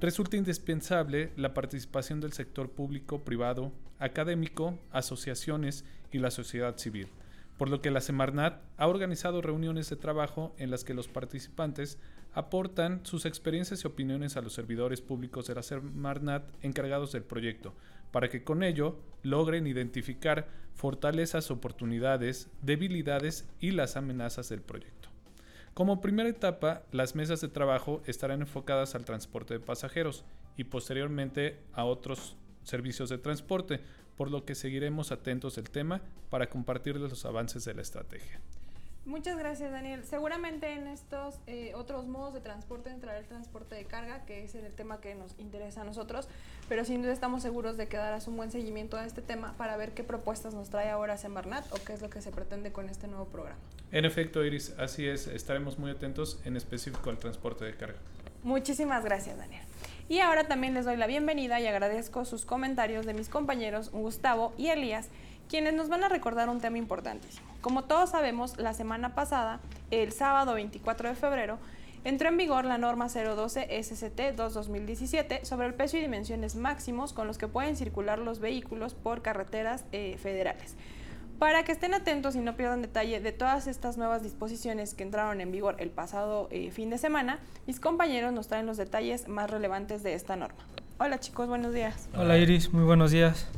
[0.00, 7.08] resulta indispensable la participación del sector público, privado, académico, asociaciones y la sociedad civil,
[7.58, 11.98] por lo que la Semarnat ha organizado reuniones de trabajo en las que los participantes
[12.34, 17.74] aportan sus experiencias y opiniones a los servidores públicos de la Semarnat encargados del proyecto,
[18.10, 25.08] para que con ello logren identificar fortalezas, oportunidades, debilidades y las amenazas del proyecto.
[25.74, 30.24] Como primera etapa, las mesas de trabajo estarán enfocadas al transporte de pasajeros
[30.56, 33.80] y posteriormente a otros servicios de transporte,
[34.22, 36.00] por lo que seguiremos atentos del tema
[36.30, 38.38] para compartirles los avances de la estrategia.
[39.04, 40.04] Muchas gracias, Daniel.
[40.04, 44.54] Seguramente en estos eh, otros modos de transporte entrará el transporte de carga, que es
[44.54, 46.28] el tema que nos interesa a nosotros,
[46.68, 49.76] pero sin duda estamos seguros de que darás un buen seguimiento a este tema para
[49.76, 52.88] ver qué propuestas nos trae ahora Semarnat o qué es lo que se pretende con
[52.88, 53.58] este nuevo programa.
[53.90, 55.26] En efecto, Iris, así es.
[55.26, 57.98] Estaremos muy atentos en específico al transporte de carga.
[58.44, 59.64] Muchísimas gracias, Daniel.
[60.08, 64.52] Y ahora también les doy la bienvenida y agradezco sus comentarios de mis compañeros Gustavo
[64.58, 65.08] y Elías,
[65.48, 67.46] quienes nos van a recordar un tema importantísimo.
[67.60, 71.58] Como todos sabemos, la semana pasada, el sábado 24 de febrero,
[72.04, 77.26] entró en vigor la norma 012 SCT 2-2017 sobre el peso y dimensiones máximos con
[77.26, 80.74] los que pueden circular los vehículos por carreteras eh, federales.
[81.42, 85.40] Para que estén atentos y no pierdan detalle de todas estas nuevas disposiciones que entraron
[85.40, 89.50] en vigor el pasado eh, fin de semana, mis compañeros nos traen los detalles más
[89.50, 90.60] relevantes de esta norma.
[90.98, 92.08] Hola chicos, buenos días.
[92.14, 93.48] Hola Iris, muy buenos días.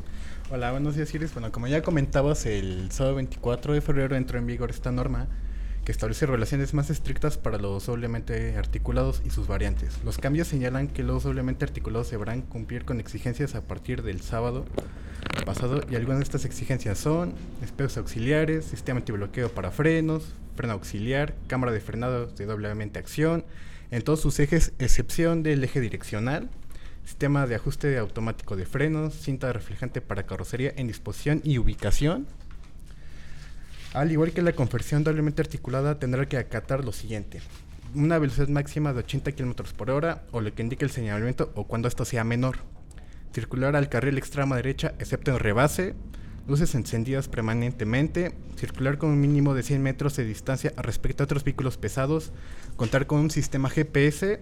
[0.50, 1.34] Hola, buenos días Iris.
[1.34, 5.28] Bueno, como ya comentabas, el sábado 24 de febrero entró en vigor esta norma
[5.84, 9.98] que establece relaciones más estrictas para los doblemente articulados y sus variantes.
[10.04, 14.64] Los cambios señalan que los doblemente articulados deberán cumplir con exigencias a partir del sábado
[15.44, 21.34] pasado y algunas de estas exigencias son espejos auxiliares, sistema antibloqueo para frenos, freno auxiliar,
[21.48, 23.44] cámara de frenado de doblemente acción,
[23.90, 26.48] en todos sus ejes, excepción del eje direccional,
[27.04, 32.26] sistema de ajuste automático de frenos, cinta reflejante para carrocería en disposición y ubicación,
[33.94, 37.40] al igual que la conversión doblemente articulada, tendrá que acatar lo siguiente.
[37.94, 41.68] Una velocidad máxima de 80 km por hora o lo que indique el señalamiento o
[41.68, 42.56] cuando esto sea menor.
[43.32, 45.94] Circular al carril extrema derecha excepto en rebase.
[46.48, 48.34] Luces encendidas permanentemente.
[48.56, 52.32] Circular con un mínimo de 100 metros de distancia respecto a otros vehículos pesados.
[52.74, 54.40] Contar con un sistema GPS.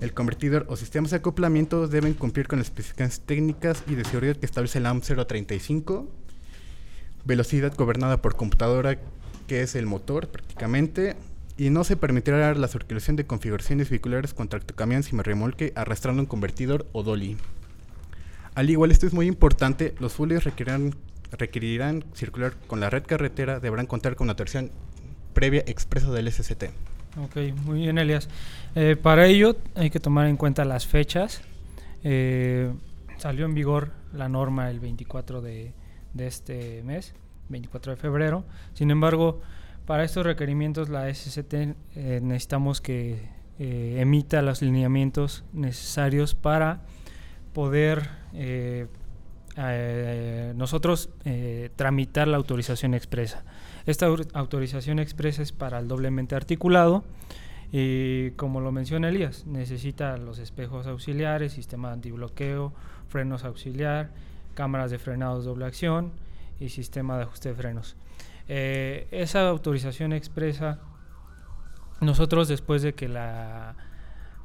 [0.00, 4.36] El convertidor o sistemas de acoplamiento deben cumplir con las especificaciones técnicas y de seguridad
[4.36, 6.21] que establece la AM 035
[7.24, 8.98] velocidad gobernada por computadora,
[9.46, 11.16] que es el motor prácticamente,
[11.56, 16.26] y no se permitirá la circulación de configuraciones vehiculares con tractocamión sin remolque arrastrando un
[16.26, 17.36] convertidor o dolly.
[18.54, 20.94] Al igual, esto es muy importante, los fuelles requerirán,
[21.30, 24.70] requerirán circular con la red carretera, deberán contar con una versión
[25.32, 26.64] previa expresa del SCT.
[27.18, 28.28] Ok, muy bien, Elias.
[28.74, 31.42] Eh, para ello hay que tomar en cuenta las fechas.
[32.04, 32.72] Eh,
[33.18, 35.72] salió en vigor la norma el 24 de
[36.14, 37.14] de este mes,
[37.48, 38.44] 24 de febrero.
[38.74, 39.40] Sin embargo,
[39.86, 46.82] para estos requerimientos la SCT eh, necesitamos que eh, emita los lineamientos necesarios para
[47.52, 48.86] poder eh,
[50.56, 51.10] nosotros
[51.76, 53.44] tramitar la autorización expresa.
[53.84, 57.04] Esta autorización expresa es para el doblemente articulado
[57.70, 62.72] y como lo menciona Elías, necesita los espejos auxiliares, sistema de antibloqueo,
[63.08, 64.10] frenos auxiliar,
[64.54, 66.12] cámaras de frenados doble acción
[66.60, 67.96] y sistema de ajuste de frenos.
[68.48, 70.80] Eh, esa autorización expresa,
[72.00, 73.74] nosotros después de que la,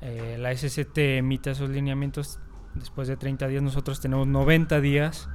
[0.01, 2.39] eh, la SCT emita esos lineamientos,
[2.75, 5.29] después de 30 días, nosotros tenemos 90 días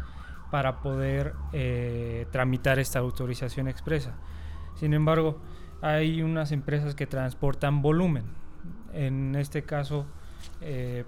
[0.50, 4.14] para poder eh, tramitar esta autorización expresa.
[4.76, 5.40] Sin embargo,
[5.80, 8.24] hay unas empresas que transportan volumen.
[8.92, 10.06] En este caso,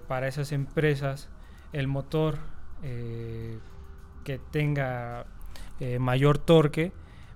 [0.07, 1.29] para esas empresas,
[1.71, 2.39] el motor
[2.85, 3.59] eh,
[4.23, 5.25] que tenga
[5.79, 6.93] eh, mayor torque,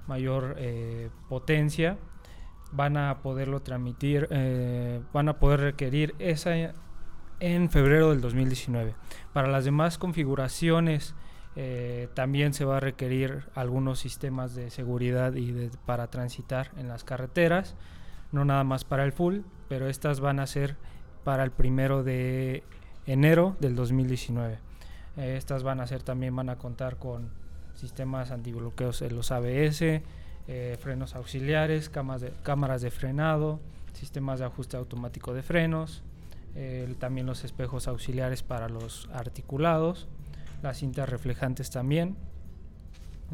[0.08, 0.56] mayor
[1.28, 1.98] potencia,
[2.72, 4.28] van a poderlo transmitir,
[5.14, 6.56] van a poder requerir esa
[7.40, 8.96] en febrero del 2019.
[9.34, 11.14] Para las demás configuraciones,
[11.56, 17.04] eh, también se va a requerir algunos sistemas de seguridad y para transitar en las
[17.04, 17.76] carreteras,
[18.32, 20.78] no nada más para el full, pero estas van a ser
[21.24, 22.64] para el primero de
[23.06, 24.60] enero del 2019.
[25.18, 27.30] Eh, estas van a ser también van a contar con
[27.76, 30.02] sistemas antibloqueos en los ABS,
[30.48, 33.60] eh, frenos auxiliares, de, cámaras de frenado,
[33.94, 36.04] sistemas de ajuste automático de frenos,
[36.98, 40.08] también los espejos auxiliares para los articulados
[40.62, 42.16] las cintas reflejantes también.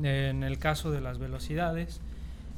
[0.01, 2.01] En el caso de las velocidades,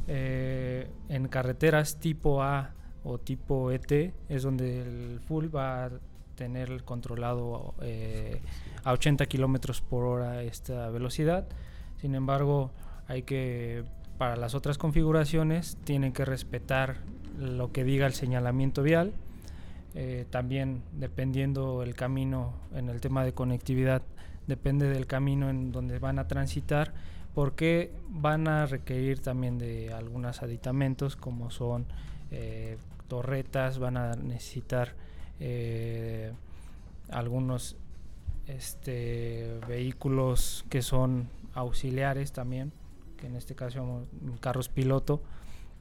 [0.07, 5.89] eh, en carreteras tipo A o tipo ET es donde el full va a
[6.38, 8.40] tener controlado eh,
[8.86, 11.48] a 80 kilómetros por hora esta velocidad.
[12.00, 12.72] Sin embargo,
[13.08, 13.84] hay que
[14.18, 16.98] para las otras configuraciones tienen que respetar
[17.38, 19.14] lo que diga el señalamiento vial.
[19.96, 24.04] Eh, también dependiendo el camino en el tema de conectividad
[24.46, 26.94] depende del camino en donde van a transitar,
[27.34, 31.86] porque van a requerir también de algunos aditamentos como son
[32.32, 32.78] eh,
[33.08, 34.94] torretas, van a necesitar
[35.40, 36.32] eh,
[37.10, 37.76] algunos
[38.48, 42.72] este, vehículos que son auxiliares también,
[43.18, 44.08] que en este caso
[44.40, 45.22] carros piloto,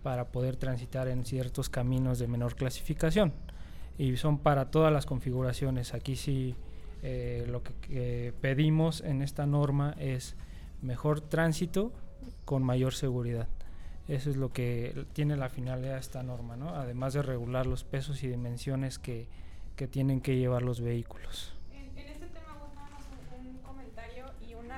[0.03, 3.33] para poder transitar en ciertos caminos de menor clasificación.
[3.99, 5.95] Y son para todas las configuraciones.
[5.95, 6.55] Aquí sí
[7.03, 10.37] eh, lo que, pedimos en esta norma es
[10.83, 11.93] mejor tránsito
[12.45, 13.49] con mayor seguridad.
[14.09, 16.71] Eso es lo que tiene la finalidad de esta norma, ¿no?
[16.71, 19.27] además de regular los pesos y dimensiones que,
[19.75, 21.57] que tienen que llevar los vehículos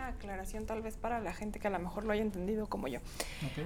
[0.08, 3.00] aclaración tal vez para la gente que a lo mejor lo haya entendido como yo.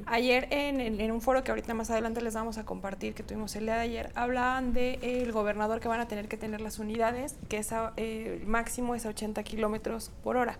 [0.07, 3.65] Ayer en, un foro que ahorita más adelante les vamos a compartir, que tuvimos el
[3.65, 6.79] día de ayer, hablaban del de, el gobernador que van a tener que tener las
[6.79, 10.59] unidades, que es eh, máximo es a 80 kilómetros por hora.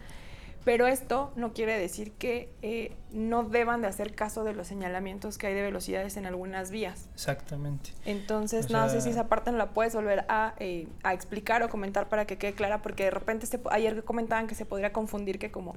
[0.64, 5.36] Pero esto no quiere decir que eh, no deban de hacer caso de los señalamientos
[5.36, 7.08] que hay de velocidades en algunas vías.
[7.14, 7.90] Exactamente.
[8.04, 11.68] Entonces, no sé si esa parte no la puedes volver a, eh, a, explicar o
[11.68, 15.38] comentar para que quede clara, porque de repente se, ayer comentaban que se podría confundir
[15.38, 15.74] que como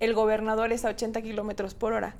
[0.00, 2.16] el gobernador es a 80 kilómetros por hora,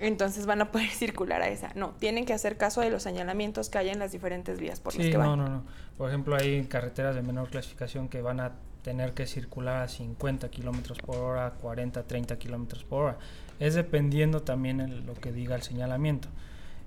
[0.00, 1.72] entonces van a poder circular a esa.
[1.74, 4.94] No, tienen que hacer caso de los señalamientos que hay en las diferentes vías por
[4.96, 5.26] las que van.
[5.26, 5.64] No, no, no.
[5.96, 8.52] Por ejemplo, hay carreteras de menor clasificación que van a
[8.88, 13.18] tener que circular a 50 kilómetros por hora, 40, 30 kilómetros por hora.
[13.60, 16.28] Es dependiendo también lo que diga el señalamiento.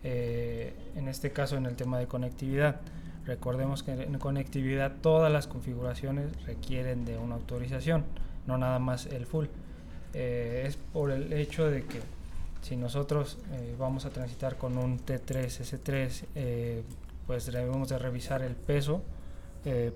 [0.03, 2.81] Eh, en este caso, en el tema de conectividad,
[3.27, 8.03] recordemos que en conectividad todas las configuraciones requieren de una autorización,
[8.47, 9.45] no nada más el full.
[10.15, 11.99] Eh, es por el hecho de que
[12.63, 16.81] si nosotros eh, vamos a transitar con un T3, S3,
[17.27, 19.03] pues debemos de revisar el peso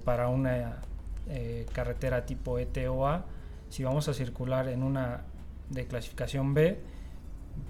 [0.05, 0.81] para una
[1.28, 3.26] eh, carretera tipo ETOA,
[3.69, 5.23] si vamos a circular en una
[5.69, 6.80] de clasificación B,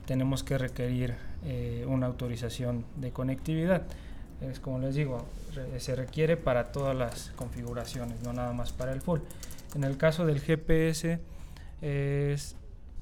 [0.06, 3.84] tenemos que requerir eh, una autorización de conectividad.
[4.42, 5.26] Es como les digo,
[5.78, 9.22] se requiere para todas las configuraciones, no nada más para el full.
[9.76, 11.20] En el caso del GPS
[11.82, 12.56] es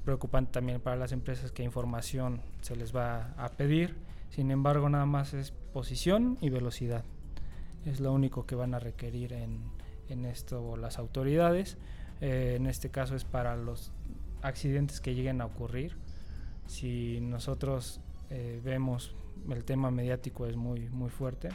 [0.06, 3.96] preocupante también para las empresas que información se les va a pedir.
[4.30, 7.04] Sin embargo, nada más es posición y velocidad.
[7.86, 9.62] Es lo único que van a requerir en,
[10.10, 11.78] en esto las autoridades.
[12.22, 13.92] Eh, en este caso es para los
[14.42, 15.96] accidentes que lleguen a ocurrir.
[16.68, 18.00] Si nosotros
[18.30, 19.16] eh, vemos
[19.50, 21.50] el tema mediático es muy, muy fuerte.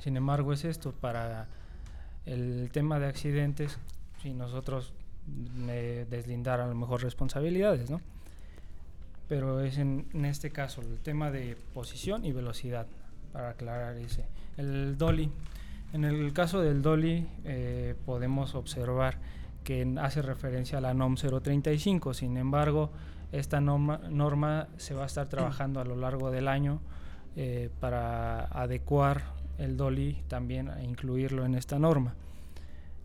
[0.00, 1.48] Sin embargo, es esto, para
[2.24, 3.78] el tema de accidentes,
[4.22, 4.92] si nosotros
[5.26, 8.00] deslindar a lo mejor responsabilidades, ¿no?
[9.28, 12.86] Pero es en, en, este caso el tema de posición y velocidad,
[13.32, 14.24] para aclarar ese.
[14.56, 15.30] El dolly,
[15.92, 19.18] en el caso del dolly eh, podemos observar
[19.64, 22.90] que hace referencia a la NOM 035, sin embargo,
[23.32, 26.80] esta norma, norma se va a estar trabajando a lo largo del año
[27.36, 29.24] eh, para adecuar
[29.58, 32.14] el dolly también a incluirlo en esta norma.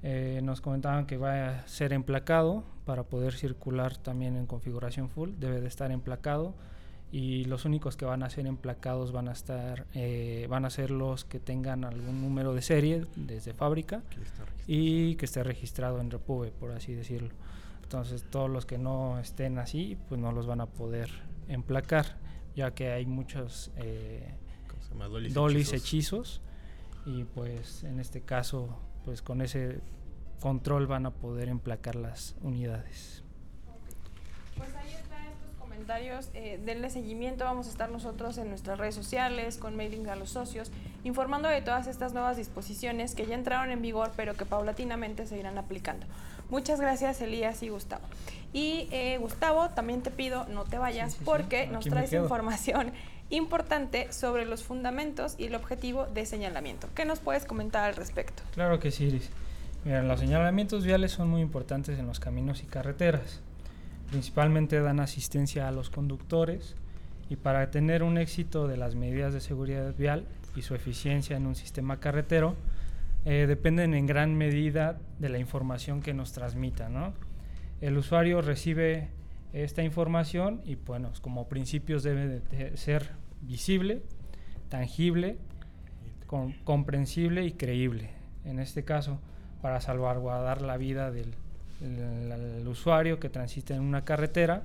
[0.01, 5.31] Eh, nos comentaban que va a ser emplacado para poder circular también en configuración full,
[5.39, 6.53] debe de estar emplacado
[7.13, 10.89] y los únicos que van a ser emplacados van a estar eh, van a ser
[10.89, 14.01] los que tengan algún número de serie desde fábrica
[14.65, 17.29] y que esté registrado en Repube, por así decirlo.
[17.83, 21.11] Entonces todos los que no estén así, pues no los van a poder
[21.49, 22.17] emplacar,
[22.55, 24.33] ya que hay muchos eh,
[25.29, 26.41] dolis hechizos.
[27.05, 29.81] y pues en este caso pues con ese
[30.39, 33.23] control van a poder emplacar las unidades.
[34.57, 35.02] Pues estos
[35.73, 40.15] comentarios, eh, denle seguimiento, vamos a estar nosotros en nuestras redes sociales, con mailing a
[40.15, 40.71] los socios,
[41.03, 45.37] informando de todas estas nuevas disposiciones que ya entraron en vigor, pero que paulatinamente se
[45.37, 46.05] irán aplicando.
[46.49, 48.03] Muchas gracias Elías y Gustavo.
[48.53, 52.91] Y eh, Gustavo, también te pido no te vayas porque nos traes información
[53.31, 56.87] importante sobre los fundamentos y el objetivo de señalamiento.
[56.93, 58.43] ¿Qué nos puedes comentar al respecto?
[58.53, 59.31] Claro que sí, Iris.
[59.85, 63.41] Mira, los señalamientos viales son muy importantes en los caminos y carreteras.
[64.13, 66.75] Principalmente dan asistencia a los conductores
[67.31, 71.47] y para tener un éxito de las medidas de seguridad vial y su eficiencia en
[71.47, 72.55] un sistema carretero,
[73.25, 76.91] eh, dependen en gran medida de la información que nos transmita.
[77.81, 79.09] El usuario recibe
[79.51, 84.03] esta información y bueno, como principios debe de ser visible,
[84.69, 85.39] tangible,
[86.63, 88.11] comprensible y creíble.
[88.45, 89.19] En este caso,
[89.63, 91.33] para salvaguardar la vida del,
[92.67, 94.63] usuario que transita en una carretera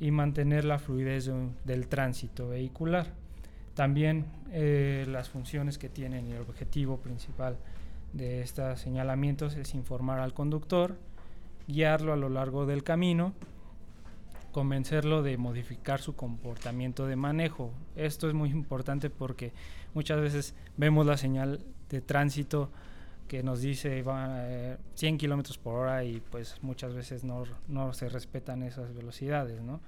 [0.00, 1.30] y mantener la fluidez
[1.64, 3.08] del tránsito vehicular.
[3.74, 7.56] También eh, las funciones que tienen y el objetivo principal
[8.12, 10.96] de estos señalamientos es informar al conductor,
[11.66, 13.34] guiarlo a lo largo del camino
[14.56, 17.74] convencerlo de modificar su comportamiento de manejo.
[17.94, 19.52] Esto es muy importante porque
[19.92, 21.60] muchas veces vemos la señal
[21.90, 22.70] de tránsito
[23.26, 24.44] que nos dice va
[24.94, 29.62] 100 eh, kilómetros por hora y pues muchas veces no, no se respetan esas velocidades.
[29.62, 29.80] ¿no?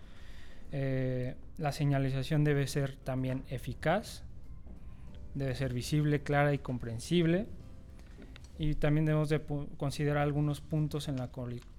[0.73, 4.23] Eh, la señalización debe ser también eficaz,
[5.35, 7.47] debe ser visible, clara y comprensible.
[8.61, 9.41] Y también debemos de
[9.77, 11.31] considerar algunos puntos en la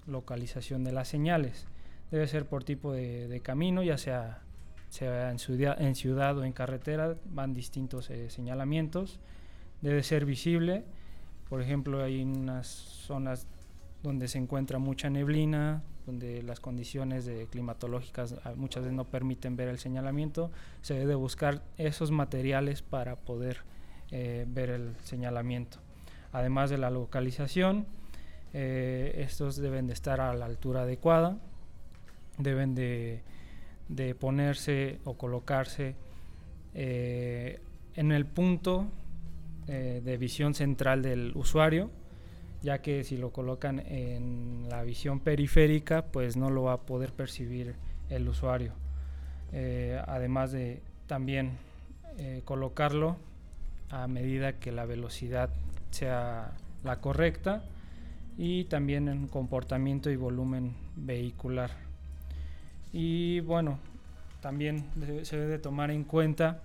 [0.06, 1.66] localización de las señales
[2.10, 4.42] debe ser por tipo de, camino, ya sea,
[4.88, 9.20] sea en, ciudad, en ciudad o en carretera, van distintos eh, señalamientos.
[9.80, 10.84] Debe ser visible,
[11.50, 13.46] por ejemplo, hay unas zonas
[14.02, 19.68] donde se encuentra mucha neblina, donde las condiciones climatológicas ah, muchas veces no permiten ver
[19.68, 23.58] el señalamiento, se debe buscar esos materiales para poder
[24.12, 25.78] eh, ver el señalamiento.
[26.32, 27.86] Además de la localización,
[28.52, 31.38] eh, estos deben de estar a la altura adecuada,
[32.38, 33.22] deben de,
[34.18, 35.96] ponerse o colocarse
[36.74, 37.60] eh,
[37.96, 38.86] en el punto
[39.66, 41.90] eh, de visión central del usuario,
[42.62, 47.12] ya que si lo colocan en la visión periférica, pues no lo va a poder
[47.12, 47.74] percibir
[48.08, 48.72] el usuario.
[49.52, 51.58] Eh, además de también
[52.44, 53.16] colocarlo
[53.88, 55.48] a medida que la velocidad
[55.90, 56.52] sea
[56.84, 57.64] la correcta
[58.36, 61.70] y también en comportamiento y volumen vehicular.
[62.92, 63.78] Y bueno,
[64.40, 64.86] también
[65.22, 66.62] se debe tomar en cuenta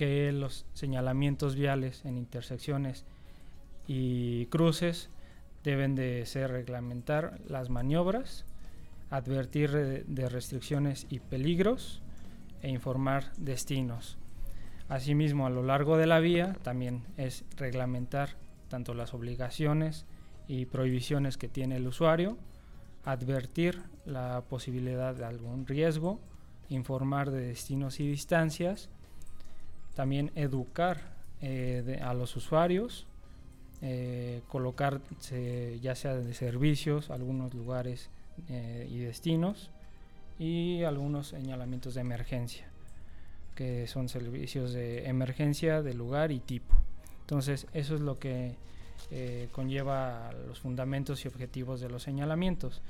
[0.00, 3.04] que los señalamientos viales en intersecciones
[3.86, 5.10] y cruces
[5.62, 8.46] deben de ser reglamentar las maniobras,
[9.10, 12.00] advertir de restricciones y peligros
[12.62, 14.16] e informar destinos.
[14.88, 18.36] Asimismo, a lo largo de la vía también es reglamentar
[18.68, 20.06] tanto las obligaciones
[20.48, 22.38] y prohibiciones que tiene el usuario,
[23.04, 26.20] advertir la posibilidad de algún riesgo,
[26.70, 28.88] informar de destinos y distancias,
[30.00, 31.02] también educar
[31.42, 33.06] eh, a los usuarios,
[33.82, 35.02] eh, colocar
[35.82, 38.08] ya sea de servicios, algunos lugares
[38.48, 39.68] eh, y destinos
[40.38, 42.66] y algunos señalamientos de emergencia,
[43.54, 46.74] que son servicios de emergencia de lugar y tipo.
[47.20, 48.54] Entonces, eso es lo que
[49.52, 52.80] conlleva los fundamentos y objetivos de los señalamientos.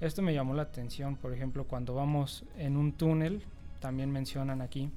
[0.00, 3.44] Esto me llamó la atención, por ejemplo, cuando vamos en un túnel,
[3.78, 4.90] también mencionan aquí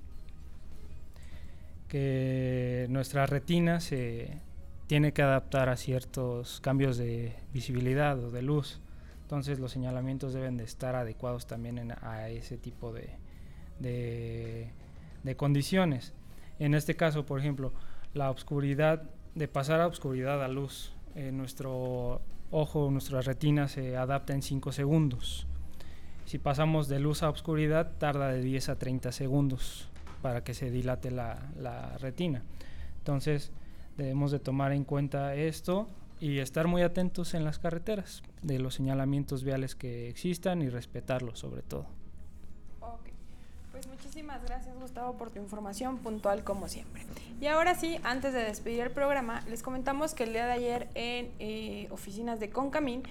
[1.89, 4.39] que nuestra retina se
[4.87, 8.79] tiene que adaptar a ciertos cambios de visibilidad o de luz.
[9.23, 13.09] Entonces los señalamientos deben de estar adecuados también a ese tipo de,
[13.79, 16.13] de, condiciones.
[16.59, 17.73] En este caso, por ejemplo,
[18.13, 19.03] la oscuridad,
[19.35, 22.21] de pasar a oscuridad a luz, eh, nuestro
[22.51, 25.47] ojo, nuestra retina se adapta en 5 segundos.
[26.25, 29.88] Si pasamos de luz a oscuridad, tarda de 10 a 30 segundos
[30.22, 32.43] para que se dilate la, la retina.
[32.97, 33.51] Entonces,
[33.97, 35.88] debemos de tomar en cuenta esto
[36.20, 41.39] y estar muy atentos en las carreteras de los señalamientos viales que existan y respetarlos
[41.39, 41.86] sobre todo.
[42.82, 43.09] Ok,
[43.72, 47.03] pues muchísimas gracias Gustavo por tu información puntual como siempre.
[47.39, 50.89] Y ahora sí, antes de despedir el programa, les comentamos que el día de ayer
[50.95, 53.03] en eh, oficinas de Concamín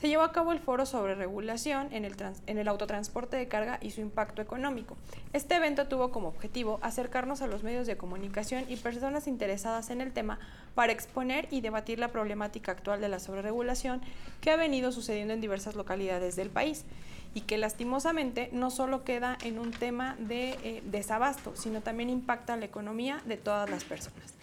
[0.00, 3.78] se llevó a cabo el foro sobre regulación en el, en el autotransporte de carga
[3.82, 4.96] y su impacto económico.
[5.34, 10.00] Este evento tuvo como objetivo acercarnos a los medios de comunicación y personas interesadas en
[10.00, 10.38] el tema
[10.74, 14.00] para exponer y debatir la problemática actual de la sobreregulación
[14.40, 16.86] que ha venido sucediendo en diversas localidades del país
[17.34, 22.56] y que lastimosamente no solo queda en un tema de eh, desabasto, sino también impacta
[22.56, 24.34] la economía de todas las personas.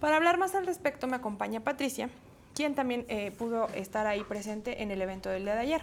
[0.00, 2.10] Para hablar más al respecto me acompaña Patricia,
[2.68, 5.82] también eh, pudo estar ahí presente en el evento del día de ayer.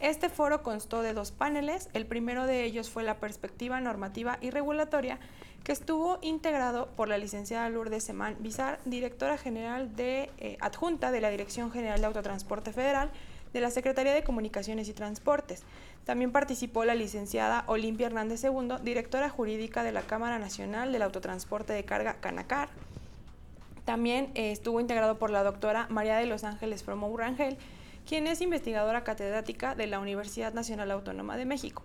[0.00, 4.50] Este foro constó de dos paneles, el primero de ellos fue la perspectiva normativa y
[4.50, 5.18] regulatoria,
[5.64, 11.20] que estuvo integrado por la licenciada Lourdes Semán Bizar, directora general de eh, adjunta de
[11.20, 13.10] la Dirección General de Autotransporte Federal
[13.52, 15.62] de la Secretaría de Comunicaciones y Transportes.
[16.04, 21.72] También participó la licenciada Olimpia Hernández II, directora jurídica de la Cámara Nacional del Autotransporte
[21.72, 22.68] de Carga Canacar,
[23.84, 27.58] también eh, estuvo integrado por la doctora María de Los Ángeles Fromo Rangel,
[28.06, 31.82] quien es investigadora catedrática de la Universidad Nacional Autónoma de México.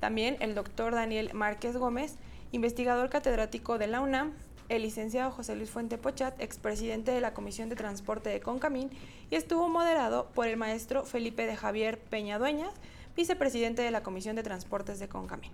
[0.00, 2.16] También el doctor Daniel Márquez Gómez,
[2.52, 4.32] investigador catedrático de la UNAM,
[4.68, 8.90] el licenciado José Luis Fuente Pochat, expresidente de la Comisión de Transporte de Concamín,
[9.30, 12.72] y estuvo moderado por el maestro Felipe de Javier Peña Dueñas,
[13.16, 15.50] vicepresidente de la Comisión de Transportes de Concamín.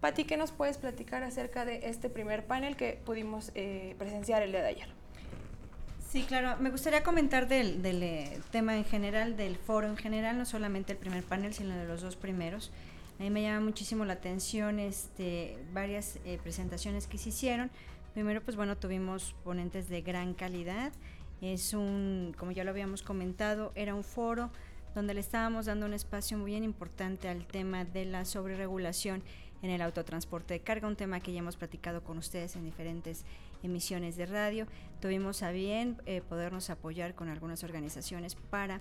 [0.00, 4.50] Pati, ¿qué nos puedes platicar acerca de este primer panel que pudimos eh, presenciar el
[4.50, 5.05] día de ayer?
[6.16, 6.56] Sí, claro.
[6.60, 10.98] Me gustaría comentar del, eh, tema en general, del foro en general, no solamente el
[10.98, 12.70] primer panel, sino de los dos primeros.
[13.20, 17.70] A mí me llama muchísimo la atención este, varias eh, presentaciones que se hicieron.
[18.14, 20.90] Primero, pues bueno, tuvimos ponentes de gran calidad.
[21.42, 24.48] Es un, como ya lo habíamos comentado, era un foro
[24.94, 29.22] donde le estábamos dando un espacio muy bien importante al tema de la sobreregulación
[29.60, 33.26] en el autotransporte de carga, un tema que ya hemos platicado con ustedes en diferentes
[33.62, 34.66] emisiones de radio.
[35.00, 38.80] Tuvimos a bien eh, podernos apoyar con algunas organizaciones para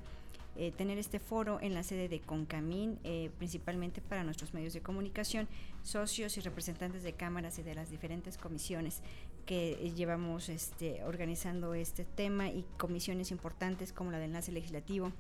[0.58, 4.82] eh, tener este foro en la sede de Concamín, eh, principalmente para nuestros medios de
[4.82, 5.50] comunicación,
[5.84, 9.02] socios y representantes de cámaras y de las diferentes comisiones
[9.46, 15.12] que llevamos este, organizando este tema y comisiones importantes como la de enlace legislativo,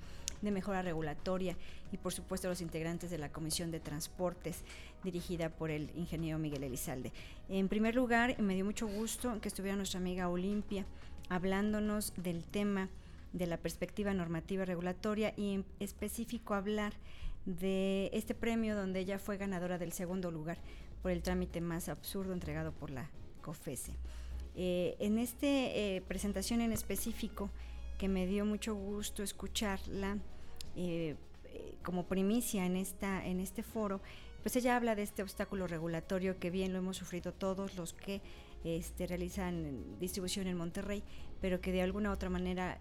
[0.46, 1.58] de mejora regulatoria
[1.92, 4.64] y por supuesto los integrantes de la Comisión de Transportes
[5.04, 7.12] dirigida por el ingeniero Miguel Elizalde.
[7.50, 10.86] En primer lugar, me dio mucho gusto que estuviera nuestra amiga Olimpia
[11.30, 12.90] hablándonos del tema
[13.34, 16.94] de la perspectiva normativa regulatoria y en específico hablar
[17.46, 20.58] de este premio donde ella fue ganadora del segundo lugar
[21.02, 23.10] por el trámite más absurdo entregado por la
[23.42, 23.94] COFESE.
[24.56, 27.50] Eh, en esta eh, presentación en específico,
[27.98, 30.18] que me dio mucho gusto escucharla
[30.76, 31.16] eh,
[31.84, 34.02] como primicia en, esta, en este foro,
[34.44, 38.22] pues ella habla de este obstáculo regulatorio que bien lo hemos sufrido todos los que
[38.64, 41.04] este, realizan distribución en Monterrey,
[41.42, 42.78] pero que de alguna u otra manera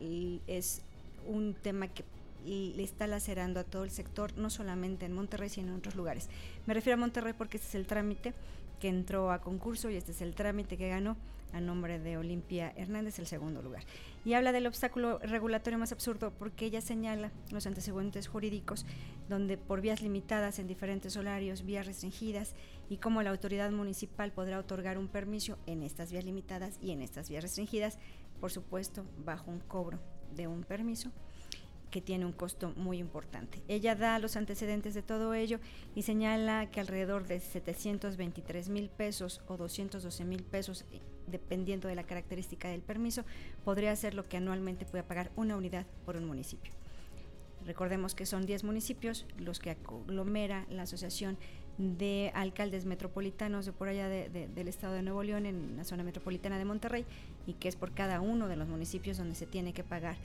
[0.47, 0.83] es
[1.27, 2.05] un tema que
[2.45, 6.29] le está lacerando a todo el sector, no solamente en Monterrey, sino en otros lugares.
[6.67, 8.35] Me refiero a Monterrey porque este es el trámite
[8.81, 11.17] que entró a concurso y este es el trámite que ganó
[11.53, 13.85] a nombre de Olimpia Hernández el segundo lugar.
[14.25, 18.87] Y habla del obstáculo regulatorio más absurdo porque ella señala los antecedentes jurídicos
[19.29, 22.55] donde por vías limitadas en diferentes horarios, vías restringidas
[22.89, 27.03] y cómo la autoridad municipal podrá otorgar un permiso en estas vías limitadas y en
[27.03, 27.99] estas vías restringidas,
[28.41, 30.01] por supuesto, bajo un cobro
[30.35, 31.11] de un permiso
[31.95, 33.63] que tiene un costo muy importante.
[33.69, 35.61] Ella da los antecedentes de todo ello
[35.95, 40.99] y señala que alrededor de 723 mil pesos o 212 mil pesos, eh,
[41.29, 43.25] dependiendo de la característica del permiso,
[43.65, 46.73] podría ser lo que anualmente puede pagar una unidad por un municipio.
[47.65, 51.39] Recordemos que son 10 municipios los que aglomera la Asociación
[51.79, 56.59] de alcaldes metropolitanos de por allá del estado de Nuevo León en la zona metropolitana
[56.59, 57.05] de Monterrey
[57.47, 60.17] y que es por cada uno de los municipios donde se tiene que pagar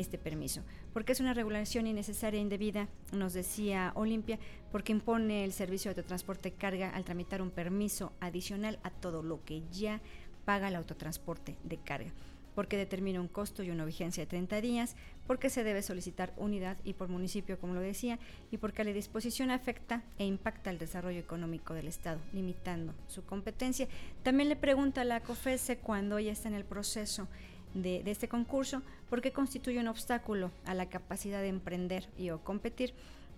[0.00, 0.62] este permiso.
[0.92, 4.38] Porque es una regulación innecesaria e indebida, nos decía Olimpia,
[4.72, 9.44] porque impone el servicio de autotransporte carga al tramitar un permiso adicional a todo lo
[9.44, 10.00] que ya
[10.44, 12.12] paga el autotransporte de carga
[12.58, 14.96] porque determina un costo y una vigencia de 30 días,
[15.28, 18.18] porque se debe solicitar unidad y por municipio, como lo decía,
[18.50, 23.86] y porque la disposición afecta e impacta el desarrollo económico del Estado, limitando su competencia.
[24.24, 27.28] También le pregunta a la COFESE cuando ella está en el proceso
[27.74, 32.40] de, este concurso, por qué constituye un obstáculo a la capacidad de emprender y o
[32.42, 32.94] competir.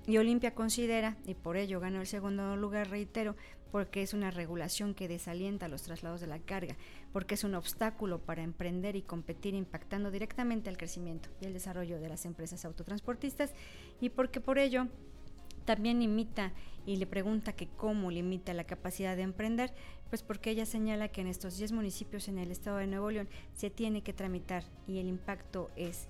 [0.07, 3.37] Y Olimpia considera, y por ello ganó el segundo lugar, reitero,
[3.71, 6.77] porque es una regulación que desalienta los traslados de la carga,
[7.13, 12.01] porque es un obstáculo para emprender y competir impactando directamente al crecimiento y el desarrollo
[12.01, 13.53] de las empresas autotransportistas,
[14.01, 14.89] y porque por ello
[15.65, 16.53] también limita
[16.87, 19.73] y le pregunta que cómo limita la capacidad de emprender,
[20.09, 23.29] pues porque ella señala que en estos 10 municipios en el estado de Nuevo León
[23.55, 26.09] se tiene que tramitar y el impacto es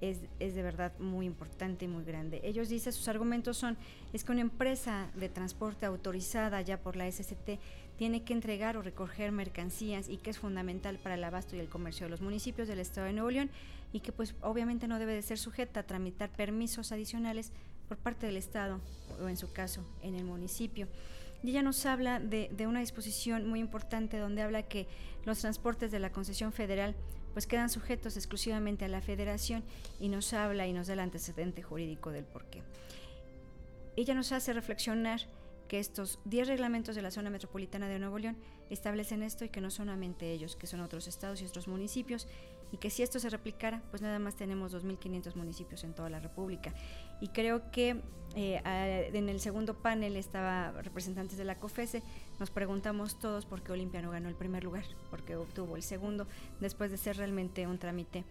[0.00, 2.40] es, es, de verdad muy importante y muy grande.
[2.42, 3.76] Ellos dicen, sus argumentos son,
[4.12, 7.60] es que una empresa de transporte autorizada ya por la SCT
[7.96, 11.68] tiene que entregar o recoger mercancías y que es fundamental para el abasto y el
[11.68, 13.50] comercio de los municipios del Estado de Nuevo León
[13.92, 17.52] y que pues obviamente no debe de ser sujeta a tramitar permisos adicionales
[17.90, 18.78] por parte del Estado
[19.20, 20.86] o en su caso en el municipio.
[21.42, 24.86] Y ella nos habla de, de, una disposición muy importante donde habla que
[25.24, 26.94] los transportes de la concesión federal
[27.32, 29.64] pues quedan sujetos exclusivamente a la federación
[29.98, 32.62] y nos habla y nos da el antecedente jurídico del porqué.
[33.96, 35.22] Ella nos hace reflexionar
[35.66, 38.36] que estos 10 reglamentos de la zona metropolitana de Nuevo León
[38.70, 42.28] establecen esto y que no solamente ellos, que son otros estados y otros municipios,
[42.72, 46.20] y que si esto se replicara, pues nada más tenemos 2.500 municipios en toda la
[46.20, 46.72] República.
[47.20, 48.00] Y creo que
[48.36, 52.02] eh, en el segundo panel estaba representantes de la COFESE,
[52.38, 56.26] nos preguntamos todos por qué Olimpia no ganó el primer lugar, porque obtuvo el segundo,
[56.60, 58.24] después de ser realmente un trámite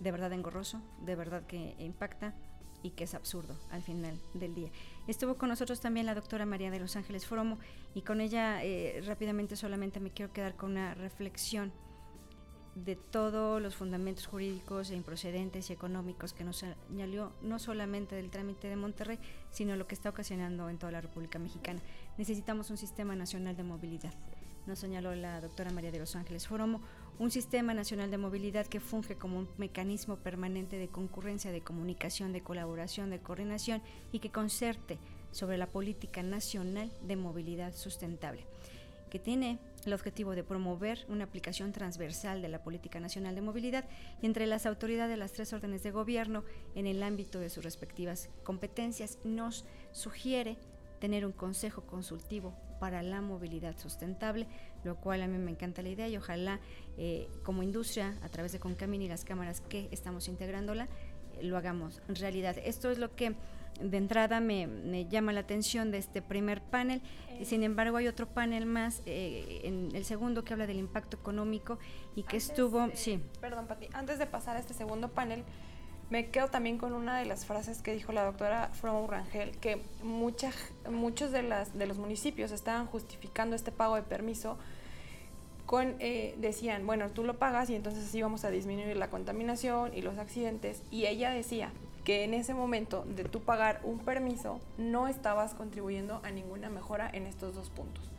[0.00, 2.34] de verdad engorroso, de verdad que impacta
[2.82, 4.70] y que es absurdo al final del día.
[5.06, 7.58] Estuvo con nosotros también la doctora María de Los Ángeles Fromo
[7.94, 11.72] y con ella eh, rápidamente solamente me quiero quedar con una reflexión
[12.74, 18.30] de todos los fundamentos jurídicos e improcedentes y económicos que nos señaló no solamente del
[18.30, 19.18] trámite de Monterrey,
[19.50, 21.80] sino lo que está ocasionando en toda la República Mexicana.
[22.16, 24.14] Necesitamos un sistema nacional de movilidad,
[24.66, 26.80] nos señaló la doctora María de los Ángeles Foromo,
[27.18, 32.32] un sistema nacional de movilidad que funge como un mecanismo permanente de concurrencia, de comunicación,
[32.32, 33.82] de colaboración, de coordinación
[34.12, 34.98] y que concerte
[35.32, 38.46] sobre la política nacional de movilidad sustentable
[39.10, 43.84] que tiene el objetivo de promover una aplicación transversal de la Política Nacional de Movilidad
[44.22, 48.30] entre las autoridades de las tres órdenes de gobierno en el ámbito de sus respectivas
[48.44, 50.56] competencias, nos sugiere
[51.00, 54.46] tener un consejo consultivo para la movilidad sustentable,
[54.84, 56.60] lo cual a mí me encanta la idea y ojalá
[56.96, 60.88] eh, como industria, a través de Concamin y las cámaras que estamos integrándola,
[61.42, 62.56] lo hagamos realidad.
[62.64, 63.34] Esto es lo que
[63.80, 67.02] de entrada me, llama la atención de este primer panel.
[67.30, 67.44] Eh.
[67.44, 71.78] Sin embargo, hay otro panel más, eh, en el segundo, que habla del impacto económico
[72.14, 72.88] y que estuvo...
[72.94, 73.22] sí.
[73.40, 73.88] Perdón, Pati.
[73.92, 75.44] Antes de pasar a este segundo panel,
[76.10, 79.80] me quedo también con una de las frases que dijo la doctora From Rangel, que
[80.02, 80.50] mucha,
[80.90, 84.58] muchos de, las, de los municipios estaban justificando este pago de permiso
[85.66, 89.94] con, eh, decían, bueno, tú lo pagas y entonces así vamos a disminuir la contaminación
[89.94, 90.82] y los accidentes.
[90.90, 91.70] Y ella decía
[92.10, 97.08] que en ese momento de tú pagar un permiso no estabas contribuyendo a ninguna mejora
[97.12, 98.10] en estos dos puntos.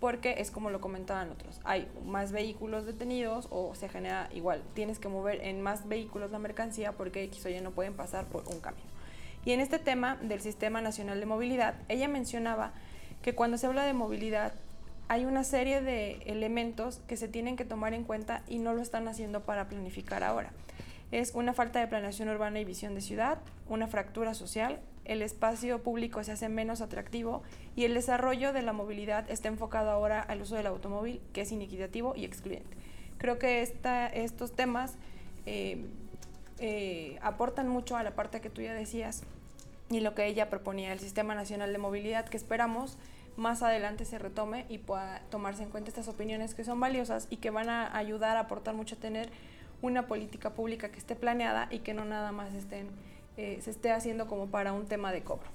[0.00, 4.98] Porque es como lo comentaban otros, hay más vehículos detenidos o se genera igual, tienes
[4.98, 8.42] que mover en más vehículos la mercancía porque X o Y no pueden pasar por
[8.48, 8.88] un camión.
[9.44, 12.72] Y en este tema del Sistema Nacional de Movilidad, ella mencionaba
[13.22, 14.52] que cuando se habla de movilidad
[15.06, 18.82] hay una serie de elementos que se tienen que tomar en cuenta y no lo
[18.82, 20.50] están haciendo para planificar ahora.
[21.10, 25.82] Es una falta de planeación urbana y visión de ciudad, una fractura social, el espacio
[25.82, 27.42] público se hace menos atractivo
[27.74, 31.50] y el desarrollo de la movilidad está enfocado ahora al uso del automóvil, que es
[31.50, 32.76] inequitativo y excluyente.
[33.16, 34.96] Creo que esta, estos temas
[35.46, 35.86] eh,
[36.58, 39.22] eh, aportan mucho a la parte que tú ya decías
[39.88, 42.98] y lo que ella proponía, el Sistema Nacional de Movilidad, que esperamos
[43.38, 47.36] más adelante se retome y pueda tomarse en cuenta estas opiniones que son valiosas y
[47.36, 49.30] que van a ayudar a aportar mucho a tener
[49.82, 52.88] una política pública que esté planeada y que no nada más estén,
[53.36, 55.48] eh, se esté haciendo como para un tema de cobro.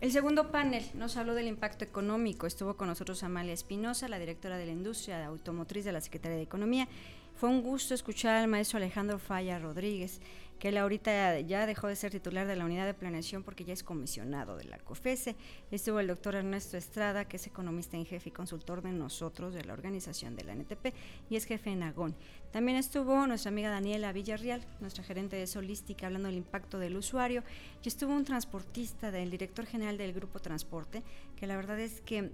[0.00, 2.48] El segundo panel nos habló del impacto económico.
[2.48, 6.42] Estuvo con nosotros Amalia Espinosa, la directora de la industria automotriz de la Secretaría de
[6.42, 6.88] Economía.
[7.36, 10.20] Fue un gusto escuchar al maestro Alejandro Falla Rodríguez,
[10.62, 13.72] que él ahorita ya dejó de ser titular de la unidad de planeación porque ya
[13.72, 15.34] es comisionado de la COFESE.
[15.72, 19.64] Estuvo el doctor Ernesto Estrada, que es economista en jefe y consultor de nosotros, de
[19.64, 20.94] la organización de la NTP,
[21.28, 22.14] y es jefe en Agón.
[22.52, 27.42] También estuvo nuestra amiga Daniela Villarreal, nuestra gerente de Solística, hablando del impacto del usuario,
[27.82, 31.02] y estuvo un transportista del director general del Grupo Transporte,
[31.34, 32.30] que la verdad es que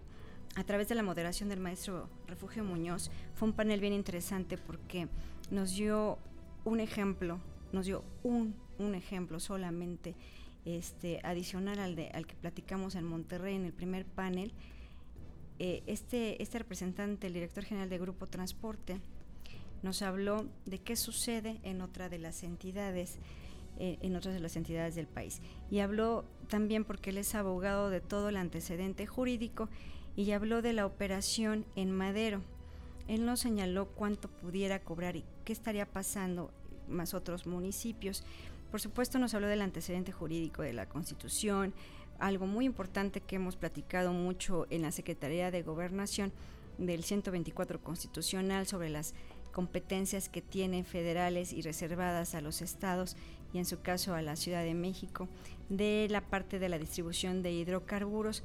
[0.54, 5.08] a través de la moderación del maestro Refugio Muñoz, fue un panel bien interesante porque
[5.50, 6.18] nos dio
[6.66, 7.40] un ejemplo
[7.72, 10.14] nos dio un un ejemplo solamente
[10.64, 14.52] este, adicional al, de, al que platicamos en Monterrey en el primer panel,
[15.58, 19.00] eh, este, este representante, el director general de Grupo Transporte,
[19.82, 23.18] nos habló de qué sucede en otra de las entidades,
[23.78, 25.40] eh, en otras de las entidades del país.
[25.70, 29.68] Y habló también porque él es abogado de todo el antecedente jurídico
[30.16, 32.42] y habló de la operación en Madero.
[33.06, 36.50] Él nos señaló cuánto pudiera cobrar y qué estaría pasando
[36.88, 38.24] más otros municipios.
[38.70, 41.72] Por supuesto nos habló del antecedente jurídico de la Constitución,
[42.18, 46.32] algo muy importante que hemos platicado mucho en la Secretaría de Gobernación
[46.78, 49.14] del 124 constitucional sobre las
[49.52, 53.16] competencias que tienen federales y reservadas a los estados
[53.52, 55.28] y en su caso a la Ciudad de México,
[55.68, 58.42] de la parte de la distribución de hidrocarburos.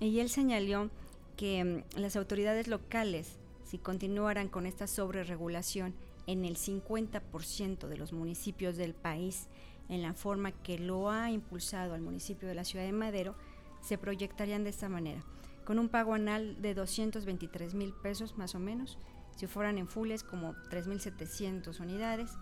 [0.00, 0.90] Y él señaló
[1.36, 5.94] que mm, las autoridades locales, si continuaran con esta sobreregulación
[6.26, 9.48] en el 50% de los municipios del país,
[9.88, 13.36] en la forma que lo ha impulsado al municipio de la ciudad de Madero,
[13.80, 15.22] se proyectarían de esta manera,
[15.64, 18.98] con un pago anual de 223 mil pesos más o menos,
[19.36, 22.32] si fueran en fules como 3.700 unidades,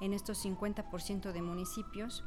[0.00, 2.24] en estos 50% de municipios,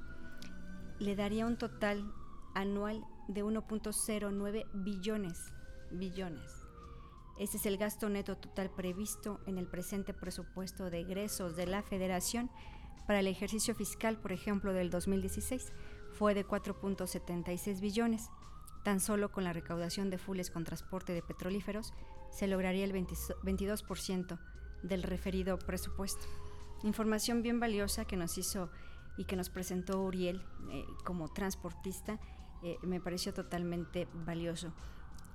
[1.00, 2.12] le daría un total
[2.54, 5.54] anual de 1.09 billones,
[5.92, 6.65] billones.
[7.38, 11.84] Ese es el gasto neto total previsto en el presente presupuesto de egresos de la
[11.84, 12.50] Federación
[13.08, 15.74] para el ejercicio fiscal, por ejemplo, del 2016.
[16.14, 18.30] Fue de 4.76 billones.
[18.84, 21.94] Tan solo con la recaudación de fules con transporte de petrolíferos
[22.32, 24.40] se lograría el 22%
[24.84, 26.26] del referido presupuesto.
[26.84, 28.70] Información bien valiosa que nos hizo
[29.18, 32.20] y que nos presentó Uriel eh, como transportista
[32.64, 34.74] eh, me pareció totalmente valioso.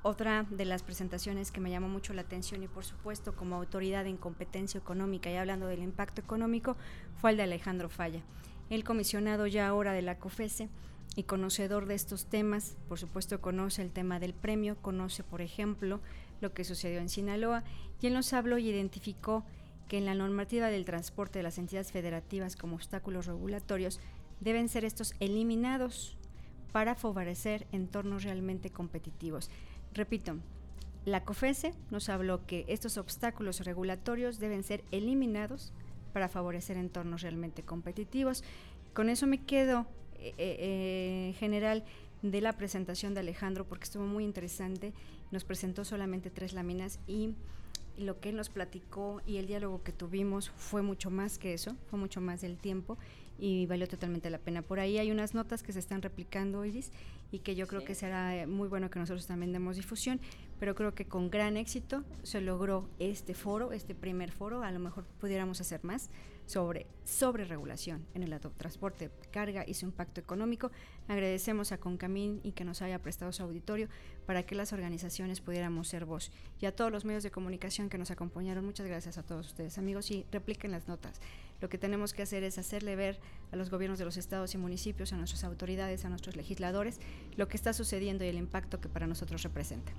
[0.02, 4.06] Otra de las presentaciones que me llamó mucho la atención y por supuesto como autoridad
[4.06, 6.78] en competencia económica y hablando del impacto económico
[7.20, 8.22] fue el de Alejandro Falla,
[8.70, 10.70] el comisionado ya ahora de la COFESE
[11.16, 16.01] y conocedor de estos temas, por supuesto conoce el tema del premio, conoce por ejemplo
[16.40, 17.62] lo que sucedió en Sinaloa
[18.01, 19.44] y él nos habló y identificó
[19.86, 24.01] que en la normativa del transporte de las entidades federativas como obstáculos regulatorios
[24.40, 26.16] deben ser estos eliminados
[26.72, 29.51] para favorecer entornos realmente competitivos.
[29.95, 30.37] Repito,
[31.05, 35.73] la COFESE nos habló que estos obstáculos regulatorios deben ser eliminados
[36.12, 38.45] para favorecer entornos realmente competitivos.
[38.93, 39.87] Con eso me quedo
[40.17, 41.85] eh, eh, en general
[42.23, 44.93] de la presentación de Alejandro porque estuvo muy interesante.
[45.31, 47.35] Nos presentó solamente tres láminas y
[47.97, 51.77] lo que él nos platicó y el diálogo que tuvimos fue mucho más que eso,
[51.89, 52.99] fue mucho más del tiempo
[53.39, 54.62] y valió totalmente la pena.
[54.62, 56.93] Por ahí hay unas notas que se están replicando, Iris,
[57.32, 60.20] y que yo creo que será eh, muy bueno que nosotros también demos difusión,
[60.59, 64.78] pero creo que con gran éxito se logró este foro, este primer foro, a lo
[64.78, 66.11] mejor pudiéramos hacer más
[66.51, 70.72] sobre, sobre regulación en el transporte, carga y su impacto económico.
[71.06, 73.89] Agradecemos a Concamín y que nos haya prestado su auditorio
[74.27, 76.32] para que las organizaciones pudiéramos ser voz.
[76.60, 79.78] Y a todos los medios de comunicación que nos acompañaron, muchas gracias a todos ustedes
[79.78, 81.20] amigos y repliquen las notas.
[81.60, 83.20] Lo que tenemos que hacer es hacerle ver
[83.52, 86.98] a los gobiernos de los estados y municipios, a nuestras autoridades, a nuestros legisladores,
[87.36, 89.93] lo que está sucediendo y el impacto que para nosotros representa.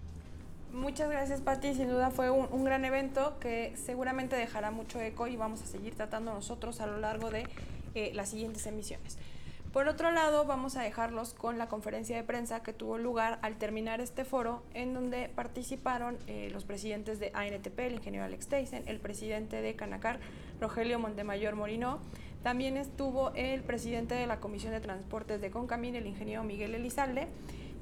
[0.74, 1.74] Muchas gracias, Patti.
[1.74, 5.96] Sin duda fue un, gran evento que seguramente dejará mucho eco y vamos a seguir
[5.96, 7.46] tratando nosotros a lo largo de
[7.94, 9.18] eh, las siguientes emisiones.
[9.74, 13.58] Por otro lado, vamos a dejarlos con la conferencia de prensa que tuvo lugar al
[13.58, 18.84] terminar este foro, en donde participaron eh, los presidentes de ANTP, el ingeniero Alex Tyson,
[18.86, 20.20] el presidente de Canacar,
[20.62, 22.00] Rogelio Montemayor Morino.
[22.44, 27.28] También estuvo el presidente de la Comisión de Transportes de Concamín, el ingeniero Miguel Elizalde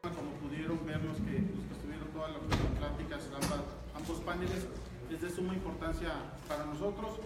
[0.00, 2.40] Como pudieron ver los que, estuvieron todas las
[2.78, 3.28] pláticas,
[3.94, 4.68] ambos paneles,
[5.12, 6.14] es de suma importancia
[6.48, 7.20] para nosotros.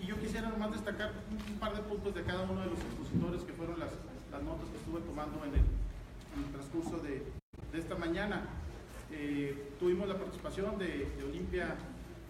[0.00, 1.12] Y yo quisiera nomás destacar
[1.46, 3.90] un par de puntos de cada uno de los expositores que fueron las,
[4.42, 7.22] notas que estuve tomando en el, transcurso de
[7.74, 8.48] esta mañana.
[9.10, 11.76] Eh, tuvimos la participación de, Olimpia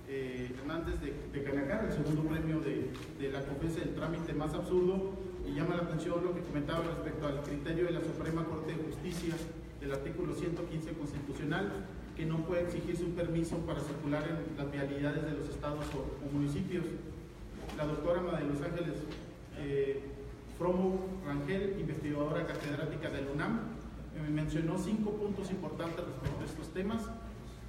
[0.08, 5.14] eh, Hernández de, de, Canacar, el segundo premio de, la conferencia del trámite más absurdo,
[5.46, 8.84] y llama la atención lo que comentaba respecto al criterio de la Suprema Corte de
[8.84, 9.34] Justicia
[9.80, 11.72] del artículo 115 constitucional,
[12.16, 16.34] que no puede exigirse un permiso para circular en las vialidades de los estados o,
[16.34, 16.84] municipios.
[17.76, 18.94] La doctora María de Los Ángeles
[19.58, 20.00] eh,
[20.58, 23.77] Fromo Rangel, investigadora catedrática del UNAM,
[24.30, 27.02] mencionó cinco puntos importantes respecto a estos temas,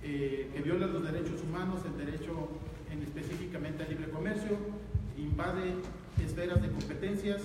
[0.02, 2.48] eh, que violan los derechos humanos, el derecho
[2.90, 4.58] en específicamente al libre comercio,
[5.18, 5.76] invade
[6.24, 7.42] esferas de competencias,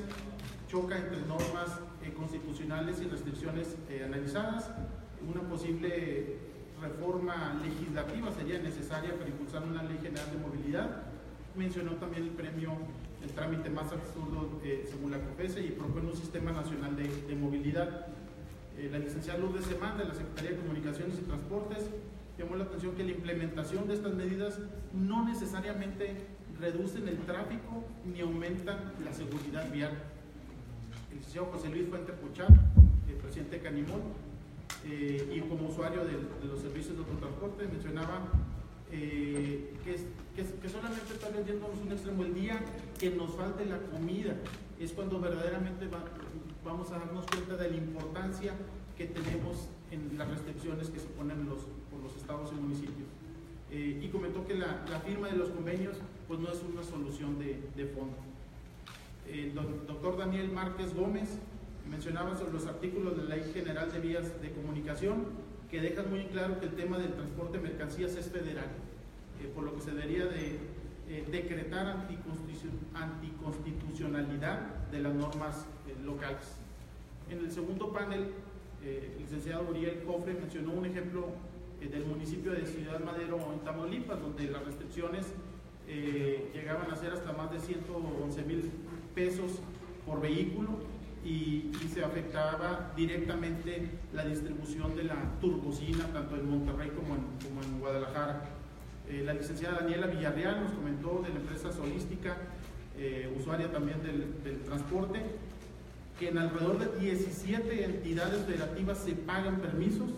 [0.68, 4.70] choca entre normas eh, constitucionales y restricciones eh, analizadas,
[5.28, 6.38] una posible
[6.80, 11.02] reforma legislativa sería necesaria para impulsar una ley general de movilidad.
[11.56, 12.72] Mencionó también el premio,
[13.22, 18.08] el trámite más absurdo según la COPESE y propone un sistema nacional de, movilidad.
[18.90, 21.90] La licenciada Lourdes Semán de la Secretaría de Comunicaciones y Transportes
[22.38, 24.58] llamó la atención que la implementación de estas medidas
[24.92, 26.16] no necesariamente
[26.60, 29.92] reducen el tráfico ni aumentan la seguridad vial.
[31.10, 32.48] El licenciado José Luis Fuente Puchar,
[33.08, 34.02] el presidente Canimón,
[34.86, 36.12] eh, y como usuario de,
[36.46, 38.28] los servicios de autotransporte, mencionaba
[38.90, 42.60] eh, que, solamente está vendiéndonos un extremo el día
[42.98, 44.34] que nos falte la comida.
[44.78, 45.86] Es cuando verdaderamente
[46.64, 48.54] vamos a darnos cuenta de la importancia
[48.96, 53.08] que tenemos en las restricciones que se ponen los, por los estados y municipios.
[53.70, 55.96] Eh, y comentó que la, firma de los convenios
[56.28, 58.16] pues no es una solución de, de fondo.
[59.28, 61.38] El doctor Daniel Márquez Gómez
[61.90, 65.26] mencionaba sobre los artículos de la Ley General de Vías de Comunicación
[65.70, 68.68] que dejan muy claro que el tema del transporte de mercancías es federal,
[69.42, 70.58] eh, por lo que se debería de
[71.08, 72.06] eh, decretar
[72.94, 74.60] anticonstitucionalidad
[74.92, 75.66] de las normas
[76.04, 76.56] locales.
[77.30, 78.28] En el segundo panel
[78.84, 81.28] eh, el licenciado Uriel Cofre mencionó un ejemplo
[81.80, 85.32] eh, del municipio de Ciudad Madero en Tamaulipas, donde las restricciones
[85.88, 88.70] eh, llegaban a ser hasta más de 111 mil
[89.14, 89.60] pesos
[90.06, 90.68] por vehículo
[91.24, 98.42] y, se afectaba directamente la distribución de la turbocina, tanto en Monterrey como en, Guadalajara.
[99.24, 102.36] la licenciada Daniela Villarreal nos comentó de la empresa Solística,
[103.38, 105.20] usuaria también del transporte,
[106.18, 110.10] que en alrededor de 17 entidades federativas se pagan permisos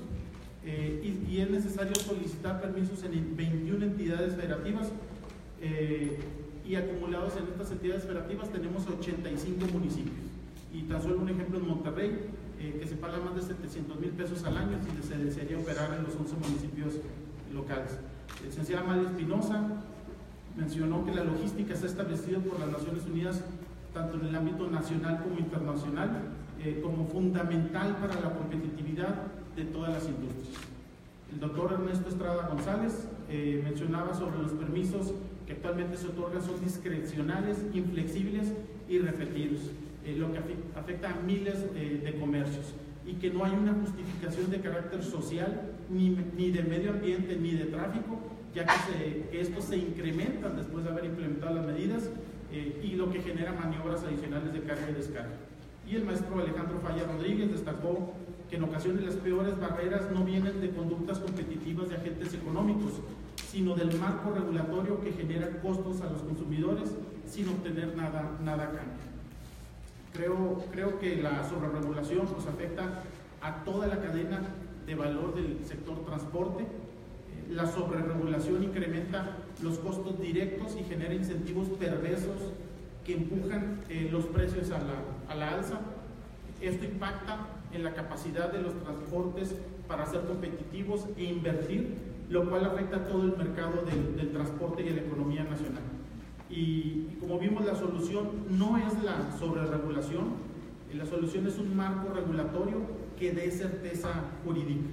[0.65, 4.89] eh, y, es necesario solicitar permisos en 21 entidades federativas
[5.61, 6.19] eh,
[6.67, 10.27] y acumulados en estas entidades federativas tenemos 85 municipios.
[10.75, 12.19] Y tan solo un ejemplo en Monterrey,
[12.59, 15.95] eh, que se paga más de 700 mil pesos al año si se desearía operar
[15.97, 16.95] en los 11 municipios
[17.55, 17.93] locales.
[18.41, 19.83] El licenciada María Espinosa
[20.57, 23.43] mencionó que la logística está establecida por las Naciones Unidas
[23.97, 26.11] tanto en el ámbito nacional como internacional,
[26.63, 29.23] eh, como fundamental para la competitividad
[29.57, 30.49] de todas las industrias.
[31.33, 35.15] El doctor Ernesto Estrada González eh, mencionaba sobre los permisos
[35.47, 38.53] que actualmente se otorgan son discrecionales, inflexibles
[38.87, 39.61] y repetidos,
[40.05, 40.41] eh, lo que
[40.77, 42.75] afecta a miles de comercios
[43.07, 47.53] y que no hay una justificación de carácter social, ni, ni de medio ambiente, ni
[47.53, 48.19] de tráfico,
[48.53, 52.11] ya que, que estos se incrementan después de haber implementado las medidas
[52.53, 55.37] eh, y lo que genera maniobras adicionales de carga y descarga.
[55.89, 58.15] Y el maestro Alejandro Falla Rodríguez destacó
[58.51, 63.01] que en ocasiones las peores barreras no vienen de conductas competitivas de agentes económicos,
[63.51, 66.91] sino del marco regulatorio que genera costos a los consumidores
[67.27, 69.07] sin obtener nada, nada a cambio.
[70.13, 73.03] Creo, creo que la sobreregulación nos afecta
[73.43, 74.41] a toda la cadena
[74.87, 76.67] de valor del sector transporte,
[77.51, 82.53] la sobreregulación incrementa los costos directos y genera incentivos perversos
[83.05, 85.81] que empujan eh, los precios a la, a la, alza.
[86.61, 89.55] Esto impacta en la capacidad de los transportes
[89.87, 91.95] para ser competitivos e invertir,
[92.29, 95.83] lo cual afecta a todo el mercado del, transporte y a la economía nacional.
[96.51, 100.47] Y, como vimos, la solución no es la sobreregulación,
[100.93, 102.79] la solución es un marco regulatorio
[103.19, 104.09] que dé certeza
[104.45, 104.89] jurídica.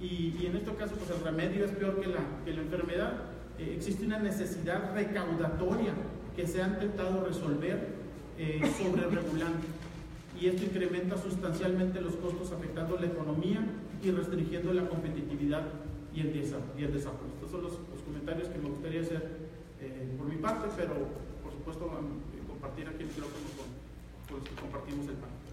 [0.00, 3.12] Y, en este caso, pues el remedio es peor que la, que la enfermedad.
[3.58, 5.92] Eh, existe una necesidad recaudatoria
[6.34, 7.94] que se ha intentado resolver
[8.36, 9.66] eh, sobre regulante.
[10.40, 13.60] Y esto incrementa sustancialmente los costos afectando la economía
[14.02, 15.62] y restringiendo la competitividad
[16.12, 16.72] y el, desarrollo.
[16.76, 16.84] Y.
[16.84, 19.22] Estos son los, los, comentarios que me gustaría hacer
[19.80, 20.94] eh, por mi parte, pero
[21.42, 21.90] por supuesto
[22.48, 23.46] compartir aquí el micrófono
[24.28, 25.44] con los que compartimos el panel.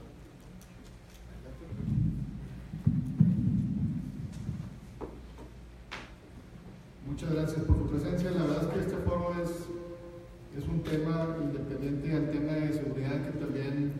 [7.12, 8.32] Muchas gracias por su presencia.
[8.32, 9.52] La verdad es que este foro es,
[10.56, 13.92] es un tema independiente al tema de seguridad que también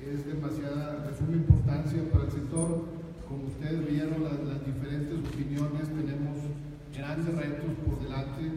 [0.00, 2.88] es demasiada, de suma importancia para el sector.
[3.28, 6.40] Como ustedes vieron, las, diferentes opiniones, tenemos
[6.96, 8.48] grandes retos por delante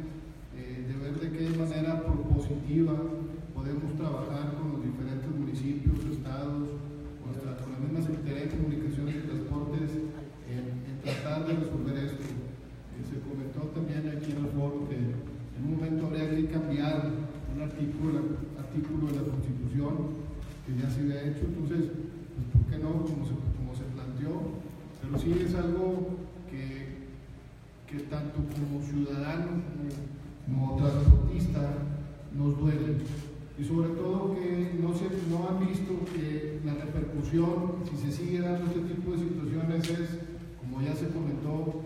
[0.56, 2.96] eh, de ver de qué manera propositiva
[3.54, 6.80] podemos trabajar con los diferentes municipios, estados,
[7.20, 9.92] con la misma Secretaría de Comunicaciones y Transportes
[10.48, 12.21] en tratar de resolver esto
[13.74, 17.12] también aquí en el foro que en un momento habría que cambiar
[17.56, 20.22] un artículo, artículo de la Constitución
[20.66, 22.92] que ya se había hecho, entonces, pues, ¿por qué no?
[23.04, 24.62] Como se, como se planteó,
[25.02, 26.20] pero sí es algo
[26.50, 27.08] que,
[27.88, 29.90] que tanto como ciudadanos como,
[30.46, 31.92] como transportistas
[32.38, 32.98] nos duele.
[33.60, 38.40] Y sobre todo que no, se, no han visto que la repercusión, si se sigue
[38.40, 40.20] dando este tipo de situaciones, es,
[40.60, 41.84] como ya se comentó,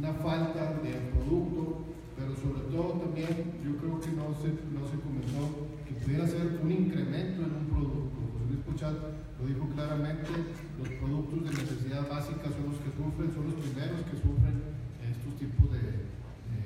[0.00, 1.84] una falta de producto,
[2.16, 6.56] pero sobre todo también yo creo que no se, no se comentó que pudiera ser
[6.64, 8.16] un incremento en un producto.
[8.32, 10.24] José Luis Puchat lo dijo claramente,
[10.80, 14.56] los productos de necesidad básica son los que sufren, son los primeros que sufren
[15.04, 16.64] estos tipos de, de,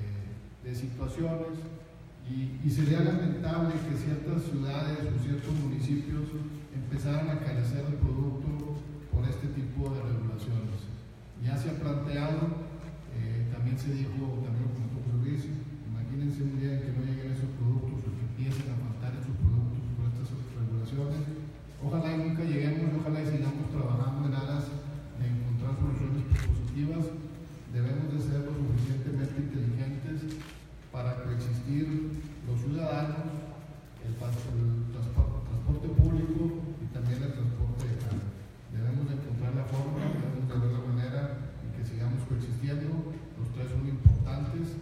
[0.63, 1.59] de situaciones
[2.25, 6.23] y, sería lamentable que ciertas ciudades o ciertos municipios
[6.73, 8.81] empezaran a carecer de producto
[9.13, 10.89] por este tipo de regulaciones.
[11.43, 12.65] Ya se ha planteado,
[13.65, 15.41] también se dijo, también como José Luis,
[15.89, 19.33] imagínense un día en que no lleguen esos productos o que empiecen a faltar esos
[19.41, 21.21] productos por estas regulaciones.
[21.81, 27.09] Ojalá y nunca lleguemos, ojalá y sigamos trabajando en aras de encontrar soluciones positivas.
[27.73, 30.45] Debemos de ser lo suficientemente inteligentes
[30.93, 33.33] para coexistir los ciudadanos,
[34.05, 38.29] el, transporte, público y también el transporte de carga.
[38.69, 41.21] Debemos encontrar la forma, debemos de ver la manera
[41.65, 43.09] en que sigamos coexistiendo.
[43.37, 44.79] Los tres son importantes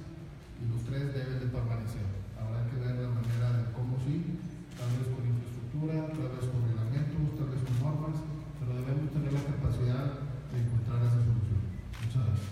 [0.61, 2.03] y los tres deben de permanecer.
[2.39, 4.39] Habrá que ver la manera de cómo sí,
[4.75, 8.19] tal vez con infraestructura, tal vez con reglamentos, tal vez con normas,
[8.59, 10.05] pero debemos tener la capacidad
[10.51, 11.61] de encontrar esa solución.
[12.03, 12.51] Muchas gracias.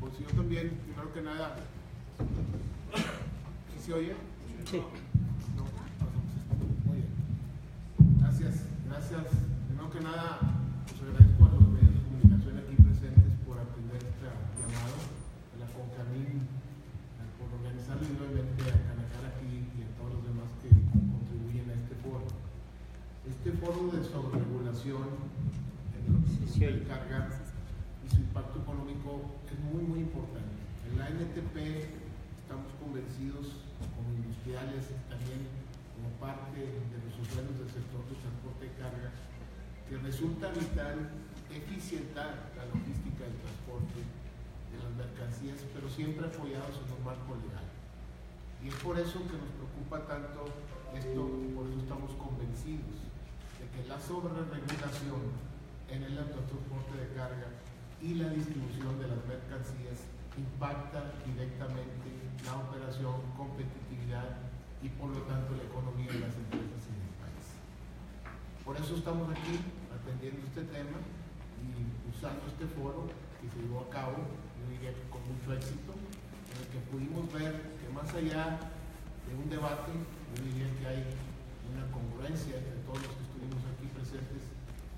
[0.00, 1.56] Pues yo también, primero que nada,
[3.72, 4.14] ¿sí se oye?
[4.64, 4.80] Sí.
[6.84, 7.08] Muy bien.
[8.20, 9.24] Gracias, gracias.
[9.68, 10.38] Primero que nada,
[10.84, 14.26] pues agradezco a los medios de comunicación aquí presentes por atender este
[15.74, 16.46] CONCAMIN,
[17.40, 21.74] por organizarlo y nuevamente a Canacar aquí y a todos los demás que contribuyen a
[21.80, 22.28] este foro.
[23.24, 25.06] Este foro de sobreregulación
[25.96, 27.40] en lo que de carga
[28.10, 30.58] su impacto económico es muy, muy importante.
[30.90, 31.56] En la NTP
[32.42, 33.62] estamos convencidos
[33.94, 35.46] como industriales, también
[35.94, 39.10] como parte de los usuarios del sector de transporte de carga,
[39.86, 41.14] que resulta vital
[41.54, 44.19] eficientar la logística del transporte
[44.82, 47.66] las mercancías, pero siempre apoyados en un marco legal.
[48.62, 50.44] Y es por eso que nos preocupa tanto
[50.92, 51.22] esto,
[51.54, 53.08] por eso estamos convencidos
[53.56, 55.22] de que la sobreregulación
[55.88, 57.48] en el transporte de carga
[58.00, 60.04] y la distribución de las mercancías
[60.36, 62.08] impacta directamente
[62.44, 64.40] la operación, competitividad
[64.82, 67.46] y por lo tanto la economía de las empresas en el país.
[68.64, 69.60] Por eso estamos aquí
[69.92, 70.96] atendiendo este tema
[71.60, 73.08] y usando este foro
[73.40, 74.24] que se llevó a cabo,
[75.12, 78.56] con mucho éxito, en el que pudimos ver que más allá
[79.28, 81.04] de un debate, yo diría que hay
[81.68, 84.40] una congruencia entre todos los que estuvimos aquí presentes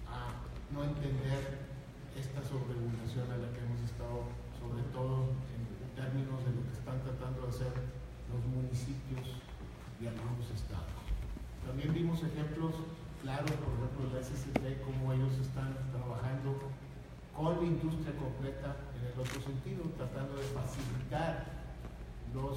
[0.06, 0.38] a
[0.70, 1.66] no entender
[2.14, 5.66] esta sobreregulación a la que hemos estado, sobre todo en
[5.98, 7.74] términos de lo que están tratando de hacer
[8.30, 9.42] los municipios
[9.98, 10.94] y algunos estados.
[11.66, 12.78] También vimos ejemplos
[13.18, 16.70] claros, por ejemplo, la SCT, cómo ellos están trabajando
[17.34, 21.44] con la industria completa el otro sentido, tratando de facilitar
[22.32, 22.56] las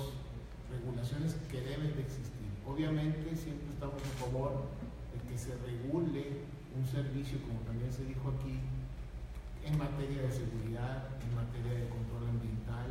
[0.71, 2.47] regulaciones que deben de existir.
[2.65, 4.63] Obviamente siempre estamos a favor
[5.11, 8.59] de que se regule un servicio, como también se dijo aquí,
[9.63, 12.87] en materia de seguridad, en materia de control ambiental,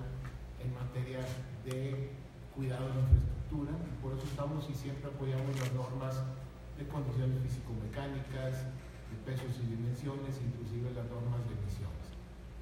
[0.61, 1.21] en materia
[1.65, 2.11] de
[2.55, 3.73] cuidado de infraestructura.
[3.73, 6.21] Y por eso estamos y siempre apoyamos las normas
[6.77, 8.67] de condiciones físico-mecánicas,
[9.09, 11.84] de pesos y dimensiones, inclusive las normas de emisiones.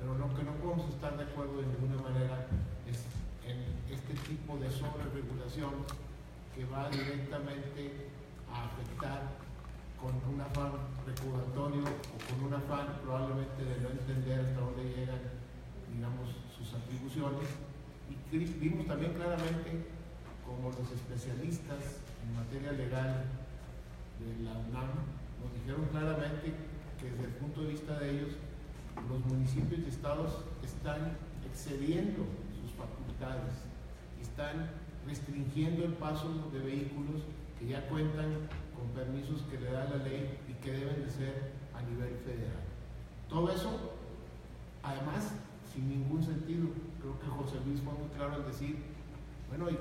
[0.02, 2.50] Pero lo que no podemos estar de acuerdo de ninguna manera
[2.90, 3.06] es
[3.46, 5.86] en este tipo de sobreregulación
[6.50, 8.10] que va directamente
[8.50, 9.30] a afectar
[9.94, 10.74] con un afán
[11.06, 15.22] recaudatorio o con un afán probablemente de no entender hasta dónde llegan,
[15.94, 17.46] digamos, sus atribuciones.
[18.10, 19.86] Y vimos también claramente
[20.42, 23.22] como los especialistas en materia legal
[24.18, 26.58] de la UNAM nos dijeron claramente
[26.98, 28.34] que desde el punto de vista de ellos,
[29.08, 31.16] los municipios y estados están
[31.46, 32.24] excediendo
[32.60, 33.54] sus facultades,
[34.20, 34.70] están
[35.06, 37.22] restringiendo el paso de vehículos
[37.58, 41.52] que ya cuentan con permisos que le da la ley y que deben de ser
[41.74, 42.62] a nivel federal.
[43.28, 43.92] Todo eso,
[44.82, 45.32] además,
[45.72, 46.68] sin ningún sentido.
[47.00, 48.76] Creo que José Luis fue muy claro al decir,
[49.48, 49.78] bueno, ¿y,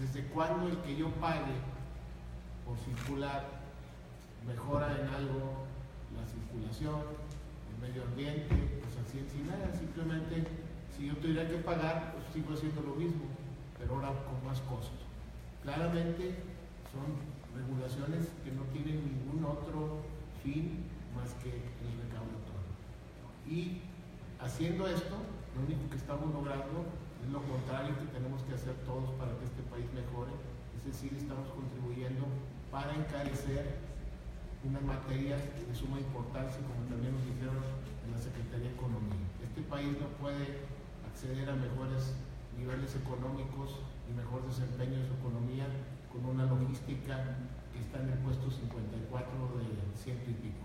[0.00, 1.52] desde cuándo el que yo pague
[2.66, 3.62] por circular
[4.46, 5.66] mejora en algo
[6.16, 7.00] la circulación,
[7.82, 10.46] medio ambiente, pues así en nada, simplemente
[10.94, 13.26] si yo tuviera que pagar, pues sigo haciendo lo mismo,
[13.76, 15.02] pero ahora con más costos.
[15.62, 16.38] Claramente
[16.92, 17.08] Son
[17.56, 20.04] regulaciones que no tienen ningún otro
[20.44, 20.84] fin
[21.16, 22.72] más que el recaudatorio.
[23.48, 23.80] Y
[24.38, 25.16] haciendo esto,
[25.56, 26.84] lo único que estamos logrando
[27.24, 30.36] es lo contrario que tenemos que hacer todos para que este país mejore,
[30.76, 32.28] es decir, estamos contribuyendo
[32.70, 33.91] para encarecer
[34.64, 37.58] una materia de suma importancia, como también nos dijeron
[38.06, 39.26] en la Secretaría de Economía.
[39.42, 40.62] Este país no puede
[41.02, 42.14] acceder a mejores
[42.54, 45.66] niveles económicos y mejor desempeño de su economía
[46.14, 47.42] con una logística
[47.74, 49.10] que está en el puesto 54
[49.58, 49.66] de
[49.98, 50.62] ciento y pico.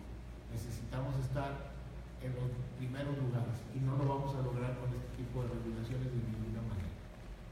[0.53, 1.73] Necesitamos estar
[2.21, 6.05] en los primeros lugares y no lo vamos a lograr con este tipo de regulaciones
[6.13, 6.93] de ninguna manera.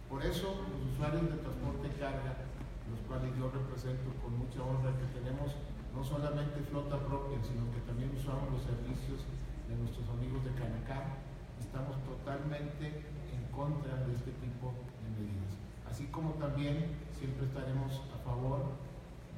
[0.09, 2.37] Por eso los usuarios de transporte carga,
[2.85, 5.57] los cuales yo represento con mucha honra que tenemos
[5.95, 9.23] no solamente flota propia, sino que también usamos los servicios
[9.71, 11.15] de nuestros amigos de Canacá,
[11.59, 15.55] estamos totalmente en contra de este tipo de medidas.
[15.87, 18.75] Así como también siempre estaremos a favor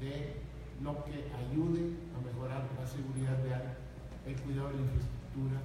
[0.02, 0.42] de
[0.82, 3.78] lo que ayude a mejorar la seguridad vial,
[4.26, 5.62] el cuidado de la infraestructura,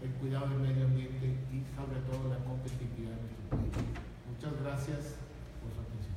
[0.00, 3.76] el cuidado del medio ambiente y sobre todo la competitividad de nuestro país.
[4.24, 5.20] Muchas gracias
[5.60, 6.16] por su atención.